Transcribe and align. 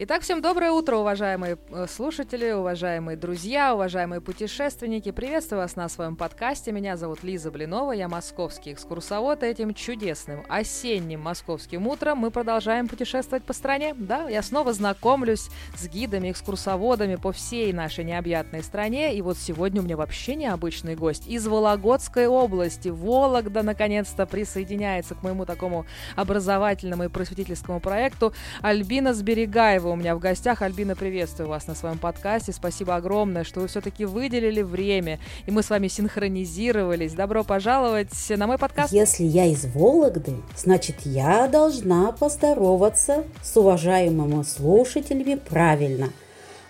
Итак, 0.00 0.22
всем 0.22 0.42
доброе 0.42 0.72
утро, 0.72 0.96
уважаемые 0.96 1.56
э, 1.70 1.86
слушатели, 1.88 2.50
уважаемые 2.50 3.16
друзья, 3.16 3.76
уважаемые 3.76 4.20
путешественники. 4.20 5.12
Приветствую 5.12 5.60
вас 5.60 5.76
на 5.76 5.88
своем 5.88 6.16
подкасте. 6.16 6.72
Меня 6.72 6.96
зовут 6.96 7.22
Лиза 7.22 7.52
Блинова, 7.52 7.92
я 7.92 8.08
московский 8.08 8.72
экскурсовод. 8.72 9.44
И 9.44 9.46
этим 9.46 9.72
чудесным 9.72 10.44
осенним 10.48 11.20
московским 11.20 11.86
утром 11.86 12.18
мы 12.18 12.32
продолжаем 12.32 12.88
путешествовать 12.88 13.44
по 13.44 13.52
стране. 13.52 13.94
Да, 13.96 14.28
я 14.28 14.42
снова 14.42 14.72
знакомлюсь 14.72 15.48
с 15.76 15.86
гидами, 15.86 16.32
экскурсоводами 16.32 17.14
по 17.14 17.30
всей 17.30 17.72
нашей 17.72 18.02
необъятной 18.02 18.64
стране. 18.64 19.14
И 19.14 19.22
вот 19.22 19.38
сегодня 19.38 19.80
у 19.80 19.84
меня 19.84 19.96
вообще 19.96 20.34
необычный 20.34 20.96
гость 20.96 21.28
из 21.28 21.46
Вологодской 21.46 22.26
области. 22.26 22.88
Вологда, 22.88 23.62
наконец-то, 23.62 24.26
присоединяется 24.26 25.14
к 25.14 25.22
моему 25.22 25.46
такому 25.46 25.86
образовательному 26.16 27.04
и 27.04 27.08
просветительскому 27.08 27.78
проекту. 27.78 28.34
Альбина 28.60 29.14
Сберегаева 29.14 29.83
Андреева 29.84 29.90
у 29.90 29.96
меня 29.96 30.16
в 30.16 30.18
гостях. 30.18 30.62
Альбина, 30.62 30.96
приветствую 30.96 31.48
вас 31.48 31.66
на 31.66 31.74
своем 31.74 31.98
подкасте. 31.98 32.52
Спасибо 32.52 32.96
огромное, 32.96 33.44
что 33.44 33.60
вы 33.60 33.68
все-таки 33.68 34.04
выделили 34.04 34.62
время, 34.62 35.20
и 35.46 35.50
мы 35.50 35.62
с 35.62 35.70
вами 35.70 35.88
синхронизировались. 35.88 37.12
Добро 37.12 37.44
пожаловать 37.44 38.12
на 38.30 38.46
мой 38.46 38.58
подкаст. 38.58 38.92
Если 38.92 39.24
я 39.24 39.46
из 39.46 39.66
Вологды, 39.66 40.36
значит, 40.56 40.96
я 41.04 41.48
должна 41.48 42.12
поздороваться 42.12 43.24
с 43.42 43.56
уважаемыми 43.56 44.42
слушателями 44.42 45.34
правильно. 45.34 46.10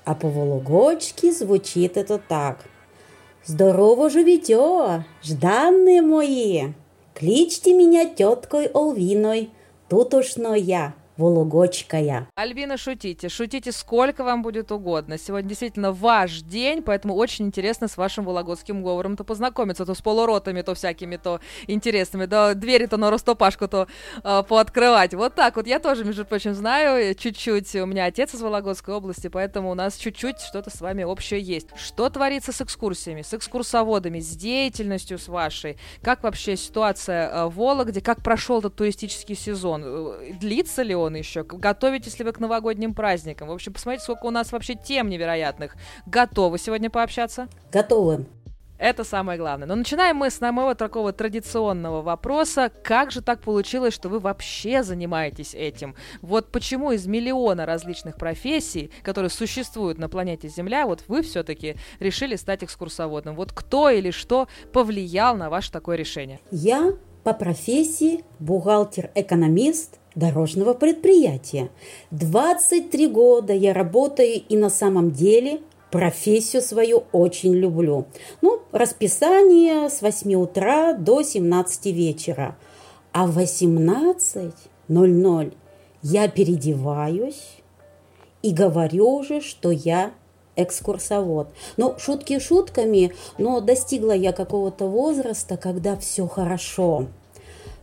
А 0.05 0.15
по 0.15 0.29
вологодски 0.29 1.31
звучит 1.33 1.97
это 1.97 2.19
так. 2.19 2.65
Здорово 3.47 4.11
живете, 4.11 5.05
жданные 5.23 6.03
мои! 6.03 6.73
Кличьте 7.15 7.75
меня 7.75 8.07
теткой 8.07 8.67
Олвиной, 8.67 9.51
тут 9.89 10.15
уж 10.15 10.37
но 10.37 10.57
я, 10.57 10.95
Вологодская. 11.17 12.29
Альбина, 12.35 12.77
шутите. 12.77 13.29
Шутите 13.29 13.71
сколько 13.71 14.25
вам 14.25 14.43
будет 14.43 14.73
угодно. 14.73 15.17
Сегодня 15.17 15.49
действительно 15.49 15.93
ваш 15.93 16.43
день, 16.43 16.83
поэтому 16.83 17.15
очень 17.15 17.47
интересно 17.47 17.87
с 17.87 17.97
вашим 17.97 18.25
вологодским 18.25 18.83
говором-то 18.83 19.23
познакомиться. 19.23 19.87
То 19.87 19.95
с 19.95 20.03
полуротами, 20.03 20.63
то 20.63 20.75
всякими, 20.75 21.17
то 21.17 21.41
интересными. 21.69 22.27
Да 22.27 22.55
двери-то 22.55 22.97
на 22.97 23.11
Ростопашку 23.11 23.69
то 23.69 23.87
э, 24.25 24.43
пооткрывать. 24.49 25.15
Вот 25.15 25.37
так 25.37 25.55
вот. 25.55 25.69
Я 25.69 25.79
тоже, 25.79 26.05
между 26.05 26.25
прочим, 26.25 26.53
знаю 26.55 27.15
чуть-чуть. 27.15 27.77
У 27.77 27.87
меня 27.87 28.07
отец 28.07 28.35
из 28.35 28.43
Вологодской 28.43 28.95
области, 28.95 29.29
поэтому 29.29 29.71
у 29.71 29.75
нас 29.75 29.97
чуть-чуть 29.97 30.41
что-то 30.41 30.71
с 30.71 30.81
вами 30.81 31.05
общее 31.05 31.41
есть. 31.41 31.69
Что 31.77 32.11
творится 32.11 32.51
с 32.51 32.61
экскурсиями, 32.61 33.23
с 33.23 33.33
экскурсоводами, 33.33 34.19
с 34.19 34.31
деятельностью 34.31 35.19
с 35.19 35.29
вашей? 35.29 35.77
Как 36.03 36.25
вообще 36.25 36.57
ситуация 36.57 37.31
э, 37.31 37.47
в 37.47 37.55
Вологде? 37.55 38.01
Как 38.01 38.21
прошел 38.21 38.59
этот 38.59 38.75
туристический 38.75 39.37
сезон? 39.37 39.83
Э, 39.85 40.33
длится 40.41 40.83
ли 40.83 40.95
он? 40.95 41.04
Он 41.05 41.15
еще. 41.15 41.45
Готовитесь 41.45 42.19
ли 42.19 42.25
вы 42.25 42.33
к 42.33 42.41
новогодним 42.41 42.95
праздникам? 42.95 43.49
В 43.49 43.53
общем, 43.53 43.73
посмотрите, 43.73 44.05
сколько 44.05 44.27
у 44.27 44.31
нас 44.31 44.53
вообще 44.53 44.75
тем 44.75 45.09
невероятных. 45.09 45.77
Готовы 46.07 46.59
сегодня 46.59 46.91
пообщаться? 46.91 47.49
Готовы. 47.73 48.27
Это 48.79 49.05
самое 49.05 49.39
главное. 49.39 49.69
Но 49.69 49.77
начинаем 49.77 50.17
мы 50.17 50.31
с 50.31 50.41
моего 50.41 50.75
такого 50.75 51.13
традиционного 51.13 52.03
вопроса. 52.03 52.71
Как 52.83 53.13
же 53.13 53.23
так 53.23 53.41
получилось, 53.41 53.95
что 53.95 54.09
вы 54.09 54.19
вообще 54.19 54.83
занимаетесь 54.83 55.55
этим? 55.55 55.95
Вот 56.23 56.51
почему 56.51 56.91
из 56.91 57.07
миллиона 57.07 57.67
различных 57.67 58.17
профессий, 58.17 58.91
которые 59.03 59.31
существуют 59.31 59.99
на 59.99 60.09
планете 60.09 60.49
Земля, 60.49 60.87
вот 60.87 61.05
вы 61.07 61.23
все-таки 61.23 61.77
решили 62.01 62.35
стать 62.37 62.65
экскурсоводом? 62.65 63.37
Вот 63.37 63.53
кто 63.53 63.91
или 63.91 64.11
что 64.11 64.49
повлиял 64.73 65.37
на 65.37 65.51
ваше 65.51 65.71
такое 65.71 65.97
решение? 65.97 66.41
Я 66.51 66.93
по 67.23 67.33
профессии 67.33 68.25
бухгалтер-экономист– 68.39 70.01
дорожного 70.15 70.75
предприятия. 70.75 71.71
23 72.11 73.09
года 73.09 73.53
я 73.53 73.73
работаю 73.73 74.43
и 74.49 74.57
на 74.57 74.71
самом 74.71 75.11
деле 75.13 75.61
профессию 75.91 76.63
свою 76.63 77.05
очень 77.13 77.55
люблю. 77.55 78.07
Ну, 78.43 78.61
расписание 78.73 79.89
с 79.89 80.03
8 80.03 80.35
утра 80.35 80.95
до 80.95 81.23
17 81.23 81.87
вечера. 81.87 82.57
А 83.13 83.27
в 83.27 83.39
18.00 83.39 85.53
я 86.03 86.29
переодеваюсь 86.29 87.57
и 88.43 88.53
говорю 88.53 89.19
уже, 89.19 89.41
что 89.41 89.71
я 89.71 90.13
экскурсовод. 90.57 91.49
Ну, 91.77 91.95
шутки 91.99 92.39
шутками, 92.39 93.13
но 93.39 93.61
достигла 93.61 94.13
я 94.13 94.33
какого-то 94.33 94.87
возраста, 94.87 95.57
когда 95.57 95.97
все 95.97 96.27
хорошо, 96.27 97.07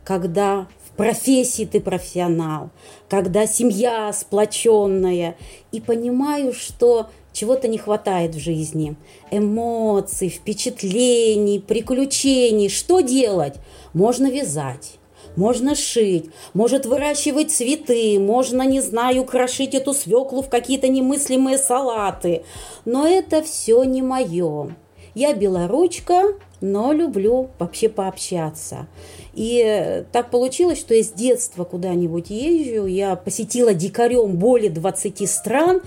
когда 0.04 0.68
профессии 0.98 1.66
ты 1.66 1.80
профессионал, 1.80 2.70
когда 3.10 3.48
семья 3.48 4.12
сплоченная, 4.14 5.36
и 5.72 5.82
понимаю, 5.82 6.54
что 6.54 7.10
чего-то 7.34 7.68
не 7.68 7.78
хватает 7.78 8.36
в 8.36 8.40
жизни. 8.40 8.96
Эмоций, 9.32 10.30
впечатлений, 10.30 11.60
приключений. 11.60 12.70
Что 12.70 13.02
делать? 13.02 13.56
Можно 13.94 14.30
вязать. 14.30 14.98
Можно 15.38 15.76
шить, 15.76 16.30
может 16.54 16.86
выращивать 16.86 17.52
цветы, 17.52 18.20
можно, 18.20 18.64
не 18.64 18.82
знаю, 18.82 19.24
крошить 19.24 19.74
эту 19.74 19.94
свеклу 19.94 20.42
в 20.42 20.50
какие-то 20.50 20.90
немыслимые 20.90 21.58
салаты. 21.58 22.44
Но 22.84 23.08
это 23.08 23.42
все 23.42 23.84
не 23.86 24.02
мое. 24.02 24.76
Я 25.14 25.34
белоручка, 25.34 26.36
но 26.62 26.94
люблю 26.94 27.50
вообще 27.60 27.90
пообщаться. 27.90 28.88
И 29.34 30.06
так 30.12 30.30
получилось, 30.30 30.80
что 30.80 30.94
я 30.94 31.04
с 31.04 31.12
детства 31.12 31.64
куда-нибудь 31.64 32.30
езжу, 32.30 32.86
я 32.86 33.16
посетила 33.16 33.74
дикарем 33.74 34.38
более 34.38 34.70
20 34.70 35.30
стран 35.30 35.82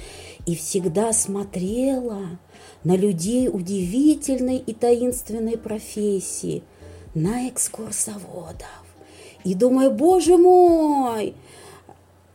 и 0.46 0.54
всегда 0.56 1.12
смотрела 1.12 2.38
на 2.82 2.96
людей 2.96 3.48
удивительной 3.48 4.58
и 4.58 4.74
таинственной 4.74 5.56
профессии, 5.56 6.62
на 7.14 7.48
экскурсоводов. 7.48 8.66
И 9.44 9.54
думаю, 9.54 9.90
боже 9.90 10.36
мой, 10.36 11.34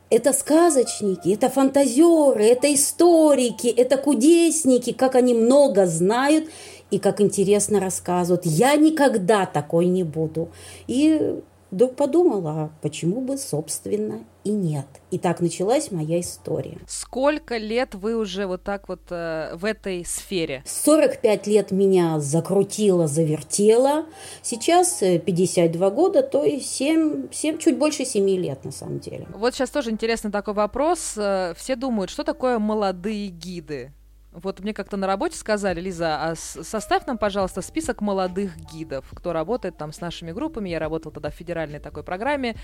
это 0.09 0.33
сказочники, 0.33 1.33
это 1.33 1.49
фантазеры, 1.49 2.45
это 2.45 2.73
историки, 2.73 3.67
это 3.67 3.97
кудесники, 3.97 4.91
как 4.91 5.15
они 5.15 5.33
много 5.33 5.85
знают 5.85 6.49
и 6.91 6.99
как 6.99 7.21
интересно 7.21 7.79
рассказывают. 7.79 8.45
Я 8.45 8.75
никогда 8.75 9.45
такой 9.45 9.85
не 9.85 10.03
буду. 10.03 10.49
И 10.87 11.39
вдруг 11.71 11.95
подумала, 11.95 12.51
а 12.51 12.69
почему 12.81 13.21
бы, 13.21 13.37
собственно, 13.37 14.23
и 14.43 14.51
нет. 14.51 14.85
И 15.11 15.19
так 15.19 15.41
началась 15.41 15.91
моя 15.91 16.19
история. 16.19 16.77
Сколько 16.87 17.57
лет 17.57 17.93
вы 17.93 18.15
уже 18.15 18.47
вот 18.47 18.63
так 18.63 18.89
вот 18.89 19.01
э, 19.09 19.51
в 19.53 19.65
этой 19.65 20.03
сфере? 20.05 20.63
45 20.65 21.47
лет 21.47 21.71
меня 21.71 22.19
закрутило, 22.19 23.07
завертело. 23.07 24.05
Сейчас 24.41 24.99
52 25.01 25.87
э, 25.87 25.91
года, 25.91 26.23
то 26.23 26.43
есть 26.43 26.71
7, 26.71 27.27
7, 27.31 27.57
чуть 27.57 27.77
больше 27.77 28.05
7 28.05 28.27
лет 28.29 28.63
на 28.63 28.71
самом 28.71 28.99
деле. 28.99 29.27
Вот 29.33 29.53
сейчас 29.53 29.69
тоже 29.69 29.91
интересный 29.91 30.31
такой 30.31 30.53
вопрос. 30.53 31.13
Э, 31.17 31.53
все 31.55 31.75
думают, 31.75 32.09
что 32.09 32.23
такое 32.23 32.59
молодые 32.59 33.27
гиды? 33.27 33.91
Вот 34.31 34.59
мне 34.59 34.73
как-то 34.73 34.95
на 34.95 35.07
работе 35.07 35.37
сказали, 35.37 35.81
Лиза, 35.81 36.17
а 36.21 36.35
составь 36.35 37.05
нам, 37.07 37.17
пожалуйста, 37.17 37.61
список 37.61 38.01
молодых 38.01 38.55
гидов, 38.71 39.05
кто 39.13 39.33
работает 39.33 39.77
там 39.77 39.91
с 39.91 40.01
нашими 40.01 40.31
группами. 40.31 40.69
Я 40.69 40.79
работала 40.79 41.11
тогда 41.11 41.31
в 41.31 41.33
федеральной 41.33 41.79
такой 41.79 42.03
программе. 42.03 42.55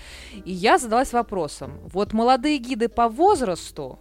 И 0.44 0.52
я 0.52 0.78
задалась 0.78 1.12
вопросом, 1.12 1.80
вот 1.92 2.12
молодые 2.12 2.58
гиды 2.58 2.88
по 2.88 3.08
возрасту 3.08 3.98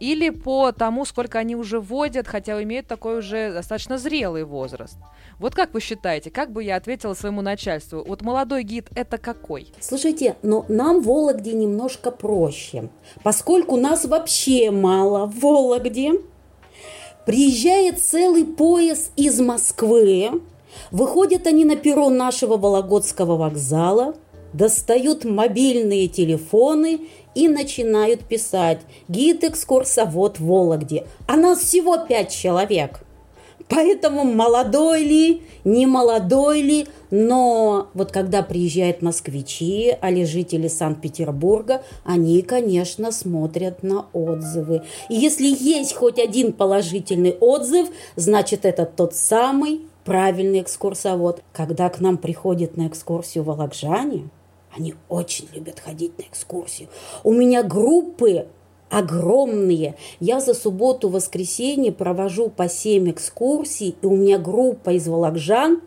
или 0.00 0.30
по 0.30 0.72
тому, 0.72 1.04
сколько 1.04 1.38
они 1.38 1.56
уже 1.56 1.80
водят, 1.80 2.28
хотя 2.28 2.60
имеют 2.62 2.86
такой 2.86 3.18
уже 3.18 3.52
достаточно 3.52 3.98
зрелый 3.98 4.44
возраст. 4.44 4.98
Вот 5.38 5.54
как 5.54 5.72
вы 5.74 5.80
считаете, 5.80 6.30
как 6.30 6.52
бы 6.52 6.62
я 6.62 6.76
ответила 6.76 7.14
своему 7.14 7.42
начальству? 7.42 8.04
Вот 8.06 8.22
молодой 8.22 8.62
гид 8.62 8.88
это 8.94 9.18
какой? 9.18 9.72
Слушайте, 9.80 10.36
но 10.42 10.64
нам 10.68 11.00
в 11.00 11.06
Вологде 11.06 11.52
немножко 11.54 12.10
проще, 12.10 12.90
поскольку 13.22 13.76
нас 13.76 14.04
вообще 14.04 14.70
мало 14.70 15.26
в 15.26 15.40
Вологде. 15.40 16.12
Приезжает 17.26 18.00
целый 18.04 18.44
поезд 18.44 19.10
из 19.16 19.40
Москвы, 19.40 20.42
выходят 20.90 21.46
они 21.46 21.64
на 21.64 21.76
перрон 21.76 22.16
нашего 22.16 22.58
Вологодского 22.58 23.36
вокзала, 23.36 24.14
достают 24.52 25.24
мобильные 25.24 26.08
телефоны 26.08 27.00
и 27.34 27.48
начинают 27.48 28.20
писать 28.20 28.80
«Гид-экскурсовод 29.08 30.38
в 30.38 30.46
Вологде». 30.46 31.06
А 31.26 31.36
нас 31.36 31.60
всего 31.60 31.96
пять 31.96 32.30
человек. 32.30 33.03
Поэтому 33.74 34.22
молодой 34.24 35.02
ли, 35.02 35.42
не 35.64 35.86
молодой 35.86 36.62
ли, 36.62 36.86
но 37.10 37.88
вот 37.94 38.12
когда 38.12 38.42
приезжают 38.42 39.02
москвичи, 39.02 39.96
али 40.00 40.24
жители 40.24 40.68
Санкт-Петербурга, 40.68 41.82
они, 42.04 42.42
конечно, 42.42 43.10
смотрят 43.10 43.82
на 43.82 44.06
отзывы. 44.12 44.82
И 45.08 45.14
если 45.16 45.46
есть 45.46 45.94
хоть 45.94 46.20
один 46.20 46.52
положительный 46.52 47.32
отзыв, 47.32 47.88
значит, 48.14 48.64
это 48.64 48.86
тот 48.86 49.16
самый 49.16 49.80
правильный 50.04 50.60
экскурсовод. 50.60 51.42
Когда 51.52 51.88
к 51.88 51.98
нам 51.98 52.16
приходят 52.16 52.76
на 52.76 52.86
экскурсию 52.86 53.42
волокжане, 53.42 54.28
они 54.76 54.94
очень 55.08 55.48
любят 55.52 55.80
ходить 55.80 56.16
на 56.18 56.22
экскурсию. 56.22 56.88
У 57.24 57.32
меня 57.32 57.64
группы 57.64 58.46
огромные. 58.90 59.96
Я 60.20 60.40
за 60.40 60.54
субботу-воскресенье 60.54 61.92
провожу 61.92 62.48
по 62.48 62.68
7 62.68 63.10
экскурсий, 63.10 63.96
и 64.00 64.06
у 64.06 64.16
меня 64.16 64.38
группа 64.38 64.90
из 64.90 65.08
Вологжан 65.08 65.80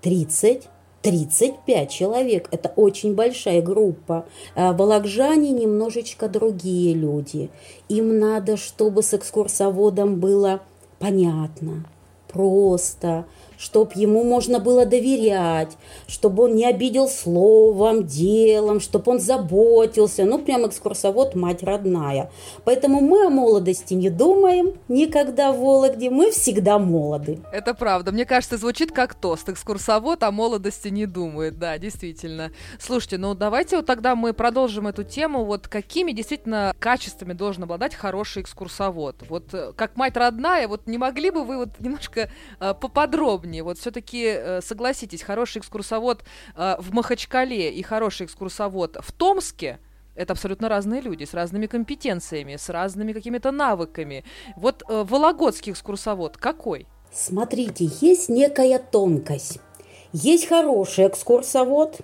30 0.00 0.68
35 1.02 1.90
человек. 1.90 2.48
Это 2.52 2.72
очень 2.76 3.14
большая 3.14 3.60
группа. 3.60 4.24
А 4.54 4.72
Вологжане 4.72 5.50
немножечко 5.50 6.28
другие 6.28 6.94
люди. 6.94 7.50
Им 7.88 8.18
надо, 8.18 8.56
чтобы 8.56 9.02
с 9.02 9.12
экскурсоводом 9.12 10.20
было 10.20 10.60
понятно, 10.98 11.84
просто, 12.28 13.26
чтобы 13.62 13.92
ему 13.94 14.24
можно 14.24 14.58
было 14.58 14.84
доверять, 14.84 15.76
чтобы 16.08 16.44
он 16.44 16.56
не 16.56 16.66
обидел 16.66 17.08
словом, 17.08 18.04
делом, 18.04 18.80
чтобы 18.80 19.12
он 19.12 19.20
заботился. 19.20 20.24
Ну, 20.24 20.40
прям 20.40 20.66
экскурсовод 20.66 21.36
мать 21.36 21.62
родная. 21.62 22.30
Поэтому 22.64 23.00
мы 23.00 23.26
о 23.26 23.30
молодости 23.30 23.94
не 23.94 24.10
думаем 24.10 24.72
никогда 24.88 25.52
в 25.52 25.60
Вологде, 25.60 26.10
мы 26.10 26.32
всегда 26.32 26.80
молоды. 26.80 27.38
Это 27.52 27.72
правда. 27.72 28.10
Мне 28.10 28.24
кажется, 28.24 28.56
звучит 28.56 28.90
как 28.90 29.14
тост. 29.14 29.48
Экскурсовод 29.48 30.24
о 30.24 30.32
молодости 30.32 30.88
не 30.88 31.06
думает. 31.06 31.58
Да, 31.60 31.78
действительно. 31.78 32.50
Слушайте, 32.80 33.18
ну 33.18 33.34
давайте 33.34 33.76
вот 33.76 33.86
тогда 33.86 34.16
мы 34.16 34.32
продолжим 34.32 34.88
эту 34.88 35.04
тему. 35.04 35.44
Вот 35.44 35.68
какими 35.68 36.10
действительно 36.10 36.74
качествами 36.80 37.32
должен 37.32 37.62
обладать 37.62 37.94
хороший 37.94 38.42
экскурсовод? 38.42 39.22
Вот 39.28 39.54
э, 39.54 39.72
как 39.76 39.96
мать 39.96 40.16
родная, 40.16 40.66
вот 40.66 40.88
не 40.88 40.98
могли 40.98 41.30
бы 41.30 41.44
вы 41.44 41.58
вот 41.58 41.68
немножко 41.78 42.28
э, 42.58 42.74
поподробнее 42.74 43.51
подробнее. 43.52 43.62
Вот 43.62 43.78
все-таки 43.78 44.24
э, 44.24 44.60
согласитесь, 44.62 45.22
хороший 45.22 45.58
экскурсовод 45.58 46.22
э, 46.56 46.76
в 46.78 46.92
Махачкале 46.92 47.70
и 47.70 47.82
хороший 47.82 48.26
экскурсовод 48.26 48.98
в 49.00 49.12
Томске 49.12 49.78
это 50.14 50.34
абсолютно 50.34 50.68
разные 50.68 51.00
люди, 51.00 51.24
с 51.24 51.32
разными 51.32 51.66
компетенциями, 51.66 52.56
с 52.56 52.68
разными 52.68 53.14
какими-то 53.14 53.50
навыками. 53.50 54.24
Вот 54.56 54.82
э, 54.88 55.04
Вологодский 55.08 55.72
экскурсовод 55.72 56.36
какой? 56.36 56.86
Смотрите, 57.12 57.88
есть 58.00 58.28
некая 58.28 58.78
тонкость. 58.78 59.58
Есть 60.12 60.48
хороший 60.48 61.06
экскурсовод, 61.06 62.00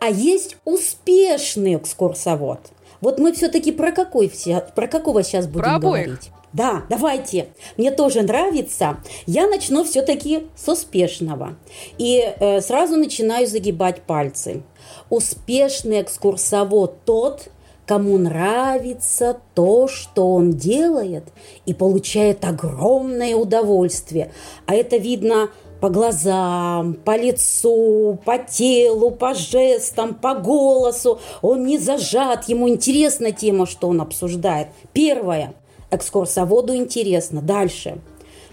а 0.00 0.08
есть 0.08 0.56
успешный 0.64 1.76
экскурсовод. 1.76 2.60
Вот 3.00 3.18
мы 3.18 3.32
все-таки 3.32 3.72
про 3.72 3.92
какой 3.92 4.32
про 4.74 4.88
какого 4.88 5.22
сейчас 5.22 5.46
будем 5.46 5.64
про 5.64 5.78
говорить? 5.78 6.30
Да, 6.56 6.84
давайте. 6.88 7.48
Мне 7.76 7.90
тоже 7.90 8.22
нравится. 8.22 8.96
Я 9.26 9.46
начну 9.46 9.84
все-таки 9.84 10.46
с 10.56 10.66
успешного. 10.66 11.56
И 11.98 12.18
э, 12.18 12.62
сразу 12.62 12.96
начинаю 12.96 13.46
загибать 13.46 14.00
пальцы. 14.00 14.62
Успешный 15.10 16.00
экскурсовод 16.00 17.04
тот, 17.04 17.48
кому 17.84 18.16
нравится 18.16 19.38
то, 19.54 19.86
что 19.86 20.32
он 20.32 20.52
делает, 20.52 21.24
и 21.66 21.74
получает 21.74 22.42
огромное 22.46 23.36
удовольствие. 23.36 24.32
А 24.64 24.74
это 24.74 24.96
видно 24.96 25.50
по 25.82 25.90
глазам, 25.90 26.94
по 26.94 27.18
лицу, 27.18 28.18
по 28.24 28.38
телу, 28.38 29.10
по 29.10 29.34
жестам, 29.34 30.14
по 30.14 30.34
голосу. 30.34 31.20
Он 31.42 31.66
не 31.66 31.76
зажат, 31.76 32.48
ему 32.48 32.66
интересна 32.66 33.30
тема, 33.30 33.66
что 33.66 33.88
он 33.88 34.00
обсуждает. 34.00 34.68
Первое– 34.94 35.52
экскурсоводу 35.90 36.74
интересно. 36.74 37.42
Дальше. 37.42 37.98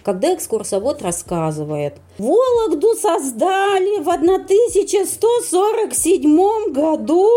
Когда 0.04 0.34
экскурсовод 0.34 1.02
рассказывает, 1.02 1.96
Вологду 2.18 2.94
создали 2.94 4.04
в 4.04 4.10
1147 4.10 6.74
году, 6.74 7.30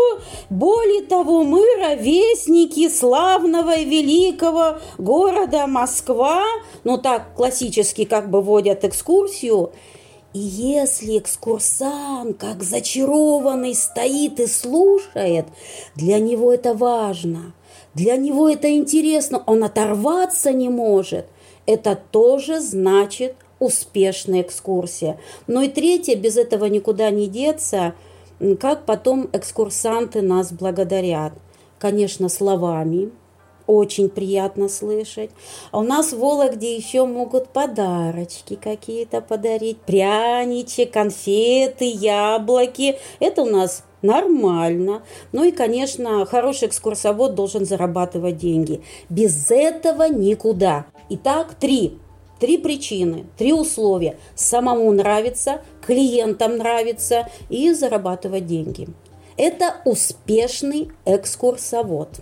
более 0.49 1.03
того, 1.03 1.45
мы 1.45 1.63
ровесники 1.79 2.89
славного 2.89 3.77
и 3.77 3.85
великого 3.85 4.79
города 4.97 5.65
Москва, 5.65 6.43
ну 6.83 6.97
так 6.97 7.33
классически 7.35 8.03
как 8.03 8.29
бы 8.29 8.41
водят 8.41 8.83
экскурсию, 8.83 9.71
и 10.33 10.39
если 10.39 11.19
экскурсант, 11.19 12.37
как 12.37 12.63
зачарованный, 12.63 13.75
стоит 13.75 14.41
и 14.41 14.47
слушает, 14.47 15.45
для 15.95 16.19
него 16.19 16.53
это 16.53 16.73
важно. 16.73 17.53
Для 17.93 18.17
него 18.17 18.49
это 18.49 18.71
интересно, 18.71 19.43
он 19.45 19.63
оторваться 19.63 20.51
не 20.51 20.69
может. 20.69 21.25
Это 21.65 21.99
тоже 22.11 22.59
значит 22.59 23.35
успешная 23.59 24.41
экскурсия. 24.41 25.19
Ну 25.47 25.61
и 25.61 25.67
третье, 25.67 26.15
без 26.15 26.37
этого 26.37 26.65
никуда 26.65 27.09
не 27.09 27.27
деться, 27.27 27.95
как 28.59 28.85
потом 28.85 29.29
экскурсанты 29.33 30.21
нас 30.21 30.51
благодарят. 30.51 31.33
Конечно, 31.79 32.29
словами, 32.29 33.11
очень 33.67 34.09
приятно 34.09 34.69
слышать. 34.69 35.29
А 35.71 35.79
у 35.79 35.83
нас 35.83 36.13
в 36.13 36.19
Вологде 36.19 36.75
еще 36.75 37.05
могут 37.05 37.49
подарочки 37.49 38.55
какие-то 38.55 39.21
подарить. 39.21 39.79
Пряничи, 39.81 40.85
конфеты, 40.85 41.85
яблоки. 41.85 42.97
Это 43.19 43.43
у 43.43 43.45
нас 43.45 43.83
нормально. 44.01 45.03
Ну 45.31 45.43
и, 45.43 45.51
конечно, 45.51 46.25
хороший 46.25 46.67
экскурсовод 46.67 47.35
должен 47.35 47.65
зарабатывать 47.65 48.37
деньги. 48.37 48.81
Без 49.09 49.51
этого 49.51 50.09
никуда. 50.09 50.85
Итак, 51.09 51.55
три. 51.59 51.99
Три 52.39 52.59
причины, 52.59 53.25
три 53.35 53.51
условия. 53.51 54.17
Самому 54.35 54.91
нравится, 54.91 55.61
клиентам 55.81 56.57
нравится 56.57 57.29
и 57.49 57.73
зарабатывать 57.73 58.45
деньги. 58.45 58.87
Это 59.37 59.77
успешный 59.85 60.91
экскурсовод. 61.05 62.19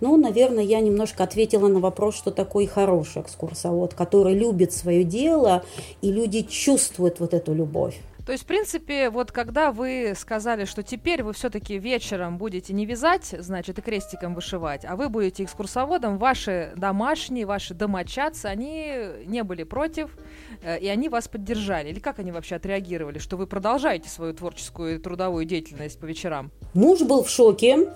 Ну, 0.00 0.16
наверное, 0.16 0.64
я 0.64 0.80
немножко 0.80 1.24
ответила 1.24 1.68
на 1.68 1.80
вопрос, 1.80 2.16
что 2.16 2.30
такое 2.30 2.66
хороший 2.66 3.22
экскурсовод, 3.22 3.94
который 3.94 4.34
любит 4.34 4.72
свое 4.72 5.04
дело, 5.04 5.64
и 6.02 6.10
люди 6.10 6.42
чувствуют 6.42 7.20
вот 7.20 7.32
эту 7.32 7.54
любовь. 7.54 7.98
То 8.26 8.32
есть, 8.32 8.44
в 8.44 8.46
принципе, 8.46 9.10
вот 9.10 9.32
когда 9.32 9.70
вы 9.70 10.14
сказали, 10.16 10.64
что 10.64 10.82
теперь 10.82 11.22
вы 11.22 11.34
все-таки 11.34 11.78
вечером 11.78 12.38
будете 12.38 12.72
не 12.72 12.86
вязать, 12.86 13.34
значит, 13.38 13.78
и 13.78 13.82
крестиком 13.82 14.34
вышивать, 14.34 14.84
а 14.86 14.96
вы 14.96 15.10
будете 15.10 15.44
экскурсоводом, 15.44 16.16
ваши 16.16 16.72
домашние, 16.76 17.44
ваши 17.44 17.74
домочадцы, 17.74 18.46
они 18.46 18.94
не 19.26 19.42
были 19.44 19.64
против, 19.64 20.16
э, 20.62 20.78
и 20.78 20.88
они 20.88 21.10
вас 21.10 21.28
поддержали. 21.28 21.90
Или 21.90 22.00
как 22.00 22.18
они 22.18 22.32
вообще 22.32 22.56
отреагировали, 22.56 23.18
что 23.18 23.36
вы 23.36 23.46
продолжаете 23.46 24.08
свою 24.08 24.32
творческую 24.32 24.96
и 24.96 24.98
трудовую 24.98 25.44
деятельность 25.44 26.00
по 26.00 26.06
вечерам? 26.06 26.50
Муж 26.72 27.00
был 27.00 27.24
в 27.24 27.28
шоке, 27.28 27.88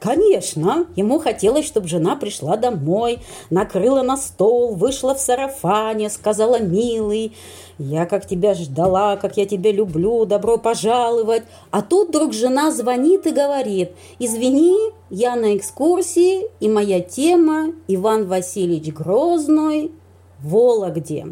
Конечно, 0.00 0.86
ему 0.96 1.18
хотелось, 1.18 1.64
чтобы 1.64 1.88
жена 1.88 2.14
пришла 2.14 2.58
домой, 2.58 3.20
накрыла 3.48 4.02
на 4.02 4.18
стол, 4.18 4.74
вышла 4.74 5.14
в 5.14 5.18
сарафане, 5.18 6.10
сказала 6.10 6.60
«милый», 6.60 7.32
я 7.78 8.06
как 8.06 8.26
тебя 8.26 8.54
ждала, 8.54 9.16
как 9.16 9.36
я 9.36 9.46
тебя 9.46 9.72
люблю, 9.72 10.24
добро 10.24 10.58
пожаловать. 10.58 11.42
А 11.70 11.82
тут 11.82 12.08
вдруг 12.08 12.32
жена 12.32 12.70
звонит 12.70 13.26
и 13.26 13.30
говорит, 13.30 13.92
извини, 14.18 14.76
я 15.10 15.36
на 15.36 15.56
экскурсии, 15.56 16.48
и 16.60 16.68
моя 16.68 17.00
тема 17.00 17.72
Иван 17.88 18.26
Васильевич 18.26 18.94
Грозной 18.94 19.92
в 20.40 20.50
Вологде. 20.50 21.28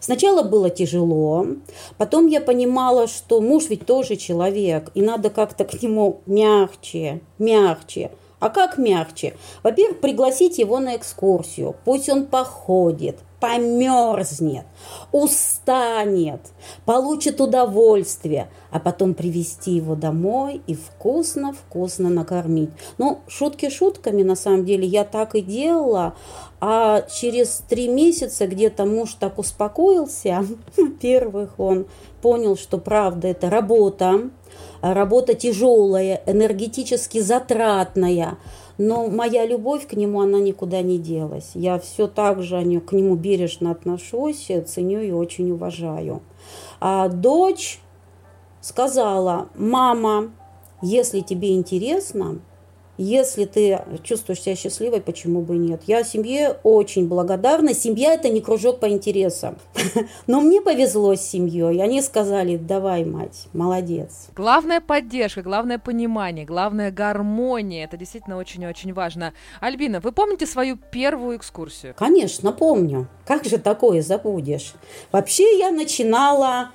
Сначала 0.00 0.42
было 0.42 0.70
тяжело, 0.70 1.46
потом 1.98 2.26
я 2.26 2.40
понимала, 2.40 3.06
что 3.06 3.40
муж 3.40 3.68
ведь 3.68 3.86
тоже 3.86 4.16
человек, 4.16 4.90
и 4.94 5.02
надо 5.02 5.30
как-то 5.30 5.64
к 5.64 5.82
нему 5.82 6.20
мягче, 6.26 7.20
мягче. 7.38 8.10
А 8.38 8.50
как 8.50 8.76
мягче? 8.76 9.34
Во-первых, 9.62 10.00
пригласить 10.00 10.58
его 10.58 10.78
на 10.78 10.96
экскурсию, 10.96 11.74
пусть 11.84 12.08
он 12.08 12.26
походит, 12.26 13.18
померзнет, 13.40 14.64
устанет, 15.12 16.40
получит 16.84 17.40
удовольствие, 17.40 18.48
а 18.70 18.80
потом 18.80 19.14
привести 19.14 19.72
его 19.72 19.94
домой 19.94 20.62
и 20.66 20.74
вкусно-вкусно 20.74 22.08
накормить. 22.08 22.70
Ну, 22.98 23.20
шутки 23.28 23.68
шутками, 23.68 24.22
на 24.22 24.36
самом 24.36 24.64
деле, 24.64 24.86
я 24.86 25.04
так 25.04 25.34
и 25.34 25.42
делала, 25.42 26.14
а 26.60 27.02
через 27.02 27.62
три 27.68 27.88
месяца 27.88 28.46
где-то 28.46 28.86
муж 28.86 29.14
так 29.14 29.38
успокоился, 29.38 30.44
первых 31.00 31.58
он 31.58 31.86
понял, 32.22 32.56
что 32.56 32.78
правда 32.78 33.28
это 33.28 33.50
работа, 33.50 34.30
работа 34.80 35.34
тяжелая, 35.34 36.22
энергетически 36.26 37.20
затратная, 37.20 38.38
но 38.78 39.08
моя 39.08 39.46
любовь 39.46 39.86
к 39.86 39.94
нему, 39.94 40.20
она 40.20 40.38
никуда 40.38 40.82
не 40.82 40.98
делась. 40.98 41.50
Я 41.54 41.78
все 41.78 42.06
так 42.06 42.42
же 42.42 42.56
к 42.80 42.92
нему 42.92 43.16
бережно 43.16 43.70
отношусь, 43.70 44.50
ценю 44.66 45.00
и 45.00 45.10
очень 45.10 45.50
уважаю. 45.50 46.22
А 46.80 47.08
дочь 47.08 47.80
сказала, 48.60 49.48
мама, 49.54 50.30
если 50.82 51.20
тебе 51.20 51.54
интересно, 51.54 52.40
Если 52.98 53.44
ты 53.44 53.82
чувствуешь 54.02 54.40
себя 54.40 54.56
счастливой, 54.56 55.00
почему 55.02 55.42
бы 55.42 55.56
и 55.56 55.58
нет? 55.58 55.82
Я 55.86 56.02
семье 56.02 56.56
очень 56.62 57.08
благодарна. 57.08 57.74
Семья– 57.74 58.14
это 58.14 58.30
не 58.30 58.40
кружок 58.40 58.80
по 58.80 58.88
интересам. 58.88 59.56
Но 60.26 60.40
мне 60.40 60.62
повезло 60.62 61.14
с 61.14 61.20
семьей. 61.20 61.82
Они 61.82 62.00
сказали, 62.00 62.56
давай, 62.56 63.04
мать, 63.04 63.48
молодец. 63.52 64.28
Главная 64.34 64.80
поддержка, 64.80 65.42
главное 65.42 65.78
понимание, 65.78 66.46
главная 66.46 66.90
гармония. 66.90 67.84
Это 67.84 67.98
действительно 67.98 68.38
очень-очень 68.38 68.94
важно. 68.94 69.34
Альбина, 69.60 70.00
вы 70.00 70.12
помните 70.12 70.46
свою 70.46 70.76
первую 70.76 71.36
экскурсию? 71.36 71.94
Конечно, 71.96 72.52
помню. 72.52 73.08
Как 73.26 73.44
же 73.44 73.58
такое 73.58 74.00
забудешь? 74.00 74.72
Вообще 75.12 75.58
я 75.58 75.70
начинала 75.70 76.70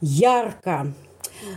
ярко. 0.00 0.92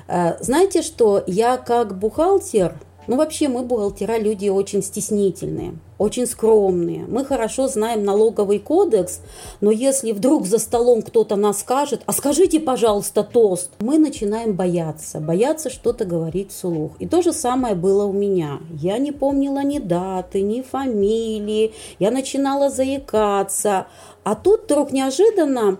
Э, 0.07 0.41
знаете 0.41 0.81
что, 0.81 1.23
я 1.27 1.57
как 1.57 1.99
бухгалтер– 1.99 2.73
ну, 3.07 3.17
вообще 3.17 3.47
мы, 3.47 3.63
бухгалтера, 3.63 4.17
люди 4.17 4.47
очень 4.49 4.83
стеснительные, 4.83 5.73
очень 5.97 6.27
скромные. 6.27 7.05
Мы 7.07 7.25
хорошо 7.25 7.67
знаем 7.67 8.03
налоговый 8.03 8.59
кодекс, 8.59 9.21
но 9.59 9.71
если 9.71 10.11
вдруг 10.11 10.45
за 10.45 10.59
столом 10.59 11.01
кто-то 11.01 11.35
нас 11.35 11.61
скажет, 11.61 12.03
а 12.05 12.13
скажите, 12.13 12.59
пожалуйста, 12.59 13.23
тост, 13.23 13.71
мы 13.79 13.97
начинаем 13.97 14.53
бояться, 14.53 15.19
бояться 15.19 15.71
что-то 15.71 16.05
говорить 16.05 16.51
вслух. 16.51 16.91
И 16.99 17.07
то 17.07 17.23
же 17.23 17.33
самое 17.33 17.73
было 17.73 18.05
у 18.05 18.13
меня. 18.13 18.59
Я 18.69 18.99
не 18.99 19.11
помнила 19.11 19.63
ни 19.63 19.79
даты, 19.79 20.41
ни 20.41 20.61
фамилии, 20.61 21.73
я 21.97 22.11
начинала 22.11 22.69
заикаться. 22.69 23.87
А 24.23 24.35
тут 24.35 24.65
вдруг 24.65 24.91
неожиданно 24.91 25.79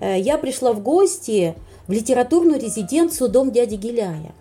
э, 0.00 0.20
я 0.20 0.38
пришла 0.38 0.72
в 0.72 0.80
гости 0.82 1.56
в 1.88 1.92
литературную 1.92 2.60
резиденцию 2.60 3.28
«Дом 3.28 3.50
дяди 3.50 3.74
Гиляя». 3.74 4.32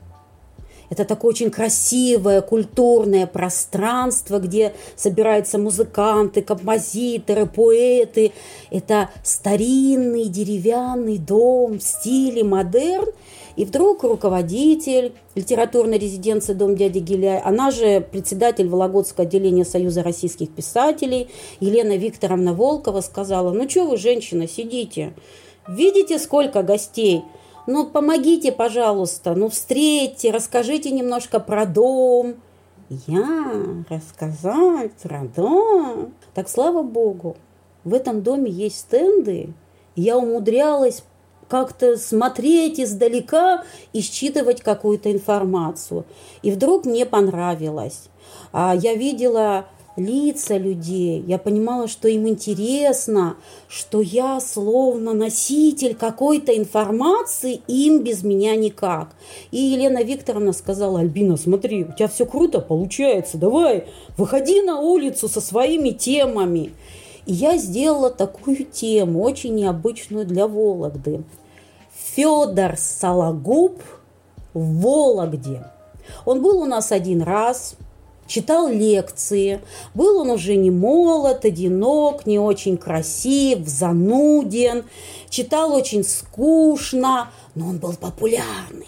Это 0.90 1.06
такое 1.06 1.30
очень 1.30 1.52
красивое, 1.52 2.42
культурное 2.42 3.28
пространство, 3.28 4.40
где 4.40 4.74
собираются 4.96 5.58
музыканты, 5.60 6.42
композиторы, 6.42 7.46
поэты. 7.46 8.32
Это 8.72 9.10
старинный 9.24 10.26
деревянный 10.26 11.18
дом 11.18 11.80
в 11.80 11.84
стиле 11.84 12.44
модерн. 12.44 13.10
И 13.56 13.66
вдруг 13.66 14.04
руководитель 14.04 15.12
литературной 15.36 15.98
резиденции 15.98 16.54
«Дом 16.54 16.78
дяди 16.78 17.00
Гиляя», 17.00 17.46
она 17.46 17.72
же 17.72 18.00
председатель 18.00 18.70
Вологодского 18.70 19.28
отделения 19.28 19.66
Союза 19.66 20.02
российских 20.02 20.50
писателей, 20.50 21.28
Елена 21.60 21.98
Викторовна 21.98 22.54
Волкова 22.54 23.02
сказала, 23.02 23.52
ну 23.52 23.70
что 23.70 23.86
вы, 23.86 23.98
женщина, 23.98 24.48
сидите, 24.48 25.14
видите, 25.68 26.20
сколько 26.20 26.64
гостей– 26.64 27.24
ну, 27.70 27.86
помогите, 27.86 28.52
пожалуйста, 28.52 29.36
ну, 29.36 29.48
встретьте, 29.50 30.32
расскажите 30.32 30.90
немножко 30.90 31.40
про 31.40 31.68
дом. 31.68 32.36
Я 33.06 33.86
рассказать 33.88 34.92
про 34.94 35.26
дом? 35.36 36.12
Так, 36.34 36.50
слава 36.50 36.82
богу, 36.82 37.38
в 37.84 37.94
этом 37.94 38.24
доме 38.24 38.50
есть 38.50 38.80
стенды. 38.80 39.54
Я 39.96 40.18
умудрялась 40.18 41.04
как-то 41.48 41.98
смотреть 41.98 42.80
издалека 42.80 43.64
и 43.94 44.02
считывать 44.02 44.62
какую-то 44.62 45.12
информацию. 45.12 46.06
И 46.42 46.52
вдруг 46.52 46.86
мне 46.86 47.06
понравилось. 47.06 48.10
А 48.52 48.76
Я 48.76 48.96
видела 48.96 49.68
лица 50.00 50.58
людей. 50.58 51.24
Я 51.28 51.38
понимала, 51.38 51.88
что 51.88 52.08
им 52.08 52.28
интересно, 52.28 53.38
что 53.68 54.02
я 54.02 54.40
словно 54.40 55.14
носитель 55.14 55.96
какой-то 55.96 56.58
информации, 56.58 57.62
им 57.68 58.04
без 58.04 58.24
меня 58.24 58.56
никак. 58.56 59.10
И 59.52 59.58
Елена 59.58 60.04
Викторовна 60.04 60.54
сказала, 60.54 61.02
Альбина, 61.02 61.38
смотри, 61.38 61.84
у 61.84 61.94
тебя 61.94 62.08
все 62.08 62.26
круто 62.26 62.60
получается, 62.60 63.38
давай, 63.38 63.86
выходи 64.18 64.62
на 64.62 64.80
улицу 64.80 65.28
со 65.28 65.42
своими 65.42 65.90
темами. 65.90 66.72
И 67.26 67.34
я 67.34 67.58
сделала 67.58 68.10
такую 68.10 68.66
тему, 68.66 69.22
очень 69.22 69.54
необычную 69.54 70.26
для 70.26 70.48
Вологды. 70.48 71.24
Федор 72.16 72.76
Сологуб 72.78 73.82
в 74.54 74.82
Вологде. 74.82 75.64
Он 76.26 76.42
был 76.42 76.62
у 76.62 76.66
нас 76.66 76.92
один 76.92 77.22
раз– 77.22 77.76
читал 78.30 78.70
лекции. 78.70 79.60
Был 79.94 80.22
он 80.22 80.30
уже 80.30 80.56
не 80.56 80.72
молод, 80.72 81.44
одинок, 81.44 82.26
не 82.26 82.40
очень 82.40 82.78
красив, 82.78 83.68
зануден, 83.68 84.86
читал 85.30 85.74
очень 85.74 86.06
скучно, 86.06 87.30
но 87.56 87.68
он 87.68 87.80
был 87.80 87.94
популярный. 87.96 88.88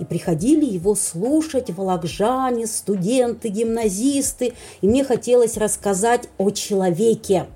И 0.00 0.04
приходили 0.04 0.64
его 0.64 0.94
слушать 0.94 1.70
волокжане, 1.70 2.66
студенты, 2.66 3.48
гимназисты. 3.48 4.54
И 4.80 4.88
мне 4.88 5.04
хотелось 5.04 5.56
рассказать 5.56 6.28
о 6.38 6.50
человеке, 6.50 7.46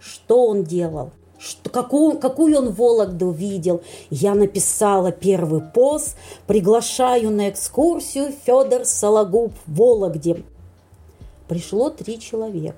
что 0.00 0.46
он 0.48 0.64
делал, 0.64 1.12
что, 1.38 1.70
какую, 1.70 2.18
какую 2.18 2.58
он 2.58 2.72
Вологду 2.72 3.30
видел. 3.30 3.80
Я 4.10 4.34
написала 4.34 5.12
первый 5.12 5.60
пост, 5.60 6.16
приглашаю 6.48 7.30
на 7.30 7.48
экскурсию 7.48 8.34
Федор 8.44 8.84
Сологуб 8.84 9.52
в 9.66 9.76
Вологде 9.76 10.42
пришло 11.48 11.90
три 11.90 12.18
человека. 12.18 12.76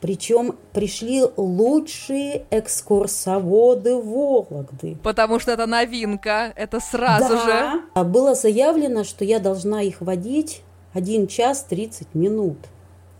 Причем 0.00 0.56
пришли 0.72 1.24
лучшие 1.36 2.46
экскурсоводы 2.50 3.96
Вологды. 3.96 4.96
Потому 5.02 5.38
что 5.38 5.52
это 5.52 5.66
новинка, 5.66 6.52
это 6.56 6.80
сразу 6.80 7.34
да. 7.34 7.82
же. 7.94 8.04
Было 8.04 8.34
заявлено, 8.34 9.04
что 9.04 9.26
я 9.26 9.40
должна 9.40 9.82
их 9.82 10.00
водить 10.00 10.62
1 10.94 11.26
час 11.26 11.66
30 11.68 12.14
минут. 12.14 12.56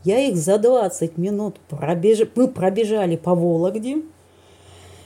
Я 0.04 0.20
их 0.20 0.36
за 0.36 0.58
20 0.58 1.18
минут 1.18 1.60
пробеж... 1.68 2.20
мы 2.34 2.48
пробежали 2.48 3.16
по 3.16 3.34
Вологде. 3.34 3.98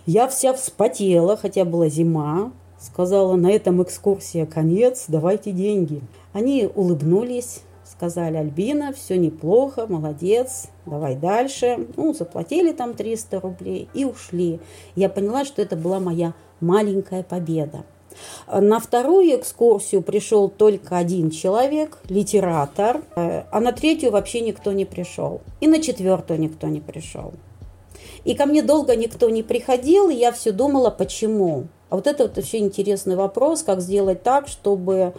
Я 0.06 0.28
вся 0.28 0.52
вспотела, 0.52 1.36
хотя 1.36 1.64
была 1.64 1.88
зима. 1.88 2.52
Сказала, 2.78 3.34
на 3.34 3.50
этом 3.50 3.82
экскурсия 3.82 4.46
конец, 4.46 5.06
давайте 5.08 5.50
деньги. 5.50 6.02
Они 6.32 6.70
улыбнулись, 6.72 7.62
сказали, 7.96 8.36
Альбина, 8.36 8.92
все 8.92 9.16
неплохо, 9.16 9.86
молодец, 9.88 10.68
давай 10.86 11.16
дальше. 11.16 11.86
Ну, 11.96 12.12
заплатили 12.12 12.72
там 12.72 12.94
300 12.94 13.40
рублей 13.40 13.88
и 13.94 14.04
ушли. 14.04 14.60
Я 14.96 15.08
поняла, 15.08 15.44
что 15.44 15.62
это 15.62 15.76
была 15.76 16.00
моя 16.00 16.34
маленькая 16.60 17.22
победа. 17.22 17.84
На 18.48 18.78
вторую 18.78 19.36
экскурсию 19.36 20.02
пришел 20.02 20.48
только 20.48 20.96
один 20.98 21.30
человек, 21.30 21.98
литератор, 22.08 23.02
а 23.16 23.60
на 23.60 23.72
третью 23.72 24.12
вообще 24.12 24.40
никто 24.40 24.72
не 24.72 24.84
пришел. 24.84 25.40
И 25.60 25.66
на 25.66 25.80
четвертую 25.80 26.40
никто 26.40 26.68
не 26.68 26.80
пришел. 26.80 27.32
И 28.24 28.34
ко 28.34 28.46
мне 28.46 28.62
долго 28.62 28.96
никто 28.96 29.28
не 29.30 29.42
приходил, 29.42 30.08
и 30.08 30.14
я 30.14 30.32
все 30.32 30.52
думала, 30.52 30.90
почему. 30.90 31.64
А 31.90 31.96
вот 31.96 32.06
это 32.06 32.24
вот 32.24 32.36
вообще 32.36 32.58
интересный 32.58 33.16
вопрос, 33.16 33.62
как 33.62 33.80
сделать 33.80 34.22
так, 34.22 34.48
чтобы 34.48 35.14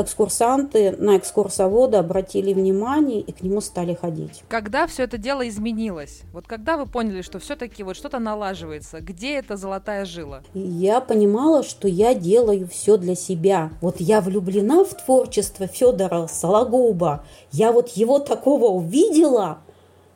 экскурсанты 0.00 0.92
на 0.92 1.16
экскурсовода 1.16 1.98
обратили 1.98 2.52
внимание 2.52 3.20
и 3.20 3.32
к 3.32 3.42
нему 3.42 3.60
стали 3.60 3.94
ходить. 3.94 4.42
Когда 4.48 4.86
все 4.86 5.04
это 5.04 5.18
дело 5.18 5.46
изменилось? 5.48 6.22
Вот 6.32 6.46
когда 6.46 6.76
вы 6.76 6.86
поняли, 6.86 7.22
что 7.22 7.38
все-таки 7.38 7.82
вот 7.82 7.96
что-то 7.96 8.18
налаживается? 8.18 9.00
Где 9.00 9.36
эта 9.36 9.56
золотая 9.56 10.04
жила? 10.04 10.42
Я 10.54 11.00
понимала, 11.00 11.62
что 11.62 11.88
я 11.88 12.14
делаю 12.14 12.68
все 12.68 12.96
для 12.96 13.14
себя. 13.14 13.70
Вот 13.80 14.00
я 14.00 14.20
влюблена 14.20 14.84
в 14.84 14.94
творчество 14.94 15.66
Федора 15.66 16.26
Сологуба. 16.26 17.24
Я 17.52 17.72
вот 17.72 17.88
его 17.90 18.18
такого 18.18 18.66
увидела, 18.66 19.58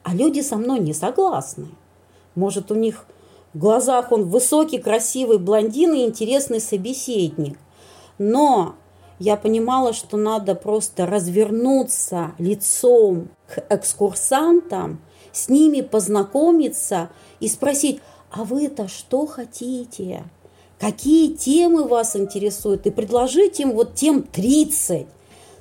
а 0.02 0.14
люди 0.14 0.40
со 0.40 0.56
мной 0.56 0.80
не 0.80 0.94
согласны. 0.94 1.68
Может, 2.34 2.70
у 2.70 2.74
них 2.74 3.06
в 3.54 3.58
глазах 3.58 4.12
он 4.12 4.24
высокий, 4.24 4.78
красивый 4.78 5.38
блондин 5.38 5.92
и 5.92 6.04
интересный 6.04 6.60
собеседник. 6.60 7.58
Но 8.18 8.76
я 9.22 9.36
понимала, 9.36 9.92
что 9.92 10.16
надо 10.16 10.56
просто 10.56 11.06
развернуться 11.06 12.32
лицом 12.38 13.28
к 13.46 13.64
экскурсантам, 13.70 15.00
с 15.32 15.48
ними 15.48 15.80
познакомиться 15.80 17.08
и 17.38 17.46
спросить, 17.46 18.00
а 18.32 18.42
вы-то 18.42 18.88
что 18.88 19.26
хотите? 19.26 20.24
Какие 20.80 21.34
темы 21.34 21.84
вас 21.84 22.16
интересуют? 22.16 22.86
И 22.86 22.90
предложить 22.90 23.60
им 23.60 23.72
вот 23.72 23.94
тем 23.94 24.24
30. 24.24 25.06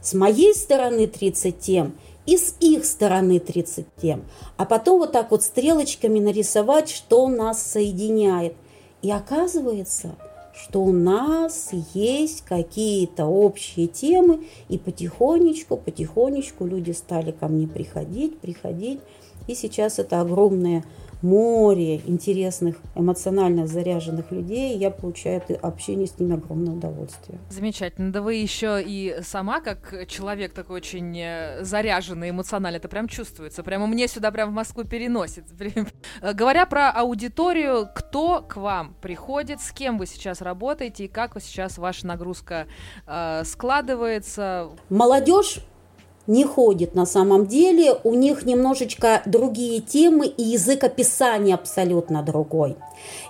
С 0.02 0.14
моей 0.16 0.56
стороны 0.56 1.06
30 1.06 1.60
тем 1.60 1.94
и 2.26 2.38
с 2.38 2.56
их 2.60 2.84
стороны 2.84 3.40
30 3.40 3.86
тем. 4.02 4.26
А 4.58 4.66
потом 4.66 4.98
вот 4.98 5.12
так 5.12 5.30
вот 5.30 5.44
стрелочками 5.44 6.20
нарисовать, 6.20 6.90
что 6.90 7.28
нас 7.28 7.62
соединяет. 7.62 8.56
И 9.04 9.12
оказывается– 9.12 10.16
что 10.54 10.84
у 10.84 10.92
нас 10.92 11.72
есть 11.94 12.42
какие-то 12.42 13.26
общие 13.26 13.88
темы, 13.88 14.46
и 14.70 14.78
потихонечку, 14.78 15.78
потихонечку 15.78 16.66
люди 16.66 16.92
стали 16.92 17.32
ко 17.32 17.48
мне 17.48 17.68
приходить, 17.68 18.40
приходить. 18.40 19.00
И 19.48 19.56
сейчас 19.56 20.00
это 20.00 20.22
огромное 20.22 20.84
море 21.22 22.02
интересных, 22.06 22.78
эмоционально 22.96 23.68
заряженных 23.68 24.32
людей, 24.32 24.78
я 24.78 24.92
получаю 24.92 25.38
от 25.38 25.52
общения 25.64 26.08
с 26.08 26.20
ними 26.20 26.36
огромное 26.36 26.74
удовольствие. 26.74 27.40
Замечательно. 27.50 28.12
Да 28.12 28.22
вы 28.22 28.36
еще 28.36 28.82
и 28.84 29.18
сама, 29.22 29.62
как 29.62 30.08
человек 30.08 30.54
такой 30.54 30.78
очень 30.78 31.18
э, 31.18 31.64
заряженный 31.64 32.30
эмоционально, 32.30 32.78
это 32.78 32.88
прям 32.88 33.08
чувствуется. 33.08 33.64
Прямо 33.64 33.88
мне 33.88 34.08
сюда 34.08 34.32
прям 34.32 34.50
в 34.50 34.54
Москву 34.54 34.84
переносит. 34.84 35.46
Говоря 36.22 36.66
про 36.66 36.92
аудиторию, 36.92 37.88
кто 37.94 38.42
к 38.42 38.58
вам 38.58 38.96
приходит, 39.02 39.62
с 39.62 39.72
кем 39.72 39.98
вы 39.98 40.06
сейчас 40.06 40.42
работаете 40.42 41.06
и 41.06 41.08
как 41.08 41.32
сейчас 41.42 41.78
ваша 41.78 42.08
нагрузка 42.08 42.68
э, 43.06 43.44
складывается? 43.46 44.70
Молодежь 44.90 45.60
не 46.28 46.46
ходит 46.46 46.96
на 46.96 47.06
самом 47.06 47.48
деле, 47.48 47.98
у 48.04 48.14
них 48.14 48.46
немножечко 48.46 49.22
другие 49.26 49.82
темы 49.82 50.28
и 50.28 50.44
язык 50.44 50.84
описания 50.84 51.56
абсолютно 51.56 52.22
другой. 52.24 52.76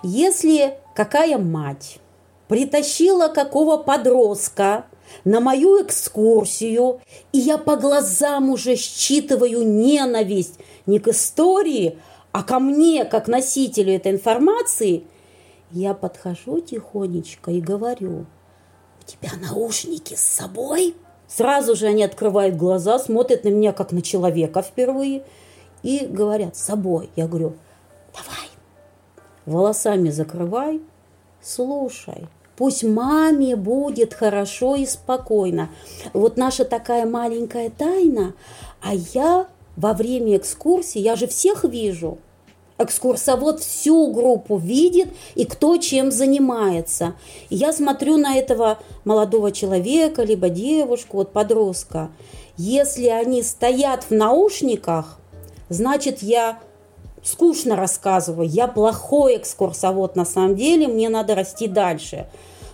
Если 0.04 0.78
какая 0.96 1.38
мать 1.38 2.00
притащила 2.48 3.28
какого 3.28 3.78
подростка 3.78 4.86
на 5.24 5.40
мою 5.40 5.84
экскурсию, 5.84 7.02
и 7.32 7.38
я 7.38 7.58
по 7.58 7.76
глазам 7.76 8.50
уже 8.50 8.76
считываю 8.76 9.66
ненависть 9.66 10.60
не 10.86 11.00
к 11.00 11.08
истории, 11.08 11.98
а 12.32 12.44
ко 12.44 12.60
мне, 12.60 13.06
как 13.06 13.28
носителю 13.28 13.94
этой 13.94 14.12
информации, 14.12 15.06
я 15.72 15.94
подхожу 15.94 16.60
тихонечко 16.60 17.52
и 17.52 17.62
говорю, 17.62 18.26
у 19.02 19.06
тебя 19.06 19.32
наушники 19.42 20.16
с 20.16 20.22
собой? 20.22 20.96
Сразу 21.36 21.76
же 21.76 21.88
они 21.88 22.04
открывают 22.04 22.58
глаза, 22.58 23.00
смотрят 23.00 23.46
на 23.46 23.50
меня 23.50 23.72
как 23.72 23.94
на 23.94 24.02
человека 24.02 24.62
впервые 24.62 25.24
и 25.82 26.06
говорят 26.06 26.58
с 26.58 26.64
собой. 26.64 27.10
Я 27.16 27.28
говорю, 27.28 27.54
давай, 28.14 28.50
волосами 29.46 30.10
закрывай, 30.10 30.82
слушай, 31.42 32.28
пусть 32.58 32.84
маме 32.84 33.56
будет 33.56 34.14
хорошо 34.14 34.76
и 34.76 34.86
спокойно. 34.86 35.70
Вот 36.12 36.36
наша 36.36 36.66
такая 36.66 37.06
маленькая 37.06 37.70
тайна, 37.70 38.34
а 38.82 38.94
я 38.94 39.48
во 39.78 39.94
время 39.94 40.36
экскурсии, 40.36 41.00
я 41.00 41.16
же 41.16 41.28
всех 41.28 41.64
вижу– 41.64 42.18
экскурсовод 42.84 43.62
всю 43.62 44.12
группу 44.12 44.58
видит 44.58 45.10
и 45.36 45.46
кто 45.46 45.78
чем 45.78 46.12
занимается. 46.12 47.16
И 47.50 47.56
я 47.56 47.74
смотрю 47.74 48.18
на 48.18 48.36
этого 48.36 48.80
молодого 49.06 49.52
человека, 49.52 50.24
либо 50.24 50.50
девушку, 50.50 51.18
вот 51.18 51.32
подростка. 51.32 52.10
Если 52.58 53.08
они 53.08 53.44
стоят 53.44 54.04
в 54.04 54.12
наушниках, 54.12 55.20
значит, 55.70 56.22
я 56.22 56.60
скучно 57.24 57.76
рассказываю, 57.76 58.48
я 58.48 58.68
плохой 58.68 59.38
экскурсовод 59.38 60.16
на 60.16 60.26
самом 60.26 60.56
деле, 60.56 60.88
мне 60.88 61.10
надо 61.10 61.36
расти 61.36 61.68
дальше. 61.68 62.28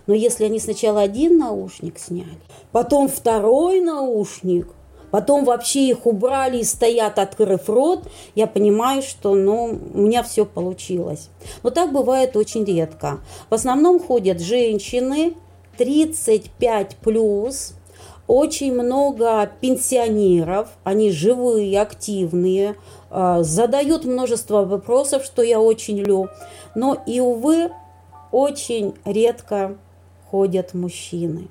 Но 0.07 0.13
если 0.13 0.45
они 0.45 0.59
сначала 0.59 1.01
один 1.01 1.37
наушник 1.37 1.99
сняли, 1.99 2.39
потом 2.71 3.09
второй 3.09 3.81
наушник, 3.81 4.67
Потом 5.11 5.45
вообще 5.45 5.89
их 5.89 6.05
убрали 6.05 6.59
и 6.59 6.63
стоят, 6.63 7.19
открыв 7.19 7.69
рот. 7.69 8.03
Я 8.35 8.47
понимаю, 8.47 9.01
что 9.01 9.35
ну, 9.35 9.79
у 9.93 9.97
меня 9.99 10.23
все 10.23 10.45
получилось. 10.45 11.29
Но 11.63 11.69
так 11.69 11.91
бывает 11.93 12.35
очень 12.35 12.65
редко. 12.65 13.19
В 13.49 13.53
основном 13.53 13.99
ходят 13.99 14.41
женщины 14.41 15.33
35 15.77 16.97
плюс, 16.97 17.73
очень 18.27 18.73
много 18.73 19.49
пенсионеров, 19.61 20.69
они 20.83 21.11
живые, 21.11 21.81
активные, 21.81 22.75
а, 23.09 23.43
задают 23.43 24.03
множество 24.03 24.65
вопросов, 24.65 25.23
что 25.23 25.41
я 25.41 25.61
очень 25.61 25.97
люблю. 25.97 26.27
Но 26.75 27.01
и, 27.05 27.21
увы, 27.21 27.71
очень 28.31 28.95
редко 29.05 29.77
ходят 30.29 30.73
мужчины. 30.73 31.47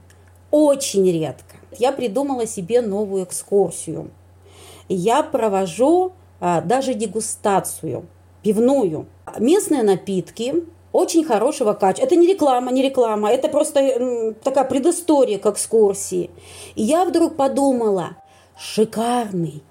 Очень 0.51 1.11
редко 1.11 1.56
я 1.79 1.93
придумала 1.93 2.47
себе 2.47 2.81
новую 2.81 3.25
экскурсию. 3.25 4.11
Я 4.89 5.23
провожу 5.23 6.13
а, 6.41 6.61
даже 6.61 6.95
дегустацию 6.95 8.07
пивную. 8.43 9.07
Местные 9.39 9.83
напитки 9.83 10.65
очень 10.93 11.25
хорошего 11.25 11.73
качества. 11.75 12.07
Это 12.07 12.17
не 12.17 12.27
реклама, 12.27 12.71
не 12.73 12.83
реклама, 12.83 13.31
это 13.31 13.49
просто 13.49 13.81
м, 13.81 14.35
такая 14.35 14.65
предыстория 14.65 15.39
к 15.39 15.47
экскурсии. 15.47 16.31
И 16.75 16.83
я 16.83 17.05
вдруг 17.05 17.37
подумала, 17.37 18.17
шикарный, 18.57 19.63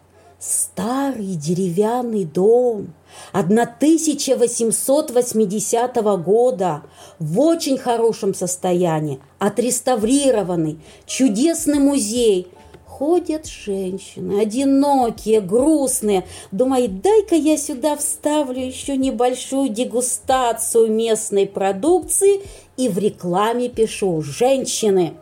старый 0.46 1.36
деревянный 1.36 2.25
дом 2.25 2.94
1880 3.32 5.96
года 6.24 6.84
в 7.20 7.39
очень 7.39 7.78
хорошем 7.78 8.34
состоянии, 8.34 9.19
отреставрированный, 9.39 10.80
чудесный 11.06 11.80
музей. 11.80 12.48
Ходят 12.86 13.46
женщины, 13.46 14.39
одинокие, 14.39 15.41
грустные. 15.41 16.26
Думаю, 16.52 16.88
дай-ка 16.88 17.36
я 17.36 17.58
сюда 17.58 17.98
вставлю 17.98 18.65
еще 18.65 18.96
небольшую 18.96 19.67
дегустацию 19.67 20.89
местной 20.89 21.46
продукции 21.46 22.39
и 22.78 22.88
в 22.88 22.98
рекламе 22.98 23.67
пишу 23.67 24.22
«Женщины». 24.22 25.15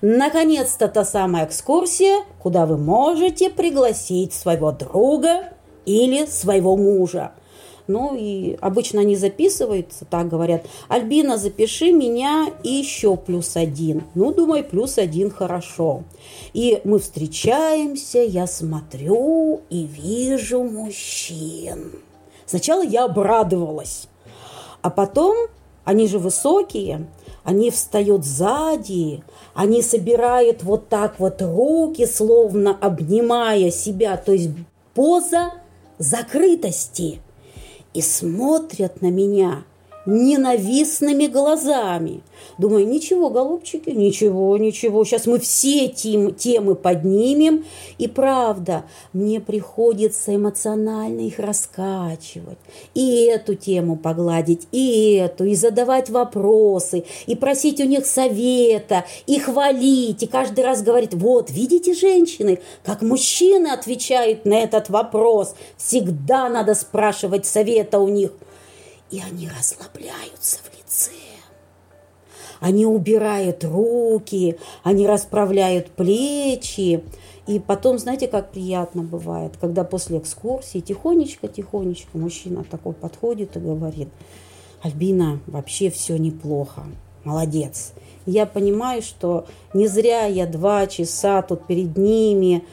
Наконец-то 0.00 0.88
та 0.88 1.04
самая 1.04 1.46
экскурсия, 1.46 2.24
куда 2.40 2.66
вы 2.66 2.76
можете 2.76 3.50
пригласить 3.50 4.32
своего 4.32 4.72
друга 4.72 5.52
или 5.84 6.26
своего 6.26 6.76
мужа. 6.76 7.32
Ну 7.88 8.14
и 8.14 8.56
обычно 8.60 9.00
они 9.00 9.16
записываются, 9.16 10.04
так 10.04 10.28
говорят, 10.28 10.66
Альбина, 10.88 11.36
запиши 11.36 11.92
меня 11.92 12.48
и 12.62 12.70
еще 12.70 13.16
плюс 13.16 13.56
один. 13.56 14.04
Ну, 14.14 14.32
думаю, 14.32 14.64
плюс 14.64 14.98
один 14.98 15.30
хорошо. 15.30 16.04
И 16.52 16.80
мы 16.84 16.98
встречаемся, 17.00 18.20
я 18.20 18.46
смотрю 18.46 19.62
и 19.68 19.84
вижу 19.84 20.62
мужчин. 20.62 21.92
Сначала 22.46 22.82
я 22.82 23.04
обрадовалась, 23.04 24.08
а 24.80 24.90
потом 24.90 25.36
они 25.84 26.06
же 26.06 26.18
высокие, 26.18 27.08
они 27.44 27.70
встают 27.70 28.24
сзади, 28.24 29.22
они 29.54 29.82
собирают 29.82 30.62
вот 30.62 30.88
так 30.88 31.18
вот 31.18 31.42
руки, 31.42 32.06
словно 32.06 32.76
обнимая 32.80 33.70
себя, 33.70 34.16
то 34.16 34.32
есть 34.32 34.50
поза 34.94 35.52
закрытости. 35.98 37.20
И 37.94 38.00
смотрят 38.00 39.02
на 39.02 39.10
меня 39.10 39.64
ненавистными 40.06 41.26
глазами. 41.26 42.22
Думаю, 42.58 42.86
ничего, 42.86 43.30
голубчики, 43.30 43.90
ничего, 43.90 44.56
ничего. 44.56 45.04
Сейчас 45.04 45.26
мы 45.26 45.38
все 45.38 45.88
тем, 45.88 46.34
темы 46.34 46.74
поднимем. 46.74 47.64
И 47.98 48.08
правда, 48.08 48.84
мне 49.12 49.40
приходится 49.40 50.34
эмоционально 50.34 51.20
их 51.20 51.38
раскачивать. 51.38 52.58
И 52.94 53.24
эту 53.24 53.54
тему 53.54 53.96
погладить, 53.96 54.66
и 54.72 55.14
эту, 55.14 55.44
и 55.44 55.54
задавать 55.54 56.10
вопросы, 56.10 57.04
и 57.26 57.36
просить 57.36 57.80
у 57.80 57.84
них 57.84 58.06
совета, 58.06 59.04
и 59.26 59.38
хвалить, 59.38 60.22
и 60.22 60.26
каждый 60.26 60.64
раз 60.64 60.82
говорить, 60.82 61.14
вот, 61.14 61.50
видите, 61.50 61.94
женщины, 61.94 62.58
как 62.84 63.02
мужчины 63.02 63.68
отвечают 63.68 64.44
на 64.44 64.54
этот 64.54 64.90
вопрос. 64.90 65.54
Всегда 65.76 66.48
надо 66.48 66.74
спрашивать 66.74 67.46
совета 67.46 67.98
у 67.98 68.08
них– 68.08 68.32
и 69.12 69.20
они 69.20 69.48
расслабляются 69.48 70.58
в 70.64 70.76
лице. 70.76 71.10
Они 72.60 72.86
убирают 72.86 73.62
руки, 73.62 74.58
они 74.82 75.06
расправляют 75.06 75.90
плечи. 75.90 77.04
И 77.46 77.58
потом, 77.58 77.98
знаете, 77.98 78.26
как 78.26 78.52
приятно 78.52 79.02
бывает, 79.02 79.52
когда 79.60 79.84
после 79.84 80.18
экскурсии 80.18 80.80
тихонечко-тихонечко 80.80 82.16
мужчина 82.16 82.64
такой 82.64 82.94
подходит 82.94 83.56
и 83.56 83.60
говорит, 83.60 84.08
Альбина, 84.80 85.40
вообще 85.46 85.90
все 85.90 86.16
неплохо, 86.16 86.84
молодец. 87.24 87.92
я 88.26 88.46
понимаю, 88.46 89.02
что 89.02 89.46
не 89.74 89.88
зря 89.88 90.24
я 90.26 90.46
два 90.46 90.86
часа 90.86 91.42
тут 91.42 91.66
перед 91.66 91.96
ними 91.96 92.64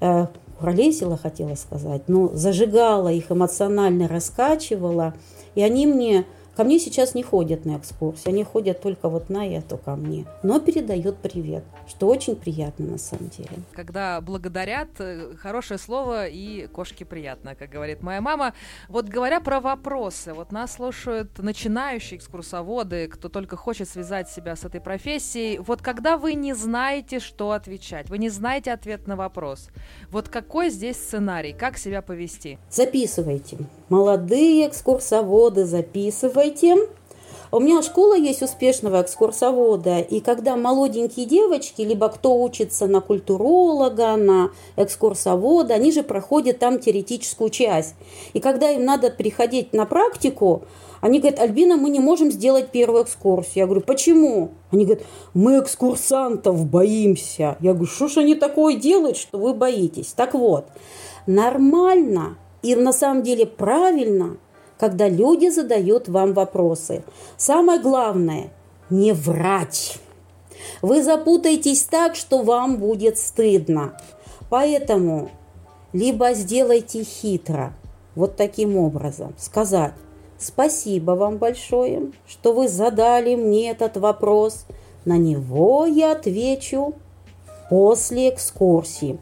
э, 0.00 0.26
пролесила, 0.58 1.16
хотела 1.16 1.54
сказать, 1.54 2.02
но 2.08 2.28
зажигала 2.34 3.10
их, 3.12 3.30
эмоционально 3.30 4.08
раскачивала– 4.08 5.14
и 5.56 5.62
они 5.62 5.86
мне, 5.86 6.24
ко 6.54 6.64
мне 6.64 6.78
сейчас 6.78 7.14
не 7.14 7.22
ходят 7.22 7.64
на 7.64 7.78
экскурсии, 7.78 8.28
они 8.28 8.44
ходят 8.44 8.80
только 8.80 9.08
вот 9.08 9.30
на 9.30 9.46
эту 9.46 9.78
ко 9.78 9.96
мне, 9.96 10.26
но 10.42 10.60
передает 10.60 11.16
привет, 11.16 11.64
что 11.88 12.08
очень 12.08 12.36
приятно 12.36 12.86
на 12.86 12.98
самом 12.98 13.30
деле. 13.30 13.50
Когда 13.72 14.20
благодарят, 14.20 14.88
э, 14.98 15.34
хорошее 15.36 15.78
слово 15.78 16.26
и 16.26 16.66
кошке 16.66 17.04
приятно, 17.04 17.54
как 17.54 17.70
говорит 17.70 18.02
моя 18.02 18.20
мама. 18.20 18.52
Вот 18.88 19.08
говоря 19.08 19.40
про 19.40 19.60
вопросы, 19.60 20.34
вот 20.34 20.52
нас 20.52 20.74
слушают 20.74 21.38
начинающие 21.38 22.18
экскурсоводы, 22.18 23.08
кто 23.08 23.28
только 23.28 23.56
хочет 23.56 23.88
связать 23.88 24.28
себя 24.28 24.56
с 24.56 24.64
этой 24.64 24.80
профессией. 24.80 25.58
Вот 25.58 25.80
когда 25.80 26.18
вы 26.18 26.34
не 26.34 26.54
знаете, 26.54 27.18
что 27.18 27.52
отвечать, 27.52 28.10
вы 28.10 28.18
не 28.18 28.28
знаете 28.28 28.72
ответ 28.72 29.06
на 29.06 29.16
вопрос, 29.16 29.70
вот 30.10 30.28
какой 30.28 30.68
здесь 30.68 30.96
сценарий, 30.96 31.54
как 31.54 31.78
себя 31.78 32.02
повести? 32.02 32.58
Записывайте 32.70 33.58
молодые 33.88 34.68
экскурсоводы, 34.68 35.64
записывайте. 35.64 36.76
У 37.52 37.60
меня 37.60 37.80
школа 37.82 38.16
есть 38.16 38.42
успешного 38.42 39.02
экскурсовода, 39.02 40.00
и 40.00 40.20
когда 40.20 40.56
молоденькие 40.56 41.26
девочки, 41.26 41.82
либо 41.82 42.08
кто 42.08 42.42
учится 42.42 42.86
на 42.86 43.00
культуролога, 43.00 44.16
на 44.16 44.50
экскурсовода, 44.76 45.74
они 45.74 45.92
же 45.92 46.02
проходят 46.02 46.58
там 46.58 46.80
теоретическую 46.80 47.50
часть. 47.50 47.94
И 48.32 48.40
когда 48.40 48.70
им 48.70 48.84
надо 48.84 49.10
приходить 49.10 49.72
на 49.72 49.86
практику, 49.86 50.64
они 51.00 51.20
говорят, 51.20 51.38
Альбина, 51.38 51.76
мы 51.76 51.90
не 51.90 52.00
можем 52.00 52.32
сделать 52.32 52.70
первую 52.72 53.04
экскурсию. 53.04 53.52
Я 53.54 53.66
говорю, 53.66 53.82
почему? 53.82 54.50
Они 54.72 54.84
говорят, 54.84 55.04
мы 55.34 55.60
экскурсантов 55.60 56.66
боимся. 56.66 57.56
Я 57.60 57.74
говорю, 57.74 57.86
что 57.86 58.08
ж 58.08 58.18
они 58.18 58.34
такое 58.34 58.74
делают, 58.74 59.16
что 59.16 59.38
вы 59.38 59.54
боитесь? 59.54 60.12
Так 60.16 60.34
вот, 60.34 60.66
нормально 61.26 62.36
и 62.72 62.76
на 62.76 62.92
самом 62.92 63.22
деле 63.22 63.46
правильно– 63.46 64.36
когда 64.78 65.08
люди 65.08 65.48
задают 65.48 66.08
вам 66.08 66.32
вопросы. 66.34 67.02
Самое 67.36 67.80
главное– 67.80 68.50
не 68.90 69.12
врать. 69.12 69.98
Вы 70.82 71.02
запутаетесь 71.02 71.82
так, 71.84 72.14
что 72.14 72.42
вам 72.42 72.76
будет 72.76 73.18
стыдно. 73.18 73.98
Поэтому 74.48 75.30
либо 75.92 76.34
сделайте 76.34 77.02
хитро, 77.02 77.72
вот 78.14 78.36
таким 78.36 78.76
образом, 78.76 79.34
сказать 79.38 79.92
«Спасибо 80.38 81.12
вам 81.12 81.38
большое, 81.38 82.12
что 82.28 82.52
вы 82.52 82.68
задали 82.68 83.34
мне 83.34 83.70
этот 83.70 83.96
вопрос. 83.96 84.66
На 85.04 85.16
него 85.16 85.86
я 85.86 86.12
отвечу 86.12 86.94
после 87.70 88.28
экскурсии 88.28 89.18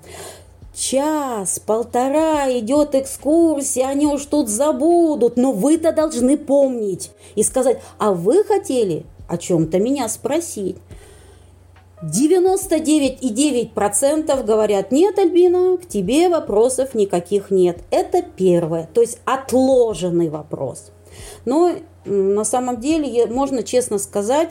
час, 0.75 1.59
полтора 1.59 2.51
идет 2.59 2.95
экскурсия, 2.95 3.87
они 3.87 4.07
уж 4.07 4.27
тут 4.27 4.49
забудут, 4.49 5.37
но 5.37 5.53
вы-то 5.53 5.93
должны 5.93 6.37
помнить 6.37 7.11
и 7.35 7.43
сказать, 7.43 7.81
а 7.99 8.13
вы 8.13 8.45
хотели 8.45 9.07
о 9.29 9.39
чем-то 9.39 9.79
меня 9.79 10.09
спросить. 10.09 10.77
99,9% 12.03 14.45
говорят, 14.45 14.93
нет, 14.93 15.19
Альбина, 15.19 15.79
к 15.79 15.89
тебе 15.89 16.29
вопросов 16.29 16.95
никаких 16.95 17.51
нет. 17.51 17.79
Это 17.91 18.23
первое, 18.23 18.87
то 18.93 19.01
есть 19.01 19.21
отложенный 19.25 20.29
вопрос. 20.29 20.91
Но 21.47 21.73
на 22.05 22.45
самом 22.45 22.81
деле, 22.81 23.25
можно 23.27 23.63
честно 23.63 23.99
сказать, 23.99 24.51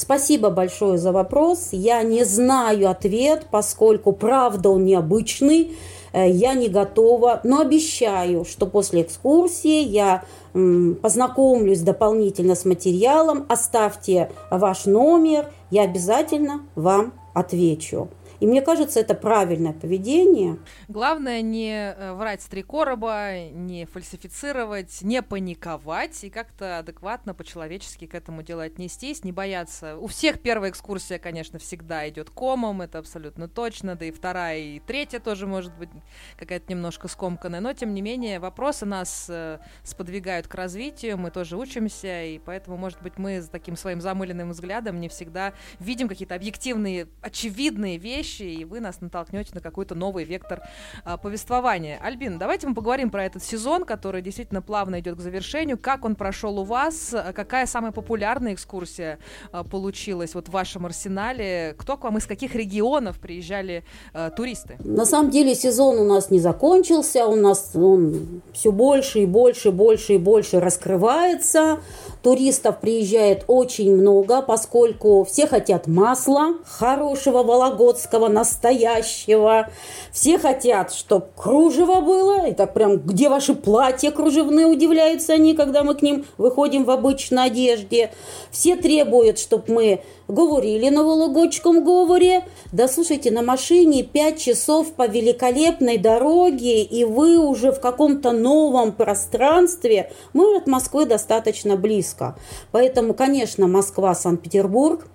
Спасибо 0.00 0.48
большое 0.48 0.96
за 0.96 1.12
вопрос. 1.12 1.68
Я 1.72 2.02
не 2.02 2.24
знаю 2.24 2.88
ответ, 2.88 3.48
поскольку 3.50 4.12
правда 4.12 4.70
он 4.70 4.86
необычный. 4.86 5.76
Э, 6.14 6.26
я 6.26 6.54
не 6.54 6.68
готова, 6.68 7.42
но 7.44 7.60
обещаю, 7.60 8.46
что 8.46 8.64
после 8.64 9.02
экскурсии 9.02 9.82
я 9.82 10.24
познакомлюсь 10.54 11.80
дополнительно 11.82 12.54
с 12.54 12.64
материалом. 12.64 13.44
Оставьте 13.50 14.30
ваш 14.50 14.86
номер, 14.86 15.50
я 15.70 15.82
обязательно 15.82 16.62
вам 16.76 17.12
отвечу. 17.34 18.08
И 18.40 18.46
мне 18.46 18.62
кажется, 18.62 19.00
это 19.00 19.14
правильное 19.14 19.74
поведение. 19.74 20.58
Главное 20.88 21.42
не 21.42 21.94
э, 21.94 22.14
врать 22.14 22.40
с 22.40 22.46
три 22.46 22.62
короба, 22.62 23.50
не 23.50 23.84
фальсифицировать, 23.84 25.02
не 25.02 25.22
паниковать 25.22 26.24
и 26.24 26.30
как-то 26.30 26.78
адекватно, 26.78 27.34
по-человечески 27.34 28.06
к 28.06 28.14
этому 28.14 28.42
делу 28.42 28.62
отнестись, 28.62 29.24
не 29.24 29.32
бояться. 29.32 29.98
У 29.98 30.06
всех 30.06 30.40
первая 30.40 30.70
экскурсия, 30.70 31.18
конечно, 31.18 31.58
всегда 31.58 32.08
идет 32.08 32.30
комом, 32.30 32.80
это 32.80 32.98
абсолютно 32.98 33.46
точно, 33.46 33.94
да 33.94 34.06
и 34.06 34.10
вторая, 34.10 34.58
и 34.58 34.80
третья 34.80 35.20
тоже 35.20 35.46
может 35.46 35.76
быть 35.76 35.90
какая-то 36.38 36.72
немножко 36.72 37.08
скомканная, 37.08 37.60
но 37.60 37.74
тем 37.74 37.92
не 37.92 38.00
менее 38.00 38.40
вопросы 38.40 38.86
нас 38.86 39.26
э, 39.28 39.58
сподвигают 39.84 40.46
к 40.46 40.54
развитию, 40.54 41.18
мы 41.18 41.30
тоже 41.30 41.58
учимся, 41.58 42.24
и 42.24 42.38
поэтому, 42.38 42.78
может 42.78 43.02
быть, 43.02 43.18
мы 43.18 43.42
с 43.42 43.48
таким 43.48 43.76
своим 43.76 44.00
замыленным 44.00 44.50
взглядом 44.50 44.98
не 44.98 45.10
всегда 45.10 45.52
видим 45.78 46.08
какие-то 46.08 46.34
объективные, 46.34 47.06
очевидные 47.20 47.98
вещи, 47.98 48.29
вещи, 48.30 48.42
и 48.42 48.64
вы 48.64 48.80
нас 48.80 49.00
натолкнете 49.00 49.50
на 49.54 49.60
какой-то 49.60 49.94
новый 49.94 50.24
вектор 50.24 50.62
а, 51.04 51.16
повествования. 51.16 51.98
Альбин, 52.02 52.38
давайте 52.38 52.66
мы 52.66 52.74
поговорим 52.74 53.10
про 53.10 53.24
этот 53.24 53.42
сезон, 53.42 53.84
который 53.84 54.22
действительно 54.22 54.62
плавно 54.62 55.00
идет 55.00 55.16
к 55.16 55.20
завершению. 55.20 55.78
Как 55.78 56.04
он 56.04 56.14
прошел 56.14 56.58
у 56.58 56.64
вас? 56.64 57.14
Какая 57.34 57.66
самая 57.66 57.92
популярная 57.92 58.54
экскурсия 58.54 59.18
а, 59.52 59.64
получилась 59.64 60.34
вот 60.34 60.48
в 60.48 60.52
вашем 60.52 60.86
арсенале? 60.86 61.74
Кто 61.78 61.96
к 61.96 62.04
вам 62.04 62.18
из 62.18 62.26
каких 62.26 62.54
регионов 62.54 63.18
приезжали 63.18 63.84
а, 64.12 64.30
туристы? 64.30 64.76
На 64.84 65.04
самом 65.04 65.30
деле 65.30 65.54
сезон 65.54 65.98
у 65.98 66.04
нас 66.04 66.30
не 66.30 66.40
закончился, 66.40 67.26
у 67.26 67.36
нас 67.36 67.72
он 67.74 68.42
все 68.52 68.72
больше 68.72 69.20
и 69.20 69.26
больше, 69.26 69.70
больше 69.70 70.14
и 70.14 70.18
больше 70.18 70.60
раскрывается. 70.60 71.80
Туристов 72.22 72.80
приезжает 72.80 73.44
очень 73.46 73.96
много, 73.96 74.42
поскольку 74.42 75.24
все 75.24 75.46
хотят 75.46 75.86
масла, 75.86 76.54
хорошего 76.66 77.42
вологодского, 77.42 78.19
настоящего. 78.28 79.68
Все 80.12 80.38
хотят, 80.38 80.92
чтобы 80.92 81.26
кружево 81.36 82.00
было. 82.00 82.46
И 82.46 82.54
так 82.54 82.74
прям, 82.74 82.98
где 82.98 83.28
ваши 83.28 83.54
платья 83.54 84.10
кружевные, 84.10 84.66
удивляются 84.66 85.34
они, 85.34 85.54
когда 85.54 85.82
мы 85.84 85.94
к 85.94 86.02
ним 86.02 86.24
выходим 86.38 86.84
в 86.84 86.90
обычной 86.90 87.46
одежде. 87.46 88.12
Все 88.50 88.76
требуют, 88.76 89.38
чтобы 89.38 89.64
мы 89.68 90.02
говорили 90.30 90.88
на 90.88 91.02
вологодском 91.02 91.84
говоре. 91.84 92.44
Да 92.72 92.88
слушайте, 92.88 93.30
на 93.30 93.42
машине 93.42 94.02
5 94.02 94.38
часов 94.38 94.92
по 94.92 95.06
великолепной 95.06 95.98
дороге, 95.98 96.82
и 96.82 97.04
вы 97.04 97.38
уже 97.38 97.72
в 97.72 97.80
каком-то 97.80 98.32
новом 98.32 98.92
пространстве. 98.92 100.12
Мы 100.32 100.56
от 100.56 100.66
Москвы 100.66 101.06
достаточно 101.06 101.76
близко. 101.76 102.36
Поэтому, 102.72 103.14
конечно, 103.14 103.66
Москва, 103.66 104.14
Санкт-Петербург. 104.14 105.06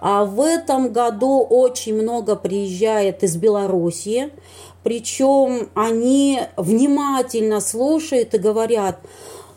А 0.00 0.24
в 0.24 0.40
этом 0.40 0.92
году 0.92 1.40
очень 1.40 1.94
много 1.94 2.36
приезжает 2.36 3.22
из 3.22 3.36
Белоруссии. 3.36 4.30
Причем 4.82 5.70
они 5.74 6.40
внимательно 6.56 7.60
слушают 7.60 8.34
и 8.34 8.38
говорят, 8.38 8.98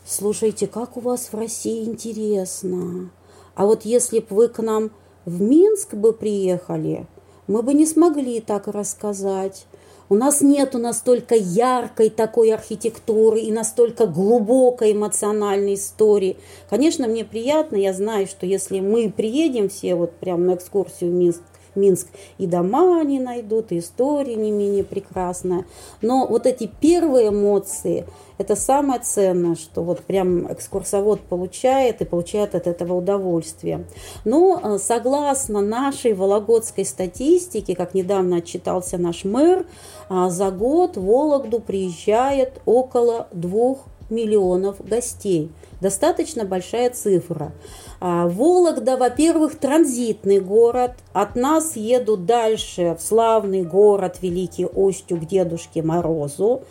слушайте, 0.06 0.68
как 0.68 0.98
у 0.98 1.00
вас 1.00 1.30
в 1.32 1.38
России 1.38 1.84
интересно. 1.84 3.10
А 3.56 3.66
вот 3.66 3.86
если 3.86 4.20
бы 4.20 4.28
вы 4.30 4.48
к 4.50 4.62
нам 4.62 4.92
в 5.26 5.42
Минск 5.42 5.94
бы 5.96 6.14
приехали, 6.14 7.08
мы 7.48 7.62
бы 7.62 7.74
не 7.74 7.86
смогли 7.86 8.40
так 8.40 8.68
рассказать. 8.68 9.66
У 10.08 10.14
нас 10.14 10.42
нету 10.42 10.78
настолько 10.78 11.34
яркой 11.34 12.12
такой 12.12 12.54
архитектуры 12.54 13.40
и 13.40 13.52
настолько 13.52 14.06
глубокой 14.06 14.92
эмоциональной 14.92 15.74
истории. 15.74 16.38
Конечно, 16.70 17.08
мне 17.08 17.26
приятно, 17.26 17.76
я 17.76 17.92
знаю, 17.92 18.28
что 18.28 18.46
если 18.46 18.82
мы 18.82 19.12
приедем 19.12 19.68
все 19.70 19.96
вот 19.96 20.12
прям 20.14 20.46
на 20.46 20.56
экскурсию 20.56 21.10
в 21.10 21.14
Минск, 21.14 21.42
Минск, 21.76 22.08
и 22.38 22.48
дома 22.48 23.00
они 23.00 23.20
найдут, 23.20 23.72
и 23.72 23.80
история 23.80 24.36
не 24.36 24.52
менее 24.52 24.84
прекрасная. 24.84 25.66
Но 26.02 26.28
вот 26.28 26.46
эти 26.46 26.70
первые 26.80 27.30
эмоции, 27.30 28.06
это 28.38 28.56
самое 28.56 29.00
ценное, 29.00 29.56
что 29.56 29.82
вот 29.82 30.02
прям 30.02 30.52
экскурсовод 30.52 31.22
получает 31.22 32.02
и 32.02 32.06
получает 32.06 32.54
от 32.56 32.68
этого 32.68 32.94
удовольствие. 32.94 33.86
Но 34.26 34.60
э, 34.62 34.78
согласно 34.78 35.62
нашей 35.62 36.14
вологодской 36.14 36.86
статистике, 36.86 37.76
как 37.76 37.94
недавно 37.94 38.38
отчитался 38.38 38.98
наш 38.98 39.24
мэр, 39.24 39.66
э, 40.10 40.30
за 40.30 40.52
год 40.52 40.98
в 40.98 41.06
Вологду 41.06 41.60
приезжает 41.60 42.62
около 42.66 43.28
двух 43.32 43.86
миллионов 44.10 44.86
гостей. 44.86 45.52
Достаточно 45.82 46.46
большая 46.46 46.90
цифра. 46.90 47.52
А, 48.00 48.28
Вологда, 48.28 48.98
во-первых, 48.98 49.58
транзитный 49.58 50.40
город. 50.40 50.94
От 51.14 51.36
нас 51.36 51.76
едут 51.76 52.26
дальше 52.26 52.96
в 53.00 53.02
славный 53.02 53.64
город 53.64 54.18
Великий 54.22 54.66
Остю 54.66 55.18
к 55.18 55.26
Дедушке 55.26 55.82
Морозу. 55.82 56.64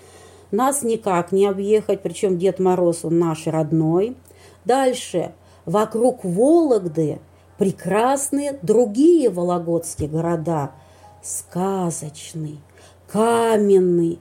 Нас 0.51 0.83
никак 0.83 1.33
не 1.33 1.47
объехать, 1.47 2.01
причем 2.01 2.39
Дед 2.39 2.61
Мороз, 2.61 3.05
он 3.05 3.19
наш 3.19 3.47
родной. 3.47 4.17
Дальше, 4.65 5.33
вокруг 5.67 6.25
Вологды 6.25 7.19
прекрасные 7.59 8.59
другие 8.63 9.31
вологодские 9.31 10.09
города. 10.09 10.73
Сказочный, 11.23 12.61
каменный, 13.09 14.19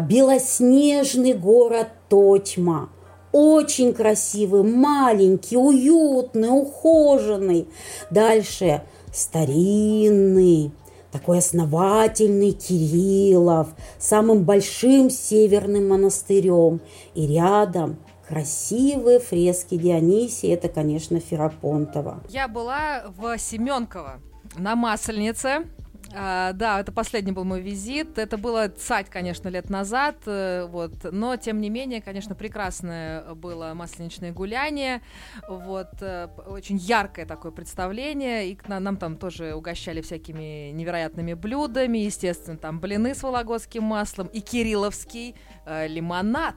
белоснежный 0.00 1.34
город 1.34 1.88
Тотьма– 2.08 2.90
очень 3.36 3.92
красивый, 3.92 4.62
маленький, 4.62 5.58
уютный, 5.58 6.48
ухоженный. 6.48 7.68
Дальше 8.10 8.82
старинный, 9.12 10.72
такой 11.12 11.38
основательный 11.38 12.52
Кириллов, 12.52 13.68
самым 13.98 14.44
большим 14.44 15.10
северным 15.10 15.88
монастырем. 15.88 16.80
И 17.14 17.26
рядом 17.26 17.98
красивые 18.26 19.20
фрески 19.20 19.76
Дионисия, 19.76 20.54
это, 20.54 20.70
конечно, 20.70 21.20
Ферапонтова. 21.20 22.22
Я 22.30 22.48
была 22.48 23.04
в 23.18 23.36
Семенково 23.38 24.20
на 24.56 24.76
Масленице, 24.76 25.66
А, 26.14 26.52
да, 26.52 26.80
это 26.80 26.92
последний 26.92 27.32
был 27.32 27.44
мой 27.44 27.60
визит. 27.60 28.18
Это 28.18 28.38
было 28.38 28.68
цать, 28.68 29.08
конечно, 29.10 29.48
лет 29.48 29.70
назад, 29.70 30.16
э, 30.26 30.66
вот. 30.66 30.92
Но 31.10 31.36
тем 31.36 31.60
не 31.60 31.70
менее, 31.70 32.00
конечно, 32.00 32.34
прекрасное 32.34 33.34
было 33.34 33.72
масленичное 33.74 34.32
гуляние, 34.32 35.02
вот. 35.48 35.90
Э, 36.00 36.28
очень 36.46 36.76
яркое 36.76 37.26
такое 37.26 37.52
представление, 37.52 38.48
и 38.48 38.58
нам 38.68 38.96
там 38.96 39.16
тоже 39.16 39.54
угощали 39.54 40.00
всякими 40.00 40.70
невероятными 40.70 41.34
блюдами, 41.34 41.98
естественно, 41.98 42.56
там 42.56 42.80
блины 42.80 43.14
с 43.14 43.22
вологодским 43.22 43.82
маслом 43.82 44.28
и 44.28 44.40
кирилловский 44.40 45.34
э, 45.66 45.88
лимонад. 45.88 46.54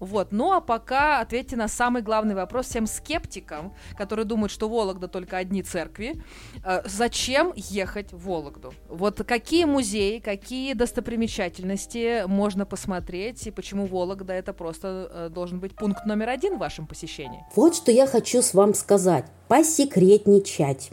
Вот. 0.00 0.32
Ну 0.32 0.52
а 0.52 0.60
пока 0.60 1.20
ответьте 1.20 1.56
на 1.56 1.68
самый 1.68 2.02
главный 2.02 2.34
вопрос 2.34 2.66
всем 2.66 2.86
скептикам, 2.86 3.74
которые 3.96 4.26
думают, 4.26 4.52
что 4.52 4.68
Вологда 4.68 5.08
только 5.08 5.36
одни 5.38 5.62
церкви. 5.62 6.22
Э, 6.64 6.82
зачем 6.84 7.52
ехать 7.56 8.12
в 8.12 8.26
Вологду? 8.26 8.74
Вот 8.88 9.22
какие 9.24 9.64
музеи, 9.64 10.18
какие 10.18 10.74
достопримечательности 10.74 12.26
можно 12.26 12.66
посмотреть, 12.66 13.46
и 13.46 13.50
почему 13.50 13.86
Вологда 13.86 14.32
это 14.32 14.52
просто 14.52 15.10
э, 15.10 15.28
должен 15.30 15.60
быть 15.60 15.74
пункт 15.74 16.04
номер 16.06 16.28
один 16.28 16.56
в 16.56 16.58
вашем 16.58 16.86
посещении? 16.86 17.44
Вот 17.54 17.74
что 17.74 17.92
я 17.92 18.06
хочу 18.06 18.42
с 18.42 18.54
вам 18.54 18.74
сказать. 18.74 19.24
Посекретничать. 19.48 20.90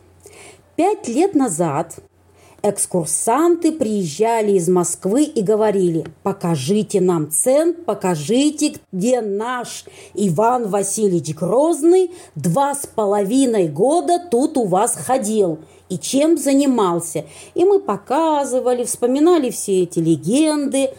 Пять 0.76 1.08
лет 1.08 1.36
назад 1.36 2.00
экскурсанты 2.66 3.72
приезжали 3.72 4.54
из 4.54 4.68
Москвы 4.68 5.24
и 5.24 5.44
говорили, 5.44 6.06
покажите 6.24 7.00
нам 7.00 7.30
центр, 7.30 7.84
покажите, 7.84 8.74
где 8.92 9.22
наш 9.22 9.86
Иван 10.16 10.70
Васильевич 10.70 11.36
Грозный 11.36 12.12
два 12.34 12.74
с 12.74 12.88
половиной 12.88 13.68
года 13.68 14.20
тут 14.32 14.58
у 14.58 14.66
вас 14.66 14.96
ходил 14.96 15.60
и 15.90 16.00
чем 16.00 16.38
занимался. 16.38 17.26
И 17.54 17.64
мы 17.66 17.80
показывали, 17.80 18.84
вспоминали 18.84 19.52
все 19.52 19.84
эти 19.84 20.00
легенды. 20.00 20.90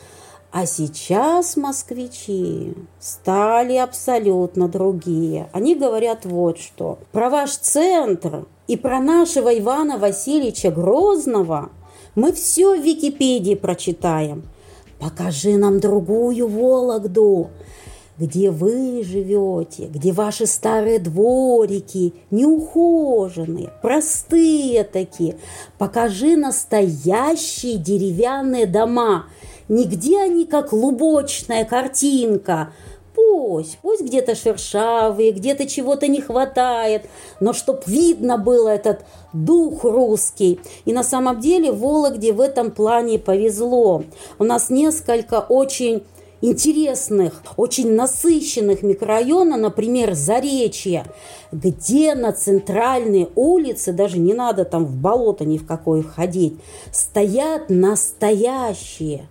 А 0.52 0.64
сейчас 0.64 1.56
москвичи 1.56 2.74
стали 3.00 3.74
абсолютно 3.74 4.68
другие. 4.68 5.50
Они 5.52 5.74
говорят 5.74 6.24
вот 6.24 6.58
что. 6.58 7.00
Про 7.10 7.28
ваш 7.28 7.56
центр 7.56 8.46
и 8.66 8.76
про 8.76 9.00
нашего 9.00 9.56
Ивана 9.56 9.98
Васильевича 9.98 10.70
Грозного 10.70 11.70
мы 12.14 12.32
все 12.32 12.74
в 12.74 12.82
Википедии 12.82 13.54
прочитаем. 13.54 14.44
Покажи 14.98 15.56
нам 15.56 15.78
другую 15.78 16.48
Вологду, 16.48 17.50
где 18.18 18.50
вы 18.50 19.04
живете, 19.04 19.86
где 19.86 20.12
ваши 20.12 20.46
старые 20.46 20.98
дворики, 20.98 22.14
неухоженные, 22.30 23.70
простые 23.82 24.84
такие. 24.84 25.36
Покажи 25.76 26.36
настоящие 26.36 27.76
деревянные 27.76 28.66
дома. 28.66 29.26
Нигде 29.68 30.20
они 30.20 30.46
как 30.46 30.72
лубочная 30.72 31.64
картинка– 31.64 32.72
Пусть, 33.36 33.76
пусть 33.82 34.00
где-то 34.00 34.34
шершавые, 34.34 35.30
где-то 35.30 35.66
чего-то 35.66 36.08
не 36.08 36.22
хватает, 36.22 37.04
но 37.38 37.52
чтоб 37.52 37.86
видно 37.86 38.38
было 38.38 38.70
этот 38.70 39.04
дух 39.34 39.84
русский. 39.84 40.58
И 40.86 40.94
на 40.94 41.02
самом 41.02 41.38
деле 41.38 41.70
Вологде 41.70 42.32
в 42.32 42.40
этом 42.40 42.70
плане 42.70 43.18
повезло. 43.18 44.04
У 44.38 44.44
нас 44.44 44.70
несколько 44.70 45.40
очень 45.40 46.02
интересных, 46.40 47.42
очень 47.58 47.92
насыщенных 47.92 48.82
микрорайона, 48.82 49.58
например, 49.58 50.14
Заречье, 50.14 51.04
где 51.52 52.14
на 52.14 52.32
центральной 52.32 53.28
улице, 53.34 53.92
даже 53.92 54.18
не 54.18 54.32
надо 54.32 54.64
там 54.64 54.86
в 54.86 54.96
болото 54.96 55.44
ни 55.44 55.58
в 55.58 55.66
какое 55.66 56.02
ходить, 56.02 56.54
стоят 56.90 57.68
настоящие 57.68 59.28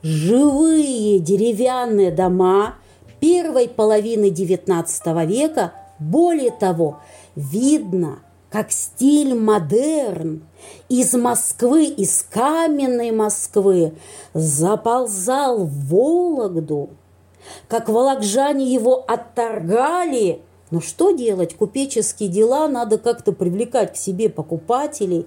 живые 0.00 1.18
деревянные 1.18 2.12
дома– 2.12 2.76
первой 3.20 3.68
половины 3.68 4.30
XIX 4.30 5.26
века, 5.26 5.72
более 5.98 6.50
того, 6.50 7.00
видно, 7.34 8.20
как 8.50 8.72
стиль 8.72 9.34
модерн 9.34 10.42
из 10.88 11.14
Москвы, 11.14 11.84
из 11.84 12.24
каменной 12.30 13.10
Москвы 13.10 13.92
заползал 14.32 15.64
в 15.64 15.88
Вологду, 15.88 16.90
как 17.68 17.88
волокжане 17.88 18.72
его 18.72 19.04
отторгали. 19.06 20.42
Но 20.70 20.80
что 20.80 21.12
делать? 21.12 21.56
Купеческие 21.56 22.28
дела 22.28 22.68
надо 22.68 22.98
как-то 22.98 23.32
привлекать 23.32 23.94
к 23.94 23.96
себе 23.96 24.28
покупателей. 24.28 25.26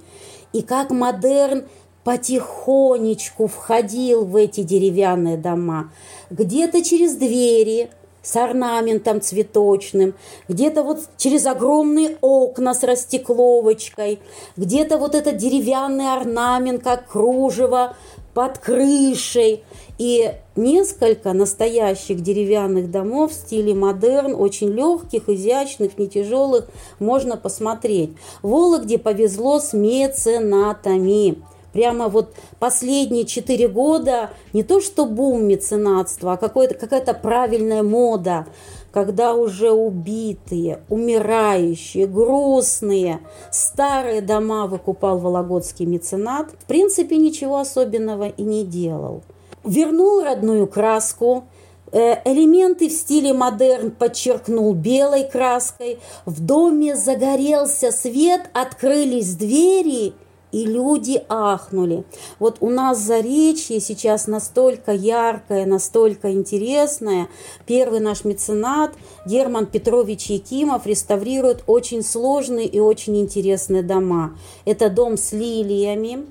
И 0.53 0.61
как 0.61 0.91
модерн 0.91 1.65
потихонечку 2.03 3.47
входил 3.47 4.25
в 4.25 4.35
эти 4.35 4.61
деревянные 4.61 5.37
дома, 5.37 5.91
где-то 6.29 6.83
через 6.83 7.15
двери 7.15 7.89
с 8.23 8.35
орнаментом 8.35 9.21
цветочным, 9.21 10.13
где-то 10.47 10.83
вот 10.83 10.99
через 11.17 11.45
огромные 11.45 12.17
окна 12.21 12.73
с 12.73 12.83
растекловочкой, 12.83 14.19
где-то 14.57 14.97
вот 14.97 15.15
этот 15.15 15.37
деревянный 15.37 16.13
орнамент, 16.13 16.83
как 16.83 17.07
кружево 17.07 17.95
под 18.33 18.59
крышей. 18.59 19.63
И 19.97 20.33
несколько 20.55 21.33
настоящих 21.33 22.21
деревянных 22.21 22.89
домов 22.89 23.31
в 23.31 23.35
стиле 23.35 23.75
модерн, 23.75 24.33
очень 24.33 24.69
легких, 24.69 25.29
изящных, 25.29 25.97
не 25.99 26.07
тяжелых, 26.07 26.67
можно 26.99 27.37
посмотреть. 27.37 28.11
В 28.41 28.49
Вологде 28.49 28.97
повезло 28.97 29.59
с 29.59 29.73
меценатами. 29.73 31.37
Прямо 31.73 32.09
вот 32.09 32.33
последние 32.59 33.25
четыре 33.25 33.67
года 33.67 34.31
не 34.51 34.63
то 34.63 34.81
что 34.81 35.05
бум 35.05 35.45
меценатства, 35.45 36.33
а 36.33 36.37
какая-то 36.37 37.13
правильная 37.13 37.81
мода, 37.81 38.45
когда 38.91 39.33
уже 39.33 39.71
убитые, 39.71 40.81
умирающие, 40.89 42.07
грустные, 42.07 43.21
старые 43.51 44.21
дома 44.21 44.67
выкупал 44.67 45.17
Вологодский 45.17 45.85
меценат, 45.85 46.51
в 46.51 46.65
принципе 46.65 47.15
ничего 47.15 47.59
особенного 47.59 48.27
и 48.27 48.43
не 48.43 48.65
делал. 48.65 49.23
Вернул 49.63 50.23
родную 50.23 50.67
краску, 50.67 51.45
э, 51.93 52.15
Элементы 52.25 52.89
в 52.89 52.91
стиле 52.91 53.31
модерн 53.31 53.91
подчеркнул 53.91 54.73
белой 54.73 55.23
краской. 55.23 55.99
В 56.25 56.43
доме 56.43 56.97
загорелся 56.97 57.91
свет, 57.91 58.49
открылись 58.53 59.35
двери– 59.35 60.13
и 60.51 60.65
люди 60.65 61.23
ахнули. 61.29 62.03
Вот 62.39 62.57
у 62.59 62.69
нас 62.69 62.99
Заречье 62.99 63.79
сейчас 63.79 64.27
настолько 64.27 64.91
яркое, 64.91 65.65
настолько 65.65 66.31
интересное. 66.31 67.27
Первый 67.65 67.99
наш 67.99 68.23
меценат 68.25 68.93
Герман 69.25 69.65
Петрович 69.65 70.27
Якимов 70.27 70.85
реставрирует 70.85 71.63
очень 71.67 72.03
сложные 72.03 72.67
и 72.67 72.79
очень 72.79 73.19
интересные 73.19 73.83
дома. 73.83 74.37
Это 74.65 74.89
дом 74.89 75.17
с 75.17 75.31
лилиями, 75.31 76.25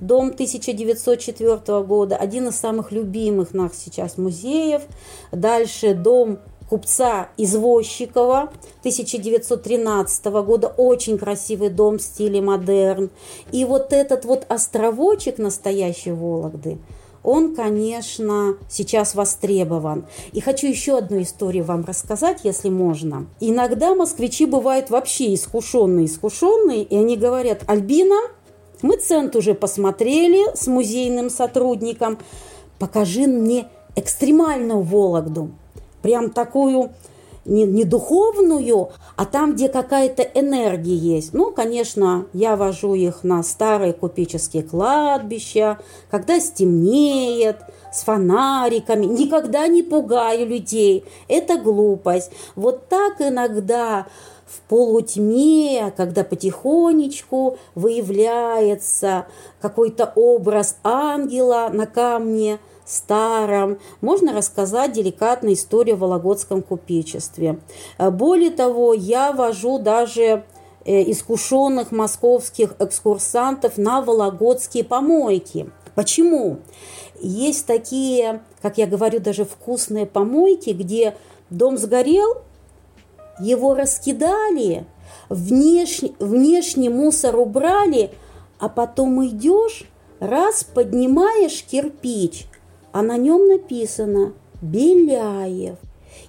дом 0.00 0.28
1904 0.28 1.82
года, 1.82 2.16
один 2.16 2.48
из 2.48 2.56
самых 2.56 2.92
любимых 2.92 3.54
нас 3.54 3.72
сейчас 3.76 4.18
музеев. 4.18 4.82
Дальше 5.32 5.94
дом 5.94 6.38
купца 6.68 7.28
Извозчикова 7.36 8.50
1913 8.80 10.24
года. 10.26 10.68
Очень 10.76 11.18
красивый 11.18 11.70
дом 11.70 11.98
в 11.98 12.02
стиле 12.02 12.40
модерн. 12.40 13.10
И 13.52 13.64
вот 13.64 13.92
этот 13.92 14.24
вот 14.24 14.44
островочек 14.48 15.38
настоящей 15.38 16.12
Вологды, 16.12 16.78
он, 17.22 17.54
конечно, 17.54 18.56
сейчас 18.70 19.14
востребован. 19.14 20.06
И 20.32 20.40
хочу 20.40 20.66
еще 20.66 20.98
одну 20.98 21.20
историю 21.20 21.64
вам 21.64 21.84
рассказать, 21.84 22.40
если 22.44 22.68
можно. 22.68 23.26
Иногда 23.40 23.94
москвичи 23.94 24.46
бывают 24.46 24.90
вообще 24.90 25.34
искушенные, 25.34 26.06
искушенные, 26.06 26.84
и 26.84 26.96
они 26.96 27.16
говорят, 27.16 27.64
Альбина, 27.66 28.16
мы 28.82 28.96
цент 28.96 29.34
уже 29.34 29.54
посмотрели 29.54 30.54
с 30.54 30.68
музейным 30.68 31.30
сотрудником, 31.30 32.18
покажи 32.78 33.26
мне 33.26 33.68
экстремальную 33.96 34.80
Вологду 34.80 35.50
прям 36.02 36.30
такую 36.30 36.90
не, 37.48 37.64
не 37.64 37.84
духовную, 37.84 38.90
а 39.16 39.24
там, 39.24 39.54
где 39.54 39.68
какая-то 39.68 40.22
энергия 40.22 40.94
есть. 40.94 41.32
Ну, 41.32 41.50
конечно, 41.50 42.26
я 42.32 42.56
вожу 42.56 42.94
их 42.94 43.24
на 43.24 43.42
старые 43.42 43.92
купеческие 43.92 44.62
кладбища, 44.62 45.78
когда 46.10 46.38
стемнеет, 46.38 47.58
с 47.90 48.02
фонариками, 48.02 49.06
никогда 49.06 49.66
не 49.66 49.82
пугаю 49.82 50.46
людей. 50.46 51.04
Это 51.26 51.56
глупость. 51.56 52.30
Вот 52.54 52.86
так 52.88 53.20
иногда 53.20 54.06
в 54.46 54.60
полутьме, 54.68 55.92
когда 55.96 56.22
потихонечку 56.22 57.56
выявляется 57.74 59.26
какой-то 59.60 60.12
образ 60.14 60.76
ангела 60.84 61.70
на 61.72 61.86
камне– 61.86 62.58
старом, 62.88 63.78
можно 64.00 64.32
рассказать 64.32 64.92
деликатную 64.92 65.54
историю 65.54 65.96
о 65.96 65.98
Вологодском 65.98 66.62
купечестве. 66.62 67.60
Более 67.98 68.50
того, 68.50 68.94
я 68.94 69.32
вожу 69.32 69.78
даже 69.78 70.44
э, 70.84 71.10
искушенных 71.10 71.92
московских 71.92 72.74
экскурсантов 72.78 73.76
на 73.76 74.00
вологодские 74.00 74.84
помойки. 74.84 75.70
Почему? 75.94 76.58
Есть 77.20 77.66
такие, 77.66 78.40
как 78.62 78.78
я 78.78 78.86
говорю, 78.86 79.20
даже 79.20 79.44
вкусные 79.44 80.06
помойки, 80.06 80.70
где 80.70 81.16
дом 81.50 81.76
сгорел, 81.76 82.42
его 83.40 83.74
раскидали, 83.74 84.86
внешний, 85.28 86.14
внешний 86.18 86.88
мусор 86.88 87.36
убрали, 87.36 88.10
а 88.58 88.68
потом 88.68 89.24
идешь, 89.26 89.84
раз 90.20 90.64
поднимаешь 90.64 91.64
кирпич, 91.64 92.46
а 92.92 93.02
на 93.02 93.16
нем 93.16 93.48
написано 93.48 94.32
«Беляев». 94.60 95.76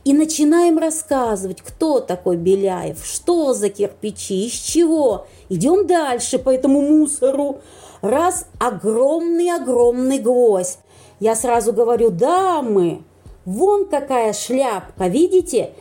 И 0.03 0.13
начинаем 0.13 0.77
рассказывать, 0.77 1.61
кто 1.61 1.99
такой 1.99 2.37
Беляев, 2.37 3.03
что 3.05 3.53
за 3.53 3.69
кирпичи, 3.69 4.45
из 4.47 4.53
чего. 4.53 5.27
Идем 5.49 5.87
дальше 5.87 6.39
по 6.39 6.49
этому 6.49 6.81
мусору. 6.81 7.59
Раз 8.01 8.45
огромный-огромный 8.59 10.19
гвоздь. 10.19 10.79
Я 11.19 11.35
сразу 11.35 11.73
говорю, 11.73 12.11
дамы, 12.11 13.03
вон 13.43 13.85
какая 13.87 14.31
шляпка, 14.31 15.07
видите? 15.07 15.71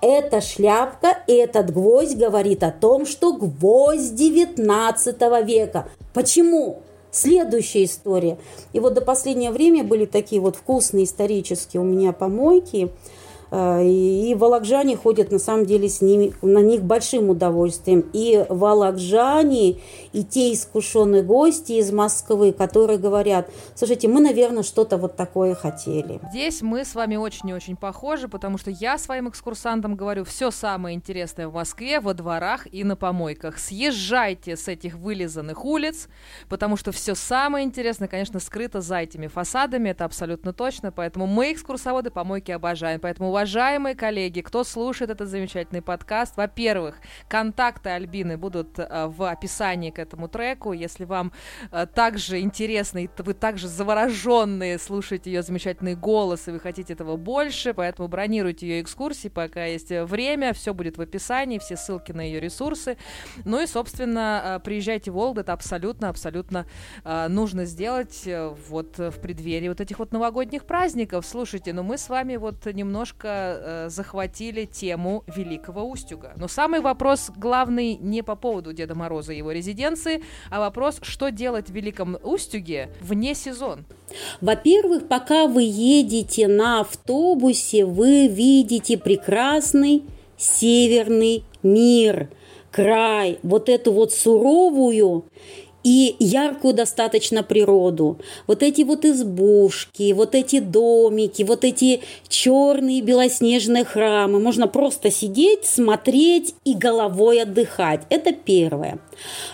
Эта 0.00 0.40
шляпка, 0.40 1.18
этот 1.26 1.72
гвоздь 1.72 2.16
говорит 2.16 2.62
о 2.62 2.70
том, 2.70 3.06
что 3.06 3.32
гвоздь 3.32 4.14
19 4.14 5.46
века. 5.46 5.88
Почему? 6.12 6.82
Следующая 7.14 7.84
история. 7.84 8.38
И 8.72 8.80
вот 8.80 8.94
до 8.94 9.00
последнего 9.00 9.52
времени 9.52 9.82
были 9.82 10.04
такие 10.04 10.40
вот 10.40 10.56
вкусные 10.56 11.04
исторические 11.04 11.80
у 11.80 11.84
меня 11.84 12.12
помойки– 12.12 12.90
и 13.54 14.34
волокжане 14.36 14.96
ходят 14.96 15.30
на 15.30 15.38
самом 15.38 15.64
деле 15.64 15.88
с 15.88 16.00
ними, 16.00 16.32
на 16.42 16.58
них 16.58 16.82
большим 16.82 17.30
удовольствием. 17.30 18.04
И 18.12 18.44
волокжане, 18.48 19.76
и 20.12 20.24
те 20.24 20.52
искушенные 20.52 21.22
гости 21.22 21.72
из 21.72 21.92
Москвы, 21.92 22.52
которые 22.52 22.98
говорят, 22.98 23.48
слушайте, 23.76 24.08
мы, 24.08 24.20
наверное, 24.20 24.64
что-то 24.64 24.96
вот 24.96 25.14
такое 25.16 25.54
хотели. 25.54 26.20
Здесь 26.30 26.62
мы 26.62 26.84
с 26.84 26.96
вами 26.96 27.16
очень 27.16 27.50
и 27.50 27.54
очень 27.54 27.76
похожи, 27.76 28.26
потому 28.26 28.58
что 28.58 28.70
я 28.70 28.98
своим 28.98 29.28
экскурсантам 29.28 29.94
говорю, 29.94 30.24
все 30.24 30.50
самое 30.50 30.96
интересное 30.96 31.46
в 31.46 31.54
Москве, 31.54 32.00
во 32.00 32.12
дворах 32.12 32.66
и 32.72 32.82
на 32.82 32.96
помойках. 32.96 33.58
Съезжайте 33.58 34.56
с 34.56 34.66
этих 34.66 34.96
вылизанных 34.96 35.64
улиц, 35.64 36.08
потому 36.48 36.76
что 36.76 36.90
все 36.90 37.14
самое 37.14 37.64
интересное, 37.64 38.08
конечно, 38.08 38.40
скрыто 38.40 38.80
за 38.80 38.96
этими 38.96 39.28
фасадами, 39.28 39.90
это 39.90 40.04
абсолютно 40.04 40.52
точно, 40.52 40.90
поэтому 40.90 41.26
мы, 41.28 41.52
экскурсоводы, 41.52 42.10
помойки 42.10 42.50
обожаем. 42.50 42.98
Поэтому, 42.98 43.28
уважаемые 43.28 43.43
коллеги, 43.94 44.40
кто 44.40 44.64
слушает 44.64 45.10
этот 45.10 45.28
замечательный 45.28 45.82
подкаст, 45.82 46.36
во-первых, 46.36 46.96
контакты 47.28 47.90
Альбины 47.90 48.36
будут 48.36 48.78
э, 48.78 49.06
в 49.06 49.30
описании 49.30 49.90
к 49.90 49.98
этому 49.98 50.28
треку. 50.28 50.72
Если 50.72 51.04
вам 51.04 51.32
э, 51.70 51.86
также 51.86 52.40
интересно, 52.40 53.04
и 53.04 53.08
вы 53.18 53.34
также 53.34 53.68
завороженные 53.68 54.78
слушаете 54.78 55.30
ее 55.30 55.42
замечательный 55.42 55.94
голос, 55.94 56.48
и 56.48 56.52
вы 56.52 56.60
хотите 56.60 56.92
этого 56.92 57.16
больше, 57.16 57.74
поэтому 57.74 58.08
бронируйте 58.08 58.66
ее 58.66 58.82
экскурсии, 58.82 59.28
пока 59.28 59.64
есть 59.66 59.90
время. 59.90 60.52
Все 60.52 60.72
будет 60.72 60.96
в 60.96 61.00
описании, 61.00 61.58
все 61.58 61.76
ссылки 61.76 62.12
на 62.12 62.22
ее 62.22 62.40
ресурсы. 62.40 62.96
Ну 63.44 63.60
и, 63.60 63.66
собственно, 63.66 64.42
э, 64.44 64.60
приезжайте 64.64 65.10
в 65.10 65.14
Волгу, 65.14 65.40
это 65.40 65.52
абсолютно-абсолютно 65.52 66.66
нужно 67.28 67.64
сделать 67.64 68.28
вот 68.68 68.98
в 68.98 69.20
преддверии 69.20 69.68
вот 69.68 69.80
этих 69.80 69.98
вот 69.98 70.12
новогодних 70.12 70.64
праздников. 70.64 71.26
Слушайте, 71.26 71.72
ну 71.72 71.82
мы 71.82 71.98
с 71.98 72.08
вами 72.08 72.36
вот 72.36 72.66
немножко 72.66 73.23
э, 73.28 73.88
захватили 73.90 74.64
тему 74.64 75.24
Великого 75.26 75.88
Устюга. 75.88 76.32
Но 76.36 76.48
самый 76.48 76.80
вопрос 76.80 77.30
главный 77.36 77.96
не 77.96 78.22
по 78.22 78.36
поводу 78.36 78.72
Деда 78.72 78.94
Мороза 78.94 79.32
и 79.32 79.38
его 79.38 79.52
резиденции, 79.52 80.22
а 80.50 80.60
вопрос, 80.60 80.98
что 81.02 81.30
делать 81.30 81.68
в 81.68 81.72
Великом 81.72 82.18
Устюге 82.22 82.90
вне 83.00 83.34
сезон. 83.34 83.84
Во-первых, 84.40 85.08
пока 85.08 85.46
вы 85.46 85.62
едете 85.62 86.48
на 86.48 86.80
автобусе, 86.80 87.84
вы 87.84 88.28
видите 88.28 88.98
прекрасный 88.98 90.02
северный 90.36 91.44
мир, 91.62 92.28
край, 92.70 93.38
вот 93.42 93.68
эту 93.68 93.92
вот 93.92 94.12
суровую 94.12 95.24
и 95.84 96.16
яркую 96.18 96.74
достаточно 96.74 97.42
природу. 97.42 98.18
Вот 98.46 98.62
эти 98.62 98.82
вот 98.82 99.04
избушки, 99.04 100.12
вот 100.12 100.34
эти 100.34 100.58
домики, 100.58 101.42
вот 101.42 101.62
эти 101.62 102.00
черные 102.26 103.02
белоснежные 103.02 103.84
храмы. 103.84 104.40
Можно 104.40 104.66
просто 104.66 105.10
сидеть, 105.10 105.66
смотреть 105.66 106.54
и 106.64 106.74
головой 106.74 107.42
отдыхать. 107.42 108.02
Это 108.08 108.32
первое. 108.32 108.98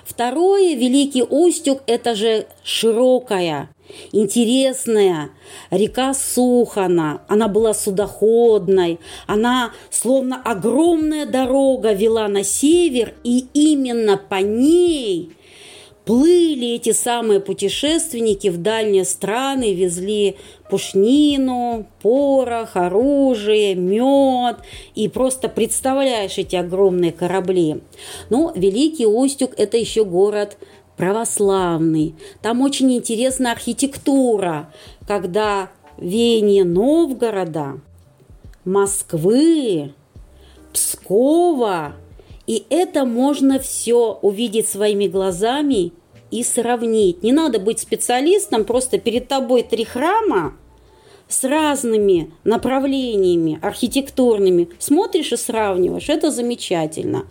Второе, 0.05 0.75
Великий 0.75 1.23
Устюг– 1.23 1.83
это 1.87 2.15
же 2.15 2.47
широкая, 2.63 3.71
интересная 4.13 5.31
река 5.71 6.15
Сухана. 6.15 7.23
Она 7.29 7.49
была 7.49 7.75
судоходной, 7.75 9.01
она 9.27 9.73
словно 9.91 10.41
огромная 10.43 11.27
дорога 11.27 11.93
вела 11.93 12.29
на 12.29 12.45
север, 12.45 13.15
и 13.25 13.47
именно 13.53 14.17
по 14.17 14.37
ней 14.37 15.33
плыли 16.11 16.75
эти 16.75 16.91
самые 16.91 17.39
путешественники 17.39 18.49
в 18.49 18.61
дальние 18.61 19.05
страны, 19.05 19.73
везли 19.75 20.39
пушнину, 20.69 21.87
порох, 22.03 22.75
оружие, 22.75 23.77
мед. 23.77 24.57
И 24.97 25.07
просто 25.07 25.49
представляешь 25.49 26.37
эти 26.37 26.57
огромные 26.57 27.13
корабли. 27.13 27.83
Но 28.29 28.53
Великий 28.57 29.07
Устюг– 29.07 29.53
это 29.57 29.77
еще 29.77 30.05
город 30.05 30.59
православный. 30.97 32.17
Там 32.43 32.61
очень 32.61 32.93
интересная 32.93 33.53
архитектура, 33.53 34.75
когда 35.07 35.71
веяние 35.97 36.65
Новгорода, 36.65 37.81
Москвы, 38.65 39.95
Пскова– 40.73 41.95
и 42.51 42.67
это 42.69 43.05
можно 43.05 43.61
все 43.61 44.19
увидеть 44.23 44.67
своими 44.67 45.07
глазами 45.07 45.93
и 46.31 46.43
сравнить. 46.43 47.23
Не 47.23 47.33
надо 47.33 47.59
быть 47.59 47.81
специалистом, 47.81 48.65
просто 48.65 48.99
перед 48.99 49.29
тобой 49.29 49.63
три 49.63 49.85
храма 49.85 50.55
с 51.29 51.45
разными 51.45 52.33
направлениями 52.45 53.59
архитектурными. 53.63 54.69
Смотришь 54.79 55.33
и 55.33 55.37
сравниваешь, 55.37 56.09
это 56.09 56.31
замечательно. 56.31 57.27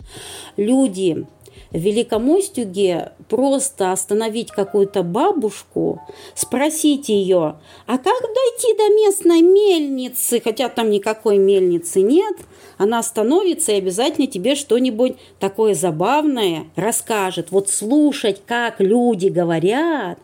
Люди 0.56 1.26
в 1.70 1.78
Великом 1.78 2.28
Устюге 2.30 3.12
просто 3.28 3.92
остановить 3.92 4.50
какую-то 4.50 5.02
бабушку, 5.02 6.00
спросить 6.34 7.08
ее, 7.08 7.56
а 7.86 7.98
как 7.98 8.20
дойти 8.20 8.76
до 8.76 8.88
местной 8.94 9.42
мельницы, 9.42 10.40
хотя 10.42 10.68
там 10.68 10.90
никакой 10.90 11.38
мельницы 11.38 12.00
нет, 12.00 12.36
она 12.76 12.98
остановится 12.98 13.72
и 13.72 13.76
обязательно 13.76 14.26
тебе 14.26 14.54
что-нибудь 14.54 15.16
такое 15.38 15.74
забавное 15.74 16.64
расскажет. 16.76 17.50
Вот 17.50 17.68
слушать, 17.68 18.42
как 18.46 18.80
люди 18.80 19.28
говорят, 19.28 20.18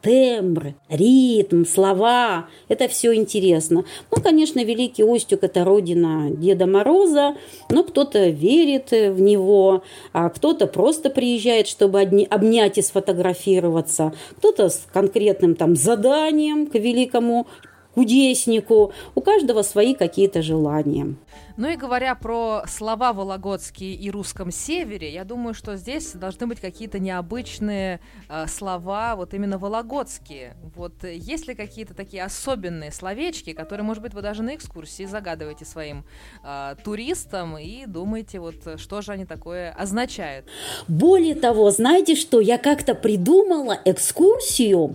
тембр, 0.00 0.74
ритм, 0.88 1.64
слова. 1.64 2.46
Это 2.68 2.88
все 2.88 3.14
интересно. 3.14 3.84
Ну, 4.10 4.22
конечно, 4.22 4.62
Великий 4.64 5.04
Устюг– 5.04 5.40
это 5.42 5.64
родина 5.64 6.30
Деда 6.30 6.66
Мороза, 6.66 7.36
но 7.70 7.82
кто-то 7.82 8.28
верит 8.28 8.90
в 8.90 9.20
него, 9.20 9.82
а 10.12 10.28
кто-то 10.28 10.66
просто 10.66 11.10
приезжает, 11.10 11.66
чтобы 11.66 12.00
обнять 12.00 12.78
и 12.78 12.82
сфотографироваться, 12.82 14.12
кто-то 14.36 14.68
с 14.68 14.86
конкретным 14.92 15.54
там 15.54 15.76
заданием 15.76 16.66
к 16.66 16.74
великому 16.74 17.46
кудеснику. 17.98 18.92
У 19.16 19.20
каждого 19.20 19.62
свои 19.62 19.92
какие-то 19.92 20.40
желания. 20.40 21.16
Ну 21.56 21.68
и 21.68 21.74
говоря 21.74 22.14
про 22.14 22.62
слова 22.68 23.12
вологодские 23.12 23.94
и 23.94 24.08
русском 24.12 24.52
севере, 24.52 25.12
я 25.12 25.24
думаю, 25.24 25.52
что 25.54 25.74
здесь 25.74 26.12
должны 26.12 26.46
быть 26.46 26.60
какие-то 26.60 27.00
необычные 27.00 27.98
э, 28.28 28.46
слова, 28.46 29.16
вот 29.16 29.34
именно 29.34 29.58
вологодские. 29.58 30.54
Вот 30.76 31.02
есть 31.02 31.48
ли 31.48 31.56
какие-то 31.56 31.94
такие 31.94 32.22
особенные 32.22 32.92
словечки, 32.92 33.52
которые, 33.52 33.84
может 33.84 34.04
быть, 34.04 34.14
вы 34.14 34.22
даже 34.22 34.44
на 34.44 34.54
экскурсии 34.54 35.04
загадываете 35.04 35.64
своим 35.64 36.04
э, 36.44 36.76
туристам 36.84 37.58
и 37.58 37.86
думаете, 37.86 38.38
вот 38.38 38.78
что 38.80 39.02
же 39.02 39.10
они 39.10 39.24
такое 39.24 39.72
означают? 39.72 40.46
Более 40.86 41.34
того, 41.34 41.72
знаете 41.72 42.14
что, 42.14 42.38
я 42.38 42.58
как-то 42.58 42.94
придумала 42.94 43.76
экскурсию 43.84 44.94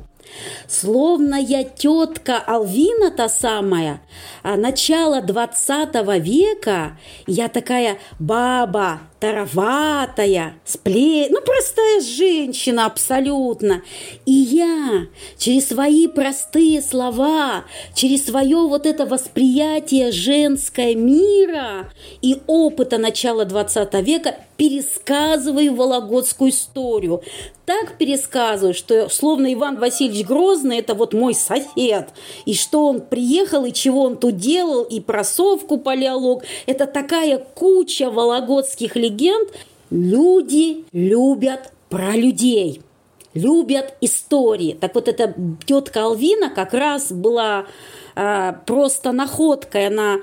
Словно 0.67 1.35
я 1.35 1.63
тетка 1.63 2.37
Алвина 2.37 3.11
та 3.11 3.29
самая, 3.29 4.01
а 4.41 4.55
начало 4.55 5.21
20 5.21 5.95
века, 6.19 6.97
я 7.27 7.47
такая 7.47 7.97
баба, 8.19 9.01
тароватая, 9.23 10.55
спле... 10.65 11.29
ну, 11.29 11.39
простая 11.39 12.01
женщина 12.01 12.85
абсолютно. 12.85 13.81
И 14.25 14.33
я 14.33 15.07
через 15.37 15.69
свои 15.69 16.09
простые 16.09 16.81
слова, 16.81 17.63
через 17.95 18.25
свое 18.25 18.57
вот 18.67 18.85
это 18.85 19.05
восприятие 19.05 20.11
женское 20.11 20.93
мира 20.93 21.89
и 22.21 22.41
опыта 22.47 22.97
начала 22.97 23.45
20 23.45 23.93
века 24.05 24.35
пересказываю 24.57 25.73
вологодскую 25.73 26.51
историю. 26.51 27.21
Так 27.65 27.97
пересказываю, 27.97 28.73
что 28.73 29.07
словно 29.07 29.53
Иван 29.53 29.79
Васильевич 29.79 30.25
Грозный– 30.27 30.77
это 30.79 30.95
вот 30.95 31.13
мой 31.13 31.33
сосед. 31.33 32.09
И 32.45 32.53
что 32.53 32.87
он 32.87 32.99
приехал, 32.99 33.63
и 33.63 33.71
чего 33.71 34.03
он 34.03 34.17
тут 34.17 34.35
делал, 34.35 34.83
и 34.83 34.99
про 34.99 35.23
совку 35.23 35.77
палеолог. 35.77 36.43
Это 36.65 36.87
такая 36.87 37.37
куча 37.37 38.11
вологодских 38.11 38.97
легенд. 38.97 39.12
Люди 39.89 40.85
любят 40.91 41.71
про 41.89 42.15
людей 42.15 42.81
любят 43.33 43.95
истории. 44.01 44.77
Так 44.79 44.95
вот, 44.95 45.07
эта 45.07 45.33
тетка 45.65 46.05
Алвина 46.05 46.49
как 46.49 46.73
раз 46.73 47.11
была 47.11 47.65
э, 48.15 48.53
просто 48.65 49.11
находкой. 49.11 49.87
Она 49.87 50.17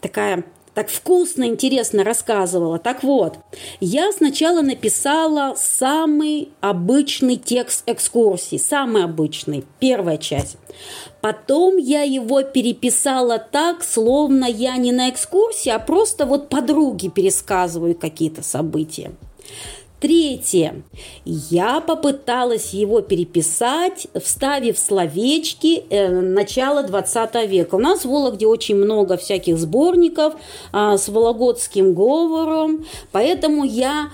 такая 0.00 0.44
так 0.74 0.90
вкусно, 0.90 1.44
интересно 1.44 2.02
рассказывала. 2.02 2.78
Так 2.78 3.02
вот, 3.04 3.38
я 3.80 4.10
сначала 4.12 4.60
написала 4.60 5.54
самый 5.56 6.50
обычный 6.60 7.36
текст 7.36 7.84
экскурсии, 7.86 8.56
самый 8.56 9.04
обычный, 9.04 9.64
первая 9.78 10.18
часть. 10.18 10.56
Потом 11.20 11.76
я 11.76 12.02
его 12.02 12.42
переписала 12.42 13.38
так, 13.38 13.84
словно 13.84 14.44
я 14.44 14.76
не 14.76 14.92
на 14.92 15.10
экскурсии, 15.10 15.70
а 15.70 15.78
просто 15.78 16.26
вот 16.26 16.48
подруги 16.48 17.08
пересказываю 17.08 17.94
какие-то 17.94 18.42
события. 18.42 19.12
Третье. 20.04 20.82
Я 21.24 21.80
попыталась 21.80 22.74
его 22.74 23.00
переписать, 23.00 24.06
вставив 24.22 24.78
словечки 24.78 25.84
э, 25.88 26.10
начала 26.10 26.82
20 26.82 27.48
века. 27.48 27.76
У 27.76 27.78
нас 27.78 28.00
в 28.00 28.10
Вологде 28.10 28.46
очень 28.46 28.76
много 28.76 29.16
всяких 29.16 29.56
сборников 29.56 30.34
э, 30.74 30.98
с 30.98 31.08
вологодским 31.08 31.94
говором, 31.94 32.84
поэтому 33.12 33.64
я 33.64 34.10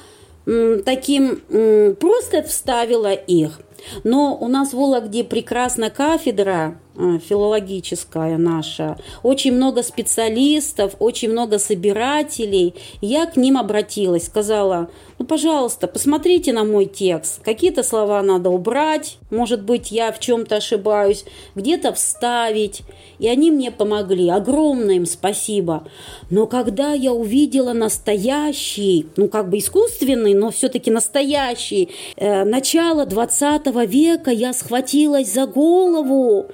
э, 0.47 0.81
таким 0.85 1.43
э, 1.49 1.97
просто 1.99 2.45
вставила 2.45 3.13
их. 3.13 3.59
Но 4.05 4.39
у 4.41 4.47
нас 4.47 4.69
в 4.69 4.75
Вологде 4.75 5.25
прекрасная 5.25 5.91
кафедра 5.91 6.79
филологическая 6.97 8.37
наша, 8.37 8.99
очень 9.23 9.53
много 9.53 9.83
специалистов, 9.83 10.95
очень 10.99 11.31
много 11.31 11.59
собирателей. 11.59 12.75
Я 13.01 13.27
к 13.27 13.37
ним 13.37 13.57
обратилась, 13.57 14.27
сказала, 14.27 14.91
ну, 15.19 15.27
пожалуйста, 15.27 15.87
посмотрите 15.87 16.53
на 16.53 16.65
мой 16.65 16.87
текст. 16.87 17.43
Какие-то 17.43 17.83
слова 17.83 18.23
надо 18.23 18.51
убрать, 18.51 19.19
может 19.31 19.63
быть, 19.63 19.91
я 19.91 20.13
в 20.13 20.19
чем-то 20.19 20.57
ошибаюсь, 20.57 21.25
где-то 21.55 21.93
вставить. 21.93 22.83
И 23.19 23.29
они 23.29 23.51
мне 23.51 23.71
помогли. 23.71 24.31
Огромное 24.31 24.97
им 24.97 25.07
спасибо. 25.07 25.85
Но 26.31 26.47
когда 26.47 26.93
я 26.95 27.13
увидела 27.13 27.73
настоящий, 27.73 29.09
ну, 29.17 29.29
как 29.29 29.51
бы 29.51 29.59
искусственный, 29.59 30.35
но 30.35 30.51
все-таки 30.51 30.91
настоящий, 30.91 31.91
э, 32.17 32.45
начало 32.45 33.05
20 33.07 33.87
века, 33.87 34.31
я 34.31 34.53
схватилась 34.53 35.33
за 35.33 35.47
голову. 35.47 36.47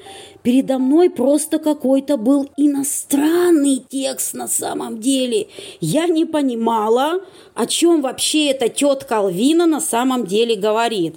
Передо 0.46 0.78
мной 0.78 1.10
просто 1.10 1.58
какой-то 1.58 2.16
был 2.16 2.48
иностранный 2.56 3.82
текст 3.88 4.32
на 4.32 4.46
самом 4.46 5.00
деле. 5.00 5.48
Я 5.80 6.06
не 6.06 6.24
понимала, 6.24 7.20
о 7.56 7.66
чем 7.66 8.00
вообще 8.00 8.52
эта 8.52 8.68
тетка 8.68 9.18
Алвина 9.18 9.66
на 9.66 9.80
самом 9.80 10.24
деле 10.24 10.54
говорит. 10.54 11.16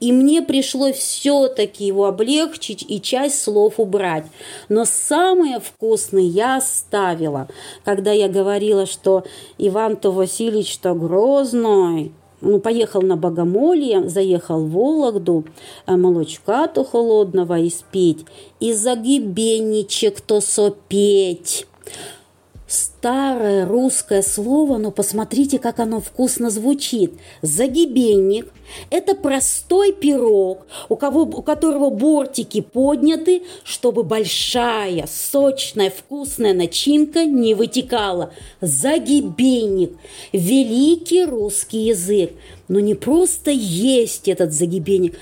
И 0.00 0.12
мне 0.12 0.42
пришлось 0.42 0.96
все-таки 0.96 1.86
его 1.86 2.04
облегчить 2.04 2.84
и 2.86 3.00
часть 3.00 3.42
слов 3.42 3.80
убрать. 3.80 4.26
Но 4.68 4.84
самое 4.84 5.60
вкусное 5.60 6.24
я 6.24 6.56
оставила, 6.56 7.48
когда 7.86 8.12
я 8.12 8.28
говорила, 8.28 8.84
что 8.84 9.24
Иван-то 9.56 10.10
Васильевич 10.10 10.74
что 10.74 10.92
грозный, 10.92 12.12
ну, 12.40 12.60
поехал 12.60 13.02
на 13.02 13.16
Богомолье, 13.16 14.08
заехал 14.08 14.64
в 14.64 14.70
Вологду, 14.70 15.44
э, 15.86 15.96
молочка-то 15.96 16.84
холодного 16.84 17.66
испить, 17.66 18.24
и 18.60 18.72
загибенничек-то 18.72 20.40
сопеть. 20.40 21.66
Старое 22.68 23.64
русское 23.64 24.20
слово, 24.20 24.76
но 24.76 24.90
посмотрите, 24.90 25.58
как 25.58 25.78
оно 25.78 26.02
вкусно 26.02 26.50
звучит. 26.50 27.14
Загибенник– 27.40 28.52
это 28.90 29.14
простой 29.14 29.94
пирог, 29.94 30.66
у, 30.90 30.96
кого, 30.96 31.22
у 31.22 31.40
которого 31.40 31.88
бортики 31.88 32.60
подняты, 32.60 33.44
чтобы 33.64 34.02
большая, 34.02 35.06
сочная, 35.10 35.88
вкусная 35.88 36.52
начинка 36.52 37.24
не 37.24 37.54
вытекала. 37.54 38.34
Загибенник– 38.60 39.92
великий 40.34 41.24
русский 41.24 41.86
язык. 41.86 42.32
Но 42.68 42.80
не 42.80 42.94
просто 42.94 43.50
есть 43.50 44.28
этот 44.28 44.52
загибенник, 44.52 45.16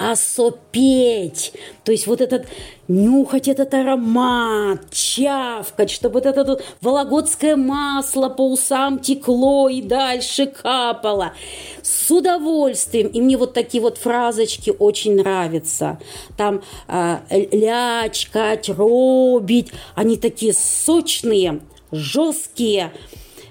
а 0.00 0.16
сопеть. 0.16 1.52
То 1.84 1.92
есть 1.92 2.06
вот 2.06 2.22
этот, 2.22 2.46
нюхать 2.88 3.48
этот 3.48 3.74
аромат, 3.74 4.90
чавкать, 4.90 5.90
чтобы 5.90 6.14
вот 6.14 6.26
это 6.26 6.42
вот 6.42 6.64
вологодское 6.80 7.54
масло 7.54 8.30
по 8.30 8.50
усам 8.50 8.98
текло 8.98 9.68
и 9.68 9.82
дальше 9.82 10.46
капало. 10.46 11.34
С 11.82 12.10
удовольствием. 12.10 13.08
И 13.08 13.20
мне 13.20 13.36
вот 13.36 13.52
такие 13.52 13.82
вот 13.82 13.98
фразочки 13.98 14.72
очень 14.78 15.16
нравятся. 15.16 16.00
Там 16.38 16.62
э, 16.88 17.18
лячкать, 17.52 18.70
робить. 18.70 19.70
Они 19.94 20.16
такие 20.16 20.54
сочные, 20.54 21.60
жесткие. 21.92 22.90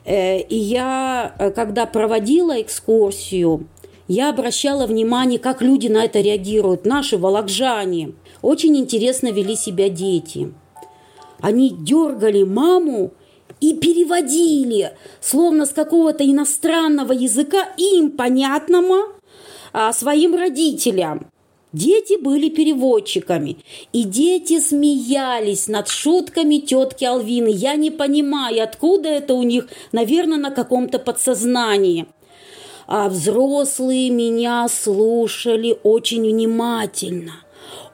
Э, 0.03 0.39
и 0.39 0.55
я, 0.55 1.35
э, 1.37 1.51
когда 1.51 1.85
проводила 1.85 2.59
экскурсию, 2.59 3.67
я 4.10 4.32
обращала 4.32 4.88
внимание, 4.88 5.38
как 5.38 5.62
люди 5.62 5.88
на 5.88 6.03
это 6.03 6.20
реагируют, 6.20 6.84
наши 6.84 7.16
волокжане. 7.16 8.14
Очень 8.41 8.76
интересно 8.76 9.32
вели 9.32 9.55
себя 9.55 9.88
дети. 9.88 10.51
Они 11.39 11.70
дергали 11.70 12.41
маму 12.41 13.12
и 13.62 13.76
переводили, 13.76 14.93
словно 15.22 15.68
с 15.68 15.70
какого-то 15.70 16.26
иностранного 16.26 17.12
языка 17.12 17.70
им 17.78 18.10
понятного 18.10 19.14
а, 19.74 19.93
своим 19.93 20.34
родителям. 20.34 21.28
Дети 21.72 22.20
были 22.20 22.49
переводчиками, 22.49 23.57
и 23.93 24.05
дети 24.05 24.60
смеялись 24.60 25.68
над 25.68 25.88
шутками 25.88 26.55
тетки 26.55 27.05
Алвины. 27.05 27.49
Я 27.49 27.76
не 27.76 27.91
понимаю, 27.91 28.64
откуда 28.64 29.10
это 29.10 29.36
у 29.36 29.43
них, 29.43 29.68
наверное, 29.91 30.39
на 30.39 30.49
каком-то 30.49 30.97
подсознании 30.97 32.07
а 32.89 33.07
взрослые 33.07 34.09
меня 34.09 34.67
слушали 34.67 35.77
очень 35.83 36.23
внимательно. 36.23 37.33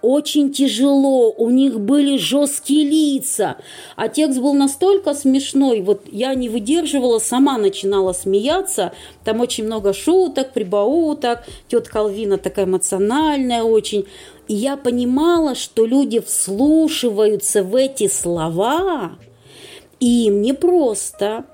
Очень 0.01 0.53
тяжело, 0.53 1.33
у 1.33 1.49
них 1.49 1.81
были 1.81 2.15
жесткие 2.15 2.87
лица, 2.87 3.57
а 3.97 4.07
текст 4.07 4.39
был 4.39 4.53
настолько 4.53 5.13
смешной, 5.13 5.81
вот 5.81 6.03
я 6.09 6.33
не 6.33 6.47
выдерживала, 6.47 7.19
сама 7.19 7.57
начинала 7.57 8.13
смеяться, 8.13 8.93
там 9.25 9.41
очень 9.41 9.65
много 9.65 9.91
шуток, 9.91 10.53
прибауток, 10.53 11.43
тетка 11.67 11.99
Алвина 11.99 12.37
такая 12.37 12.65
эмоциональная 12.65 13.63
очень, 13.63 14.05
и 14.47 14.53
я 14.53 14.77
понимала, 14.77 15.55
что 15.55 15.85
люди 15.85 16.21
вслушиваются 16.21 17.63
в 17.63 17.75
эти 17.75 18.07
слова, 18.07 19.17
и 19.99 20.27
им 20.27 20.41
непросто, 20.41 21.45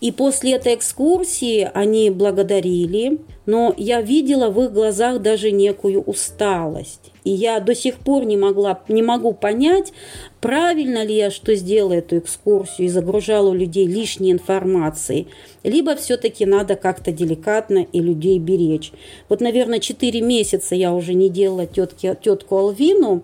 и 0.00 0.12
после 0.12 0.52
этой 0.52 0.74
экскурсии 0.74 1.70
они 1.74 2.10
благодарили, 2.10 3.18
но 3.46 3.74
я 3.76 4.00
видела 4.00 4.50
в 4.50 4.60
их 4.62 4.72
глазах 4.72 5.20
даже 5.22 5.50
некую 5.50 6.02
усталость. 6.02 7.12
И 7.24 7.30
я 7.30 7.60
до 7.60 7.74
сих 7.74 7.96
пор 7.96 8.24
не, 8.24 8.36
могла, 8.36 8.80
не 8.88 9.02
могу 9.02 9.32
понять, 9.34 9.92
правильно 10.40 11.04
ли 11.04 11.16
я, 11.16 11.30
что 11.30 11.54
сделала 11.54 11.94
эту 11.94 12.18
экскурсию 12.18 12.86
и 12.86 12.90
загружала 12.90 13.52
людей 13.52 13.86
лишней 13.86 14.32
информацией, 14.32 15.28
либо 15.62 15.96
все-таки 15.96 16.46
надо 16.46 16.76
как-то 16.76 17.12
деликатно 17.12 17.86
и 17.92 18.00
людей 18.00 18.38
беречь. 18.38 18.92
Вот, 19.28 19.40
наверное, 19.40 19.80
4 19.80 20.20
месяца 20.20 20.74
я 20.74 20.94
уже 20.94 21.14
не 21.14 21.28
делала 21.28 21.66
тетки, 21.66 22.16
тетку 22.22 22.56
Алвину, 22.56 23.22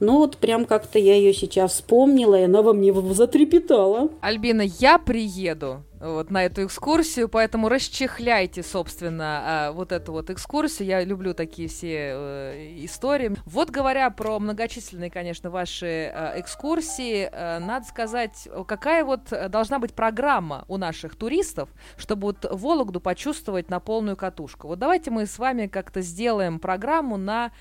но 0.00 0.18
вот 0.18 0.36
прям 0.36 0.64
как-то 0.64 0.98
я 0.98 1.14
ее 1.14 1.32
сейчас 1.32 1.74
вспомнила, 1.74 2.38
и 2.38 2.44
она 2.44 2.62
во 2.62 2.72
мне 2.72 2.92
затрепетала. 3.12 4.10
Альбина, 4.20 4.62
я 4.80 4.98
приеду 4.98 5.84
вот 6.02 6.30
на 6.30 6.44
эту 6.44 6.66
экскурсию, 6.66 7.28
поэтому 7.28 7.68
расчехляйте, 7.68 8.62
собственно, 8.62 9.42
а, 9.44 9.72
вот 9.72 9.92
эту 9.92 10.12
вот 10.12 10.30
экскурсию. 10.30 10.88
Я 10.88 11.04
люблю 11.04 11.32
такие 11.32 11.68
все 11.68 12.12
э, 12.14 12.74
истории. 12.78 13.36
Вот 13.44 13.70
говоря 13.70 14.10
про 14.10 14.38
многочисленные, 14.38 15.10
конечно, 15.10 15.50
ваши 15.50 15.86
э, 16.12 16.40
экскурсии, 16.40 17.28
э, 17.30 17.58
надо 17.60 17.86
сказать, 17.86 18.48
какая 18.66 19.04
вот 19.04 19.32
должна 19.48 19.78
быть 19.78 19.94
программа 19.94 20.64
у 20.68 20.76
наших 20.76 21.14
туристов, 21.14 21.68
чтобы 21.96 22.22
вот 22.22 22.46
Вологду 22.50 23.00
почувствовать 23.00 23.70
на 23.70 23.78
полную 23.78 24.16
катушку. 24.16 24.68
Вот 24.68 24.78
давайте 24.80 25.10
мы 25.10 25.26
с 25.26 25.38
вами 25.38 25.68
как-то 25.68 26.00
сделаем 26.00 26.58
программу 26.58 27.16
на 27.16 27.52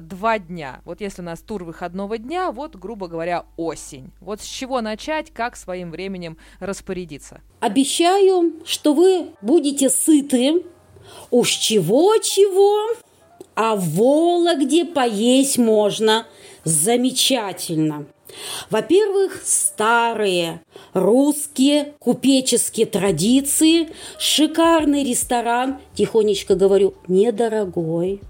два 0.00 0.38
дня. 0.38 0.80
Вот 0.84 1.00
если 1.00 1.22
у 1.22 1.24
нас 1.24 1.40
тур 1.40 1.64
выходного 1.64 2.18
дня, 2.18 2.50
вот, 2.50 2.76
грубо 2.76 3.06
говоря, 3.06 3.44
осень. 3.56 4.12
Вот 4.20 4.40
с 4.40 4.44
чего 4.44 4.80
начать, 4.80 5.32
как 5.32 5.56
своим 5.56 5.90
временем 5.90 6.36
распорядиться? 6.58 7.40
Обещаю, 7.84 8.54
что 8.64 8.94
вы 8.94 9.26
будете 9.42 9.90
сыты. 9.90 10.64
Уж 11.30 11.50
чего-чего, 11.50 12.96
а 13.54 13.76
в 13.76 13.86
Вологде 13.96 14.86
поесть 14.86 15.58
можно 15.58 16.26
замечательно. 16.64 18.06
Во-первых, 18.70 19.38
старые 19.44 20.62
русские 20.94 21.92
купеческие 21.98 22.86
традиции, 22.86 23.90
шикарный 24.18 25.04
ресторан, 25.04 25.76
тихонечко 25.94 26.54
говорю, 26.54 26.94
недорогой, 27.06 28.22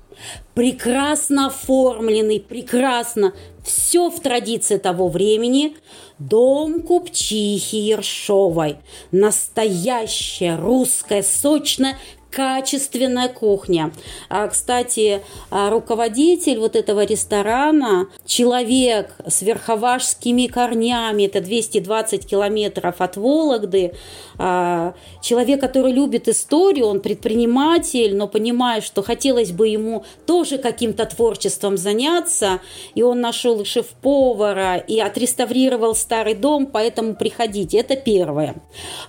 прекрасно 0.55 1.47
оформленный, 1.47 2.41
прекрасно 2.41 3.35
все 3.65 4.11
в 4.11 4.21
традиции 4.21 4.79
того 4.79 5.09
времени. 5.09 5.77
Дом 6.19 6.83
купчихи 6.83 7.77
Ершовой. 7.77 8.77
Настоящая 9.11 10.57
русская 10.57 11.23
сочная 11.23 11.99
качественная 12.35 13.28
кухня. 13.28 13.93
А, 14.28 14.49
кстати, 14.49 15.22
а, 15.51 15.70
руководитель 15.70 16.59
вот 16.59 16.74
этого 16.74 17.05
ресторана, 17.05 18.09
человек 18.26 19.14
с 19.24 19.43
верховашскими 19.43 20.49
корнями, 20.49 21.24
это 21.24 21.41
220 21.41 22.26
километров 22.26 23.01
от 23.01 23.16
Вологды, 23.16 23.95
а, 24.37 24.95
человек, 25.22 25.61
который 25.61 25.93
любит 25.93 26.28
историю, 26.28 26.87
он 26.87 27.01
предприниматель, 27.01 28.16
но 28.16 28.26
понимает, 28.26 28.82
что 28.82 29.03
хотелось 29.03 29.53
бы 29.53 29.68
ему 29.68 30.05
тоже 30.26 30.59
каким-то 30.59 31.07
творчеством 31.07 31.76
заняться, 31.76 32.61
и 32.97 33.03
он 33.03 33.20
нашел 33.20 33.64
шеф-повара 33.64 34.76
и 34.76 34.99
отреставрировал 34.99 35.95
старый 35.95 36.35
дом, 36.35 36.66
поэтому 36.66 37.14
приходите. 37.14 37.78
Это 37.78 37.95
первое. 37.95 38.57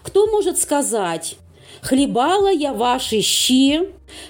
Кто 0.04 0.28
может 0.28 0.60
сказать, 0.60 1.38
хлебала 1.86 2.52
я 2.52 2.72
ваши 2.72 3.22
щи, 3.22 3.82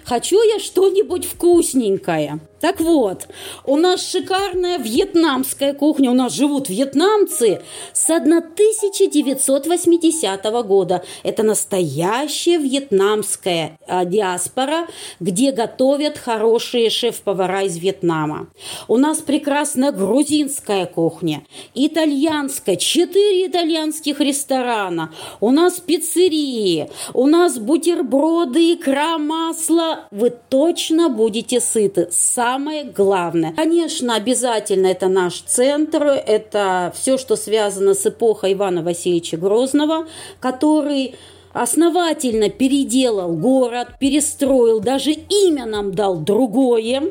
хочу 0.04 0.42
я 0.42 0.60
что-нибудь 0.60 1.26
вкусненькое. 1.26 2.40
Так 2.66 2.80
вот, 2.80 3.28
у 3.66 3.76
нас 3.76 4.10
шикарная 4.10 4.80
вьетнамская 4.80 5.76
кухня, 5.76 6.10
у 6.10 6.16
нас 6.16 6.34
живут 6.34 6.68
вьетнамцы 6.68 7.62
с 7.94 8.10
1980 8.10 10.44
года. 10.66 11.04
Это 11.22 11.44
настоящая 11.44 12.58
вьетнамская 12.58 13.78
а, 13.88 14.04
диаспора, 14.06 14.88
где 15.20 15.52
готовят 15.52 16.18
хорошие 16.18 16.90
шеф-повара 16.90 17.62
из 17.64 17.78
Вьетнама. 17.78 18.48
У 18.88 18.98
нас 18.98 19.20
прекрасная 19.20 19.92
грузинская 19.92 20.88
кухня, 20.88 21.44
итальянская, 21.76 22.78
четыре 22.78 23.46
итальянских 23.46 24.20
ресторана, 24.22 25.14
у 25.40 25.52
нас 25.52 25.80
пиццерии, 25.80 26.90
у 27.14 27.28
нас 27.28 27.60
бутерброды, 27.60 28.74
икра, 28.74 29.20
масло. 29.20 29.75
Вы 30.12 30.34
точно 30.50 31.10
будете 31.10 31.60
сыты. 31.60 32.08
Сам 32.12 32.56
самое 32.56 32.86
главное. 32.86 33.54
Конечно, 33.54 34.16
обязательно 34.16 34.88
это 34.88 35.08
наш 35.08 35.42
центр, 35.42 36.04
это 36.04 36.94
все, 36.96 37.18
что 37.18 37.36
связано 37.36 37.94
с 37.94 38.06
эпохой 38.06 38.54
Ивана 38.54 38.82
Васильевича 38.82 39.36
Грозного, 39.36 40.08
который 40.40 41.16
основательно 41.52 42.50
переделал 42.50 43.34
город, 43.34 43.90
перестроил, 44.00 44.80
даже 44.80 45.12
имя 45.12 45.66
нам 45.66 45.94
дал 45.94 46.16
другое. 46.16 47.04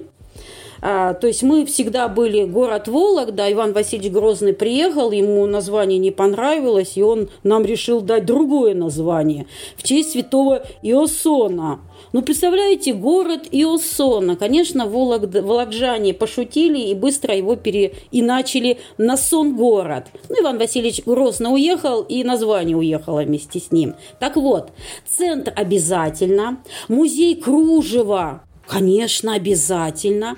А, 0.81 1.15
то 1.15 1.27
есть 1.27 1.43
мы 1.43 1.67
всегда 1.67 2.09
были 2.09 2.45
город 2.45 2.89
Вологда, 2.89 3.53
Иван 3.53 3.75
Васильевич 3.75 4.11
Грозный 4.11 4.55
приехал, 4.55 5.11
ему 5.11 5.47
название 5.47 5.99
не 5.99 6.11
понравилось, 6.11 6.97
и 6.97 7.03
он 7.03 7.29
нам 7.43 7.65
решил 7.65 8.01
дать 8.01 8.25
другое 8.25 8.75
название 8.75 9.47
в 9.77 9.83
честь 9.83 10.13
святого 10.13 10.65
Иосона– 10.83 11.81
ну, 12.15 12.23
представляете, 12.23 12.95
город 12.95 13.49
Иосона. 13.51 14.37
Конечно, 14.37 14.87
Волог, 14.87 15.35
волокжане 15.35 16.15
пошутили 16.15 16.79
и 16.79 16.95
быстро 16.95 17.35
его 17.35 17.57
переиначили 17.57 18.79
на 18.99 19.17
сон-город. 19.17 20.07
Ну, 20.29 20.41
Иван 20.41 20.59
Васильевич 20.59 21.05
Грозно 21.05 21.51
уехал, 21.51 22.03
и 22.03 22.23
название 22.23 22.77
уехало 22.77 23.25
вместе 23.25 23.59
с 23.59 23.73
ним. 23.73 23.97
Так 24.21 24.37
вот, 24.37 24.71
центр 25.05 25.53
обязательно, 25.57 26.63
музей 26.87 27.35
кружева 27.35 28.45
Конечно, 28.67 29.35
обязательно. 29.35 30.37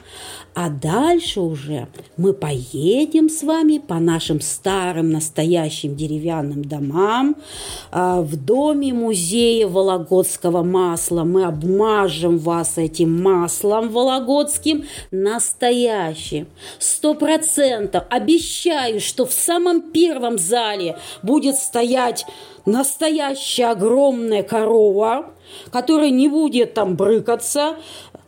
А 0.55 0.71
дальше 0.71 1.41
уже 1.41 1.87
мы 2.17 2.33
поедем 2.33 3.29
с 3.29 3.43
вами 3.43 3.77
по 3.77 3.97
нашим 3.97 4.41
старым 4.41 5.11
настоящим 5.11 5.95
деревянным 5.95 6.65
домам. 6.65 7.37
А, 7.93 8.23
в 8.23 8.37
доме 8.37 8.95
музея 8.95 9.69
Вологодского 9.69 10.63
масла 10.63 11.25
мы 11.25 11.45
обмажем 11.45 12.39
вас 12.39 12.79
этим 12.79 13.23
маслом 13.23 13.91
вологодским 13.91 14.87
настоящим. 15.11 16.47
Сто 16.79 17.15
процентов 17.15 18.05
обещаю, 18.09 19.01
что 19.01 19.27
в 19.27 19.35
самом 19.35 19.93
первом 19.93 20.39
зале 20.39 20.97
будет 21.23 21.57
стоять 21.57 22.25
настоящая 22.65 23.73
огромная 23.73 24.43
корова, 24.43 25.33
которая 25.71 26.11
не 26.11 26.29
будет 26.29 26.75
там 26.75 26.97
брыкаться, 26.97 27.77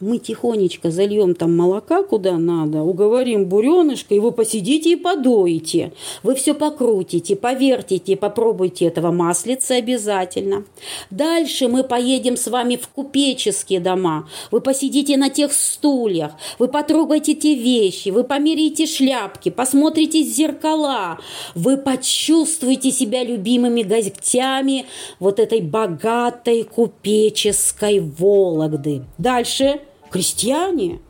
мы 0.01 0.19
тихонечко 0.19 0.91
зальем 0.91 1.35
там 1.35 1.57
молока 1.57 2.03
куда 2.03 2.37
надо, 2.37 2.83
уговорим 2.83 3.47
буренышка, 3.47 4.15
вы 4.15 4.33
посидите 4.33 4.93
и 4.93 4.97
подоите. 4.97 5.93
Вы 6.23 6.35
все 6.35 6.55
покрутите, 6.55 7.37
повертите, 7.37 8.17
попробуйте 8.17 8.87
этого 8.87 9.11
маслица 9.11 9.77
обязательно. 9.77 10.65
Дальше 11.11 11.69
мы 11.69 11.85
поедем 11.85 12.37
с 12.37 12.47
вами 12.49 12.77
в 12.77 12.89
купеческие 12.89 13.81
дома. 13.81 14.29
Вы 14.51 14.61
посидите 14.61 15.17
на 15.17 15.31
тех 15.31 15.53
стульях, 15.53 16.33
вы 16.59 16.69
потрогаете 16.69 17.35
те 17.35 17.55
вещи, 17.55 18.11
вы 18.11 18.25
померите 18.25 18.87
шляпки, 18.87 19.49
посмотрите 19.49 20.23
зеркала, 20.23 21.19
вы 21.55 21.77
почувствуете 21.77 22.91
себя 22.91 23.25
любимыми 23.25 23.83
гостями 23.83 24.87
вот 25.19 25.39
этой 25.41 25.61
богатой 25.61 26.65
купеческой 26.65 28.01
Вологды. 28.01 29.03
Дальше 29.19 29.81
Крестьяне? 30.11 31.01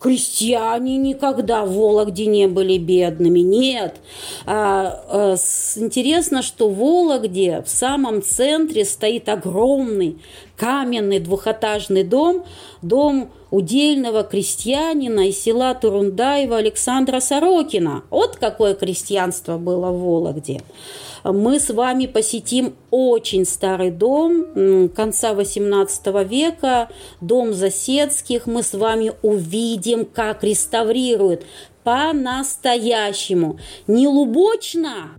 Крестьяне 0.00 0.96
никогда 0.96 1.64
в 1.64 1.72
Вологде 1.72 2.26
не 2.26 2.48
были 2.48 2.78
бедными. 2.78 3.40
Нет. 3.40 3.96
А, 4.44 5.04
а, 5.08 5.36
интересно, 5.76 6.42
что 6.42 6.68
в 6.68 6.76
Вологде 6.76 7.62
в 7.64 7.68
самом 7.68 8.22
центре 8.22 8.84
стоит 8.84 9.28
огромный 9.28 10.18
каменный 10.58 11.20
двухэтажный 11.20 12.04
дом, 12.04 12.44
дом 12.82 13.30
удельного 13.50 14.24
крестьянина 14.24 15.28
из 15.28 15.40
села 15.40 15.74
Турундаева 15.74 16.56
Александра 16.56 17.20
Сорокина. 17.20 18.02
Вот 18.10 18.36
какое 18.36 18.74
крестьянство 18.74 19.56
было 19.56 19.90
в 19.90 20.00
Вологде 20.00 20.60
мы 21.24 21.60
с 21.60 21.70
вами 21.70 22.06
посетим 22.06 22.74
очень 22.90 23.44
старый 23.44 23.90
дом 23.90 24.88
конца 24.94 25.32
XVIII 25.32 26.24
века, 26.24 26.90
дом 27.20 27.52
Засецких. 27.52 28.46
Мы 28.46 28.62
с 28.62 28.74
вами 28.74 29.12
увидим, 29.22 30.04
как 30.04 30.44
реставрируют 30.44 31.44
по-настоящему. 31.84 33.58
Не 33.86 34.06
лубочно, 34.06 35.10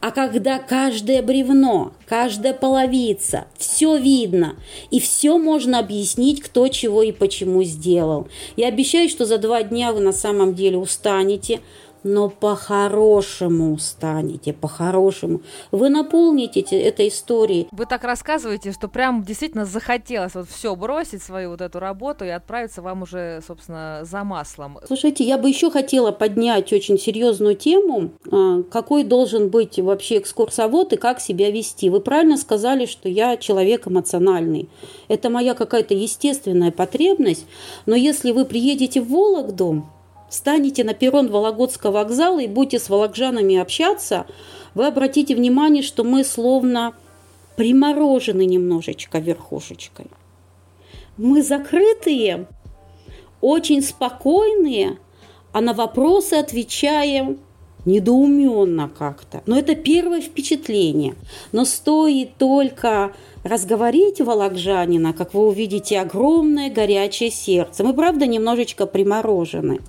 а 0.00 0.10
когда 0.12 0.58
каждое 0.58 1.22
бревно, 1.22 1.92
каждая 2.06 2.54
половица, 2.54 3.46
все 3.58 3.96
видно, 3.96 4.56
и 4.90 4.98
все 4.98 5.38
можно 5.38 5.78
объяснить, 5.78 6.40
кто 6.40 6.68
чего 6.68 7.02
и 7.02 7.12
почему 7.12 7.62
сделал. 7.64 8.28
Я 8.56 8.68
обещаю, 8.68 9.08
что 9.08 9.26
за 9.26 9.38
два 9.38 9.62
дня 9.62 9.92
вы 9.92 10.00
на 10.00 10.12
самом 10.12 10.54
деле 10.54 10.78
устанете, 10.78 11.60
но 12.02 12.28
по-хорошему 12.28 13.78
станете, 13.78 14.52
по-хорошему. 14.52 15.40
Вы 15.70 15.88
наполните 15.88 16.60
этой 16.60 17.08
историей. 17.08 17.68
Вы 17.72 17.86
так 17.86 18.04
рассказываете, 18.04 18.72
что 18.72 18.88
прям 18.88 19.22
действительно 19.22 19.64
захотелось 19.64 20.34
вот 20.34 20.48
все 20.48 20.74
бросить, 20.76 21.22
свою 21.22 21.50
вот 21.50 21.60
эту 21.60 21.78
работу 21.80 22.24
и 22.24 22.28
отправиться 22.28 22.82
вам 22.82 23.02
уже, 23.02 23.40
собственно, 23.46 24.00
за 24.02 24.24
маслом. 24.24 24.78
Слушайте, 24.86 25.24
я 25.24 25.38
бы 25.38 25.48
еще 25.48 25.70
хотела 25.70 26.12
поднять 26.12 26.72
очень 26.72 26.98
серьезную 26.98 27.54
тему, 27.54 28.10
а, 28.30 28.62
какой 28.62 29.04
должен 29.04 29.48
быть 29.48 29.78
вообще 29.78 30.18
экскурсовод 30.18 30.92
и 30.92 30.96
как 30.96 31.20
себя 31.20 31.50
вести. 31.50 31.90
Вы 31.90 32.00
правильно 32.00 32.36
сказали, 32.36 32.86
что 32.86 33.08
я 33.08 33.36
человек 33.36 33.86
эмоциональный. 33.86 34.68
Это 35.08 35.30
моя 35.30 35.54
какая-то 35.54 35.94
естественная 35.94 36.70
потребность, 36.70 37.46
но 37.86 37.94
если 37.94 38.32
вы 38.32 38.44
приедете 38.44 39.00
в 39.00 39.08
Вологду, 39.08 39.84
станете 40.30 40.84
на 40.84 40.94
перрон 40.94 41.28
Вологодского 41.28 41.92
вокзала 41.92 42.40
и 42.40 42.46
будете 42.46 42.78
с 42.78 42.88
волокжанами 42.88 43.56
общаться, 43.56 44.26
вы 44.74 44.86
обратите 44.86 45.34
внимание, 45.34 45.82
что 45.82 46.04
мы 46.04 46.24
словно 46.24 46.94
приморожены 47.56 48.46
немножечко 48.46 49.18
верхушечкой. 49.18 50.06
Мы 51.18 51.42
закрытые, 51.42 52.46
очень 53.42 53.82
спокойные, 53.82 54.98
а 55.52 55.60
на 55.60 55.74
вопросы 55.74 56.34
отвечаем 56.34 57.38
недоуменно 57.84 58.90
как-то. 58.96 59.42
Но 59.46 59.58
это 59.58 59.74
первое 59.74 60.20
впечатление. 60.20 61.14
Но 61.52 61.64
стоит 61.64 62.36
только 62.36 63.12
разговорить 63.42 64.20
волокжанина, 64.20 65.12
как 65.12 65.34
вы 65.34 65.48
увидите, 65.48 65.98
огромное 65.98 66.70
горячее 66.70 67.30
сердце. 67.30 67.84
Мы, 67.84 67.94
правда, 67.94 68.26
немножечко 68.26 68.86
приморожены. 68.86 69.80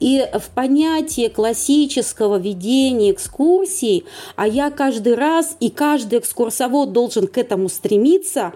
И 0.00 0.24
в 0.34 0.50
понятие 0.50 1.30
классического 1.30 2.36
ведения 2.36 3.12
экскурсий, 3.12 4.04
а 4.36 4.46
я 4.46 4.70
каждый 4.70 5.14
раз 5.14 5.56
и 5.60 5.70
каждый 5.70 6.18
экскурсовод 6.18 6.92
должен 6.92 7.26
к 7.26 7.38
этому 7.38 7.68
стремиться, 7.68 8.52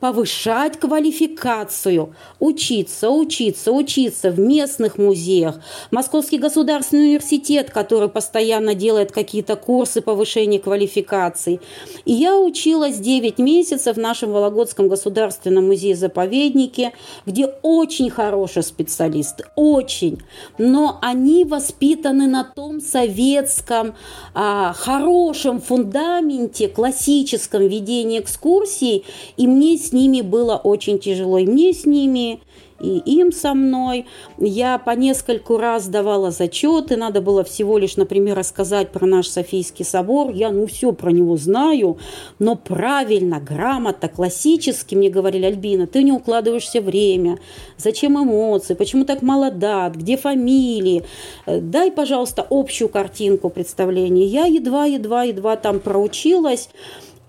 повышать 0.00 0.80
квалификацию, 0.80 2.14
учиться, 2.38 3.10
учиться, 3.10 3.70
учиться 3.70 4.30
в 4.30 4.38
местных 4.38 4.96
музеях. 4.98 5.60
Московский 5.90 6.38
государственный 6.38 7.08
университет, 7.08 7.70
который 7.70 8.08
постоянно 8.08 8.74
делает 8.74 9.12
какие-то 9.12 9.56
курсы 9.56 10.00
повышения 10.00 10.58
квалификации. 10.58 11.60
И 12.06 12.12
я 12.12 12.38
училась 12.38 12.96
9 12.96 13.38
месяцев 13.38 13.96
в 13.96 14.00
нашем 14.00 14.32
Вологодском 14.32 14.88
государственном 14.88 15.66
музее-заповеднике, 15.66 16.92
где 17.26 17.46
очень 17.62 18.10
хорошие 18.10 18.62
специалисты, 18.62 19.44
очень. 19.54 20.22
Но 20.56 20.98
они 21.02 21.44
воспитаны 21.44 22.26
на 22.26 22.44
том 22.44 22.80
советском 22.80 23.94
а, 24.34 24.72
хорошем 24.72 25.60
фундаменте, 25.60 26.68
классическом 26.68 27.66
ведении 27.68 28.18
экскурсий, 28.18 29.04
и 29.36 29.46
мне 29.46 29.76
с 29.90 29.92
ними 29.92 30.20
было 30.20 30.56
очень 30.56 31.00
тяжело. 31.00 31.38
И 31.38 31.46
мне 31.46 31.72
с 31.72 31.84
ними, 31.84 32.40
и 32.80 32.98
им 32.98 33.32
со 33.32 33.54
мной. 33.54 34.06
Я 34.38 34.78
по 34.78 34.90
нескольку 34.90 35.58
раз 35.58 35.88
давала 35.88 36.30
зачеты, 36.30 36.96
надо 36.96 37.20
было 37.20 37.42
всего 37.42 37.76
лишь, 37.76 37.96
например, 37.96 38.38
рассказать 38.38 38.90
про 38.90 39.04
наш 39.06 39.26
Софийский 39.26 39.84
собор. 39.84 40.30
Я, 40.30 40.50
ну, 40.50 40.66
все 40.66 40.92
про 40.92 41.10
него 41.10 41.36
знаю, 41.36 41.98
но 42.38 42.54
правильно, 42.54 43.40
грамотно, 43.40 44.08
классически 44.08 44.94
мне 44.94 45.10
говорили, 45.10 45.46
Альбина, 45.46 45.86
ты 45.86 46.04
не 46.04 46.12
укладываешься 46.12 46.80
время, 46.80 47.38
зачем 47.76 48.16
эмоции, 48.16 48.74
почему 48.74 49.04
так 49.04 49.22
мало 49.22 49.50
где 49.50 50.16
фамилии, 50.16 51.04
э, 51.46 51.60
дай, 51.60 51.90
пожалуйста, 51.90 52.46
общую 52.48 52.88
картинку 52.88 53.50
представления. 53.50 54.26
Я 54.26 54.46
едва, 54.46 54.86
едва, 54.86 55.24
едва 55.24 55.56
там 55.56 55.80
проучилась, 55.80 56.70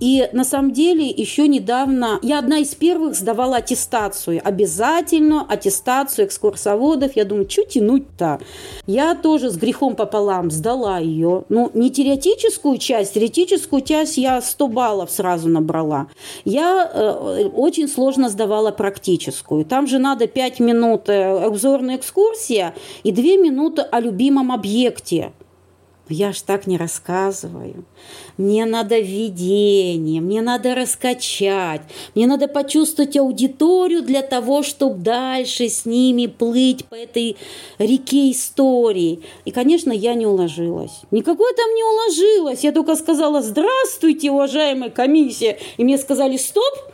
и 0.01 0.27
на 0.33 0.43
самом 0.43 0.71
деле 0.71 1.07
еще 1.07 1.47
недавно 1.47 2.19
я 2.23 2.39
одна 2.39 2.57
из 2.57 2.73
первых 2.73 3.15
сдавала 3.15 3.57
аттестацию, 3.57 4.41
обязательно 4.43 5.45
аттестацию 5.47 6.25
экскурсоводов. 6.25 7.15
Я 7.15 7.23
думаю, 7.23 7.47
что 7.47 7.63
тянуть-то? 7.63 8.39
Я 8.87 9.13
тоже 9.13 9.51
с 9.51 9.57
грехом 9.57 9.95
пополам 9.95 10.49
сдала 10.49 10.97
ее. 10.97 11.43
Ну, 11.49 11.69
не 11.75 11.91
теоретическую 11.91 12.79
часть, 12.79 13.13
теоретическую 13.13 13.83
часть 13.83 14.17
я 14.17 14.41
100 14.41 14.67
баллов 14.67 15.11
сразу 15.11 15.47
набрала. 15.47 16.07
Я 16.45 16.89
э, 16.91 17.49
очень 17.53 17.87
сложно 17.87 18.29
сдавала 18.29 18.71
практическую. 18.71 19.65
Там 19.65 19.85
же 19.85 19.99
надо 19.99 20.25
5 20.25 20.59
минут 20.61 21.09
э, 21.09 21.45
обзорная 21.45 21.97
экскурсия 21.97 22.73
и 23.03 23.11
2 23.11 23.23
минуты 23.37 23.83
о 23.83 23.99
любимом 23.99 24.51
объекте. 24.51 25.31
Я 26.11 26.33
ж 26.33 26.41
так 26.41 26.67
не 26.67 26.77
рассказываю. 26.77 27.85
Мне 28.37 28.65
надо 28.65 28.99
введение, 28.99 30.21
мне 30.21 30.41
надо 30.41 30.75
раскачать, 30.75 31.81
мне 32.15 32.27
надо 32.27 32.47
почувствовать 32.47 33.17
аудиторию 33.17 34.01
для 34.01 34.21
того, 34.21 34.63
чтобы 34.63 34.95
дальше 34.95 35.69
с 35.69 35.85
ними 35.85 36.27
плыть 36.27 36.85
по 36.85 36.95
этой 36.95 37.37
реке 37.79 38.31
истории. 38.31 39.21
И, 39.45 39.51
конечно, 39.51 39.91
я 39.91 40.13
не 40.13 40.25
уложилась. 40.25 41.01
Никакой 41.11 41.53
там 41.55 41.73
не 41.73 41.83
уложилась. 41.83 42.63
Я 42.63 42.71
только 42.71 42.95
сказала 42.95 43.41
«Здравствуйте, 43.41 44.31
уважаемая 44.31 44.89
комиссия!» 44.89 45.59
И 45.77 45.83
мне 45.83 45.97
сказали 45.97 46.37
«Стоп!» 46.37 46.91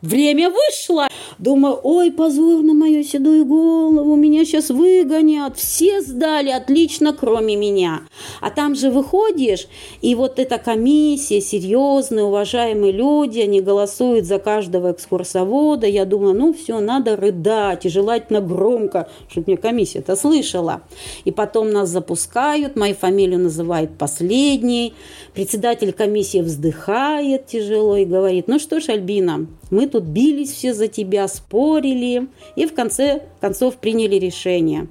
Время 0.00 0.48
вышло. 0.48 1.08
Думаю, 1.38 1.80
ой, 1.82 2.12
позор 2.12 2.62
на 2.62 2.72
мою 2.72 3.02
седую 3.02 3.44
голову, 3.44 4.14
меня 4.14 4.44
сейчас 4.44 4.70
выгонят. 4.70 5.56
Все 5.56 6.00
сдали 6.02 6.50
отлично, 6.50 7.12
кроме 7.12 7.56
меня. 7.56 8.02
А 8.40 8.50
там 8.50 8.76
же 8.76 8.90
выходишь, 8.90 9.66
и 10.00 10.14
вот 10.14 10.38
эта 10.38 10.58
комиссия, 10.58 11.40
серьезные, 11.40 12.24
уважаемые 12.24 12.92
люди, 12.92 13.40
они 13.40 13.60
голосуют 13.60 14.24
за 14.24 14.38
каждого 14.38 14.92
экскурсовода. 14.92 15.88
Я 15.88 16.04
думаю, 16.04 16.34
ну 16.34 16.52
все, 16.52 16.78
надо 16.78 17.16
рыдать, 17.16 17.84
и 17.84 17.88
желательно 17.88 18.40
громко, 18.40 19.08
чтобы 19.28 19.46
мне 19.48 19.56
комиссия-то 19.56 20.14
слышала. 20.14 20.82
И 21.24 21.32
потом 21.32 21.72
нас 21.72 21.88
запускают, 21.88 22.76
мою 22.76 22.94
фамилию 22.94 23.40
называют 23.40 23.98
последней. 23.98 24.94
Председатель 25.34 25.92
комиссии 25.92 26.38
вздыхает 26.38 27.46
тяжело 27.46 27.96
и 27.96 28.04
говорит, 28.04 28.46
ну 28.46 28.60
что 28.60 28.78
ж, 28.78 28.90
Альбина, 28.90 29.46
мы 29.70 29.87
тут 29.88 30.04
бились 30.04 30.52
все 30.52 30.74
за 30.74 30.88
тебя, 30.88 31.26
спорили 31.28 32.28
и 32.56 32.66
в 32.66 32.74
конце 32.74 33.24
концов 33.40 33.76
приняли 33.76 34.16
решение. 34.16 34.88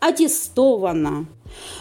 Аттестовано. 0.00 1.26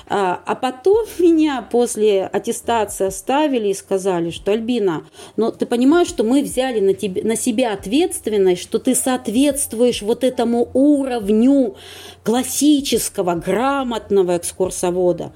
А, 0.07 0.41
а 0.45 0.55
потом 0.55 1.05
меня 1.19 1.67
после 1.69 2.25
аттестации 2.25 3.07
оставили 3.07 3.69
и 3.69 3.73
сказали, 3.73 4.29
что 4.29 4.51
Альбина, 4.51 5.05
но 5.37 5.51
ты 5.51 5.65
понимаешь, 5.65 6.07
что 6.07 6.23
мы 6.23 6.41
взяли 6.41 6.79
на, 6.79 6.93
тебе, 6.93 7.23
на 7.23 7.35
себя 7.35 7.73
ответственность, 7.73 8.61
что 8.61 8.79
ты 8.79 8.95
соответствуешь 8.95 10.01
вот 10.01 10.23
этому 10.23 10.69
уровню 10.73 11.75
классического, 12.23 13.35
грамотного 13.35 14.37
экскурсовода. 14.37 15.33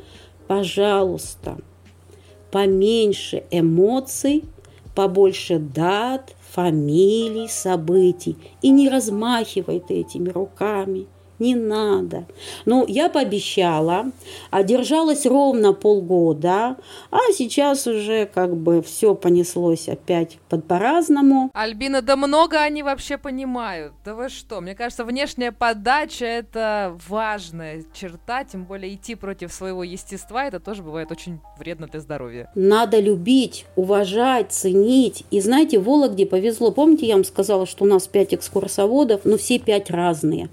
Пожалуйста, 0.47 1.57
поменьше 2.51 3.43
эмоций, 3.51 4.43
побольше 4.93 5.59
дат, 5.59 6.35
фамилий, 6.55 7.49
событий. 7.49 8.37
И 8.61 8.69
не 8.69 8.89
размахивай 8.89 9.81
ты 9.81 9.95
этими 9.95 10.29
руками 10.29 11.07
не 11.39 11.55
надо. 11.55 12.25
Ну, 12.65 12.85
я 12.87 13.09
пообещала, 13.09 14.11
а 14.51 14.63
держалась 14.63 15.25
ровно 15.25 15.73
полгода, 15.73 16.77
а 17.11 17.19
сейчас 17.33 17.87
уже 17.87 18.25
как 18.25 18.55
бы 18.55 18.81
все 18.81 19.15
понеслось 19.15 19.89
опять 19.89 20.37
под 20.49 20.65
по-разному. 20.65 21.51
Альбина, 21.53 22.01
да 22.01 22.15
много 22.15 22.59
они 22.59 22.83
вообще 22.83 23.17
понимают. 23.17 23.93
Да 24.03 24.15
вы 24.15 24.29
что? 24.29 24.61
Мне 24.61 24.75
кажется, 24.75 25.03
внешняя 25.03 25.51
подача— 25.51 26.25
это 26.25 26.97
важная 27.07 27.83
черта, 27.93 28.43
тем 28.43 28.65
более 28.65 28.95
идти 28.95 29.15
против 29.15 29.53
своего 29.53 29.83
естества, 29.83 30.45
это 30.45 30.59
тоже 30.59 30.83
бывает 30.83 31.11
очень 31.11 31.39
вредно 31.57 31.87
для 31.87 31.99
здоровья. 31.99 32.51
Надо 32.55 32.99
любить, 32.99 33.65
уважать, 33.75 34.51
ценить. 34.51 35.25
И 35.31 35.39
знаете, 35.41 35.79
Вологде 35.79 36.25
повезло. 36.25 36.71
Помните, 36.71 37.07
я 37.07 37.15
вам 37.15 37.23
сказала, 37.23 37.65
что 37.65 37.83
у 37.83 37.87
нас 37.87 38.07
пять 38.07 38.33
экскурсоводов, 38.33 39.21
но 39.23 39.37
все 39.37 39.59
пять 39.59 39.89
разные. 39.89 40.49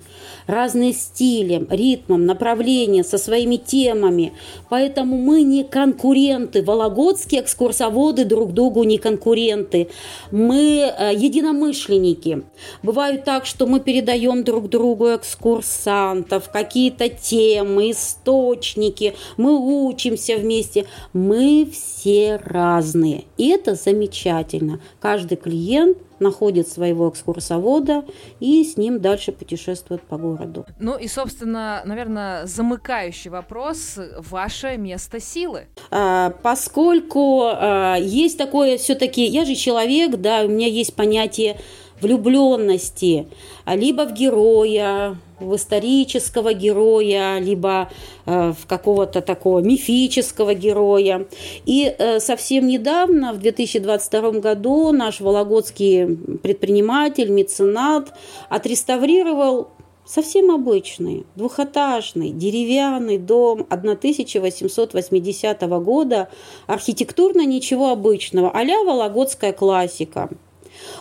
Разные 0.47 0.72
разные 0.73 0.93
стилем, 0.93 1.67
ритмом, 1.71 2.25
направлением, 2.25 3.05
со 3.05 3.19
своими 3.19 3.57
темами. 3.57 4.33
Поэтому 4.71 5.19
мы 5.19 5.43
не 5.43 5.65
конкуренты. 5.65 6.63
Вологодские 6.63 7.43
экскурсоводы 7.43 8.25
друг 8.25 8.53
другу 8.53 8.85
не 8.85 8.99
конкуренты. 8.99 9.89
Мы 10.31 10.91
э, 10.99 11.13
единомышленники. 11.15 12.43
Бывает 12.83 13.25
так, 13.25 13.45
что 13.45 13.67
мы 13.67 13.81
передаем 13.81 14.45
друг 14.45 14.71
другу 14.71 15.15
экскурсантов, 15.15 16.51
какие-то 16.51 17.09
темы, 17.09 17.91
источники. 17.91 19.15
Мы 19.37 19.87
учимся 19.87 20.37
вместе. 20.37 20.87
Мы 21.13 21.69
все 21.71 22.41
разные. 22.43 23.25
И 23.37 23.49
это 23.49 23.75
замечательно. 23.75 24.81
Каждый 25.01 25.37
клиент– 25.37 25.99
находит 26.23 26.69
своего 26.69 27.11
экскурсовода 27.11 28.05
и 28.41 28.65
с 28.65 28.77
ним 28.77 29.01
дальше 29.01 29.33
путешествует 29.33 30.03
по 30.03 30.17
городу. 30.17 30.67
Ну 30.79 30.97
и, 30.97 31.09
собственно, 31.09 31.83
наверное, 31.85 32.47
замыкающий 32.47 33.31
вопрос– 33.31 33.99
ваше 34.31 34.77
место 34.77 35.21
силы. 35.21 35.67
А, 35.91 36.31
поскольку 36.43 37.43
а, 37.45 37.97
есть 37.97 38.39
такое 38.39 38.79
все-таки, 38.79 39.25
я 39.25 39.45
же 39.45 39.55
человек, 39.55 40.17
да, 40.17 40.43
у 40.43 40.49
меня 40.49 40.67
есть 40.67 40.95
понятие 40.95 41.59
влюбленности, 42.03 43.29
либо 43.67 44.07
в 44.07 44.13
героя, 44.13 45.17
в 45.43 45.57
исторического 45.57 46.53
героя, 46.55 47.39
либо 47.39 47.91
э, 48.27 48.53
в 48.53 48.67
какого-то 48.67 49.21
такого 49.21 49.61
мифического 49.61 50.55
героя. 50.55 51.27
И 51.67 51.95
э, 51.97 52.21
совсем 52.21 52.67
недавно, 52.67 53.33
в 53.33 53.39
2022 53.39 54.31
году, 54.33 54.93
наш 54.93 55.21
вологодский 55.21 56.17
предприниматель, 56.39 57.31
меценат 57.31 58.13
отреставрировал 58.49 59.69
совсем 60.05 60.51
обычный, 60.51 61.25
двухэтажный, 61.37 62.31
деревянный 62.31 63.19
дом 63.19 63.67
1880 63.71 65.61
года, 65.63 66.29
архитектурно 66.67 67.47
ничего 67.47 67.91
обычного, 67.91 68.51
а-ля 68.53 68.83
вологодская 68.85 69.53
классика– 69.53 70.29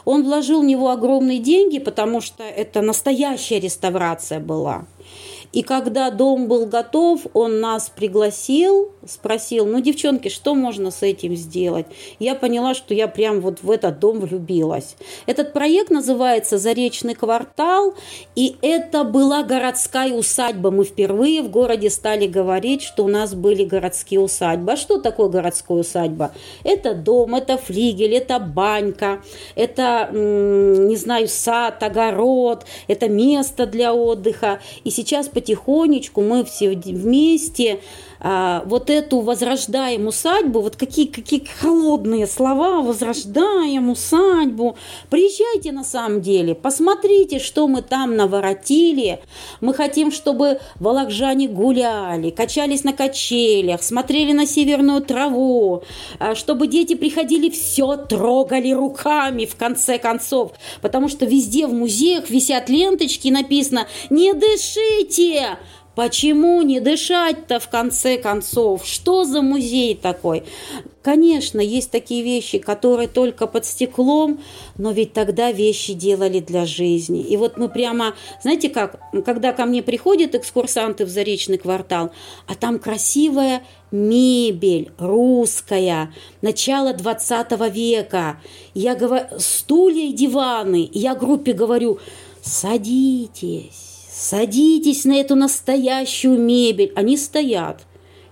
он 0.06 0.24
вложил 0.24 0.62
в 0.62 0.66
него 0.66 0.90
огромные 0.92 1.40
деньги, 1.40 1.80
потому 1.80 2.22
что 2.22 2.44
это 2.44 2.82
настоящая 2.82 3.60
реставрация 3.60 4.40
была. 4.40 4.86
И 5.52 5.64
когда 5.64 6.10
дом 6.12 6.48
был 6.48 6.66
готов, 6.66 7.22
он 7.34 7.60
нас 7.60 7.92
пригласил, 7.94 8.92
спросил, 9.06 9.66
ну, 9.66 9.82
девчонки, 9.82 10.30
что 10.30 10.56
можно 10.56 10.92
с 10.92 11.04
этим 11.04 11.36
сделать? 11.36 11.88
Я 12.20 12.36
поняла, 12.36 12.74
что 12.74 12.94
я 12.94 13.08
прям 13.08 13.42
вот 13.42 13.62
в 13.62 13.70
этот 13.70 14.00
дом 14.00 14.20
влюбилась. 14.20 14.96
Этот 15.26 15.54
проект 15.54 15.90
называется 15.90 16.58
«Заречный 16.58 17.16
квартал», 17.16 17.96
и 18.36 18.56
это 18.62 19.04
была 19.04 19.44
городская 19.44 20.14
усадьба. 20.14 20.72
Мы 20.72 20.86
впервые 20.86 21.42
в 21.42 21.50
городе 21.50 21.90
стали 21.90 22.28
говорить, 22.28 22.82
что 22.82 23.04
у 23.04 23.08
нас 23.08 23.34
были 23.34 23.66
городские 23.66 24.22
усадьбы. 24.22 24.74
А 24.74 24.78
что 24.78 25.00
такое 25.00 25.28
городская 25.28 25.80
усадьба? 25.80 26.32
Это 26.64 26.94
дом, 26.94 27.36
это 27.36 27.58
флигель, 27.58 28.14
это 28.14 28.40
банька, 28.40 29.22
это, 29.56 30.10
не 30.12 30.96
знаю, 30.96 31.28
сад, 31.28 31.82
огород, 31.84 32.66
это 32.88 33.10
место 33.10 33.66
для 33.66 33.94
отдыха. 33.94 34.62
И 34.84 34.92
сейчас 34.92 35.28
потихонечку 35.42 36.22
мы 36.22 36.46
все 36.46 36.70
вместе 36.70 37.80
а, 38.24 38.64
вот 38.66 38.92
эту 38.92 39.22
возрождаем 39.22 40.06
усадьбу, 40.06 40.62
вот 40.62 40.76
какие, 40.76 41.08
какие 41.08 41.44
холодные 41.44 42.28
слова, 42.28 42.82
возрождаем 42.82 43.90
усадьбу. 43.90 44.78
Приезжайте 45.10 45.72
на 45.72 45.84
самом 45.84 46.22
деле, 46.22 46.54
посмотрите, 46.54 47.40
что 47.40 47.68
мы 47.68 47.82
там 47.82 48.16
наворотили. 48.16 49.20
Мы 49.60 49.74
хотим, 49.74 50.12
чтобы 50.12 50.60
волокжане 50.80 51.48
гуляли, 51.48 52.30
качались 52.30 52.84
на 52.84 52.94
качелях, 52.94 53.82
смотрели 53.82 54.34
на 54.34 54.46
северную 54.46 55.02
траву, 55.02 55.82
а, 56.20 56.36
чтобы 56.36 56.68
дети 56.68 56.94
приходили, 56.94 57.50
все 57.50 57.98
трогали 57.98 58.72
руками 58.72 59.46
в 59.46 59.56
конце 59.56 59.98
концов, 59.98 60.52
потому 60.82 61.10
что 61.10 61.26
везде 61.26 61.66
в 61.66 61.74
музеях 61.74 62.30
висят 62.30 62.70
ленточки, 62.70 63.30
написано 63.30 63.88
«Не 64.12 64.34
дышите!» 64.34 65.58
Почему 65.96 66.62
не 66.62 66.80
дышать-то 66.80 67.60
в 67.60 67.68
конце 67.68 68.18
концов? 68.18 68.86
Что 68.86 69.26
за 69.26 69.42
музей 69.42 69.94
такой? 69.94 70.44
Конечно, 71.02 71.60
есть 71.60 71.92
такие 71.92 72.24
вещи, 72.24 72.60
которые 72.60 73.10
только 73.10 73.46
под 73.46 73.66
стеклом, 73.66 74.40
но 74.78 74.92
ведь 74.92 75.12
тогда 75.12 75.52
вещи 75.52 75.94
делали 75.94 76.40
для 76.40 76.66
жизни. 76.66 77.22
И 77.22 77.36
вот 77.36 77.58
мы 77.58 77.68
прямо, 77.68 78.14
знаете 78.42 78.70
как, 78.70 79.02
когда 79.26 79.52
ко 79.52 79.66
мне 79.66 79.84
приходят 79.84 80.34
экскурсанты 80.34 81.06
в 81.06 81.10
Заречный 81.10 81.58
квартал, 81.58 82.12
а 82.48 82.56
там 82.56 82.80
красивая 82.80 83.64
мебель 83.92 84.92
русская, 84.98 86.14
начало 86.42 86.94
20 86.94 87.52
века. 87.74 88.40
Я 88.74 88.96
говорю, 88.96 89.26
стулья 89.40 90.08
и 90.08 90.14
диваны. 90.14 90.90
Я 90.94 91.16
группе 91.16 91.52
говорю, 91.52 92.00
садитесь 92.44 93.91
садитесь 94.22 95.04
на 95.04 95.14
эту 95.14 95.36
настоящую 95.36 96.40
мебель. 96.40 96.94
Они 96.96 97.18
стоят. 97.18 97.82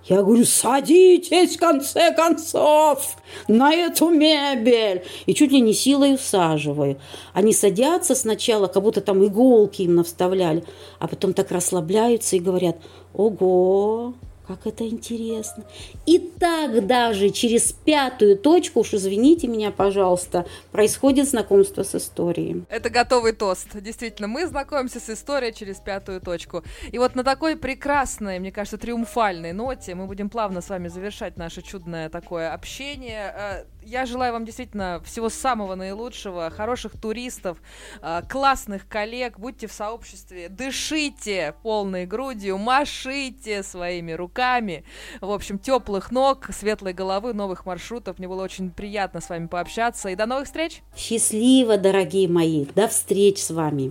Я 0.06 0.22
говорю, 0.22 0.46
садитесь, 0.46 1.56
в 1.56 1.60
конце 1.60 2.14
концов, 2.14 3.18
на 3.48 3.74
эту 3.74 4.10
мебель. 4.10 5.04
И 5.26 5.34
чуть 5.34 5.52
ли 5.52 5.62
не 5.62 5.74
силой 5.74 6.14
усаживаю. 6.14 7.00
Они 7.34 7.54
садятся 7.54 8.14
сначала, 8.14 8.68
как 8.68 8.84
будто 8.84 9.02
там 9.02 9.26
иголки 9.26 9.82
им 9.82 9.96
навставляли, 9.96 10.64
а 11.00 11.08
потом 11.08 11.34
так 11.34 11.52
расслабляются 11.52 12.36
и 12.36 12.40
говорят, 12.40 12.78
ого, 13.14 14.14
как 14.50 14.66
это 14.66 14.88
интересно. 14.88 15.64
И 16.08 16.18
так 16.18 16.88
даже 16.88 17.30
через 17.30 17.72
пятую 17.72 18.36
точку, 18.36 18.80
уж 18.80 18.96
извините 18.96 19.48
меня, 19.48 19.70
пожалуйста, 19.70 20.48
происходит 20.72 21.30
знакомство 21.30 21.84
с 21.84 21.94
историей. 21.94 22.64
Это 22.68 22.90
готовый 22.90 23.34
тост. 23.34 23.68
Действительно, 23.80 24.28
мы 24.28 24.48
знакомимся 24.48 25.00
с 25.00 25.08
историей 25.08 25.54
через 25.54 25.78
пятую 25.78 26.20
точку. 26.20 26.64
И 26.92 26.98
вот 26.98 27.14
на 27.14 27.24
такой 27.24 27.56
прекрасной, 27.58 28.40
мне 28.40 28.52
кажется, 28.52 28.80
триумфальной 28.80 29.54
ноте 29.54 29.94
мы 29.94 30.08
будем 30.08 30.32
плавно 30.32 30.62
с 30.62 30.70
вами 30.70 30.88
завершать 30.88 31.38
наше 31.38 31.62
чудное 31.62 32.10
такое 32.10 32.52
общение. 32.52 33.68
Я 33.90 34.06
желаю 34.06 34.34
вам 34.34 34.46
действительно 34.46 35.02
всего 35.04 35.30
самого 35.30 35.74
наилучшего, 35.74 36.52
хороших 36.52 36.92
туристов, 37.02 37.58
э, 38.04 38.22
классных 38.30 38.88
коллег, 38.88 39.40
будьте 39.40 39.66
в 39.66 39.72
сообществе, 39.72 40.48
дышите 40.48 41.56
полной 41.64 42.06
грудью, 42.06 42.60
машите 42.60 43.64
своими 43.64 44.12
руками. 44.12 44.84
В 45.22 45.32
общем, 45.32 45.58
теплых 45.58 46.12
ног, 46.12 46.50
светлой 46.54 46.94
головы, 46.94 47.34
новых 47.34 47.66
маршрутов. 47.66 48.20
Мне 48.20 48.28
было 48.28 48.44
очень 48.44 48.70
приятно 48.70 49.22
с 49.22 49.30
вами 49.30 49.48
пообщаться. 49.48 50.10
И 50.10 50.16
до 50.16 50.28
новых 50.28 50.46
встреч! 50.46 50.84
Счастливо, 50.96 51.78
дорогие 51.78 52.28
мои! 52.28 52.66
До 52.66 52.88
встреч 52.88 53.40
с 53.40 53.50
вами! 53.50 53.88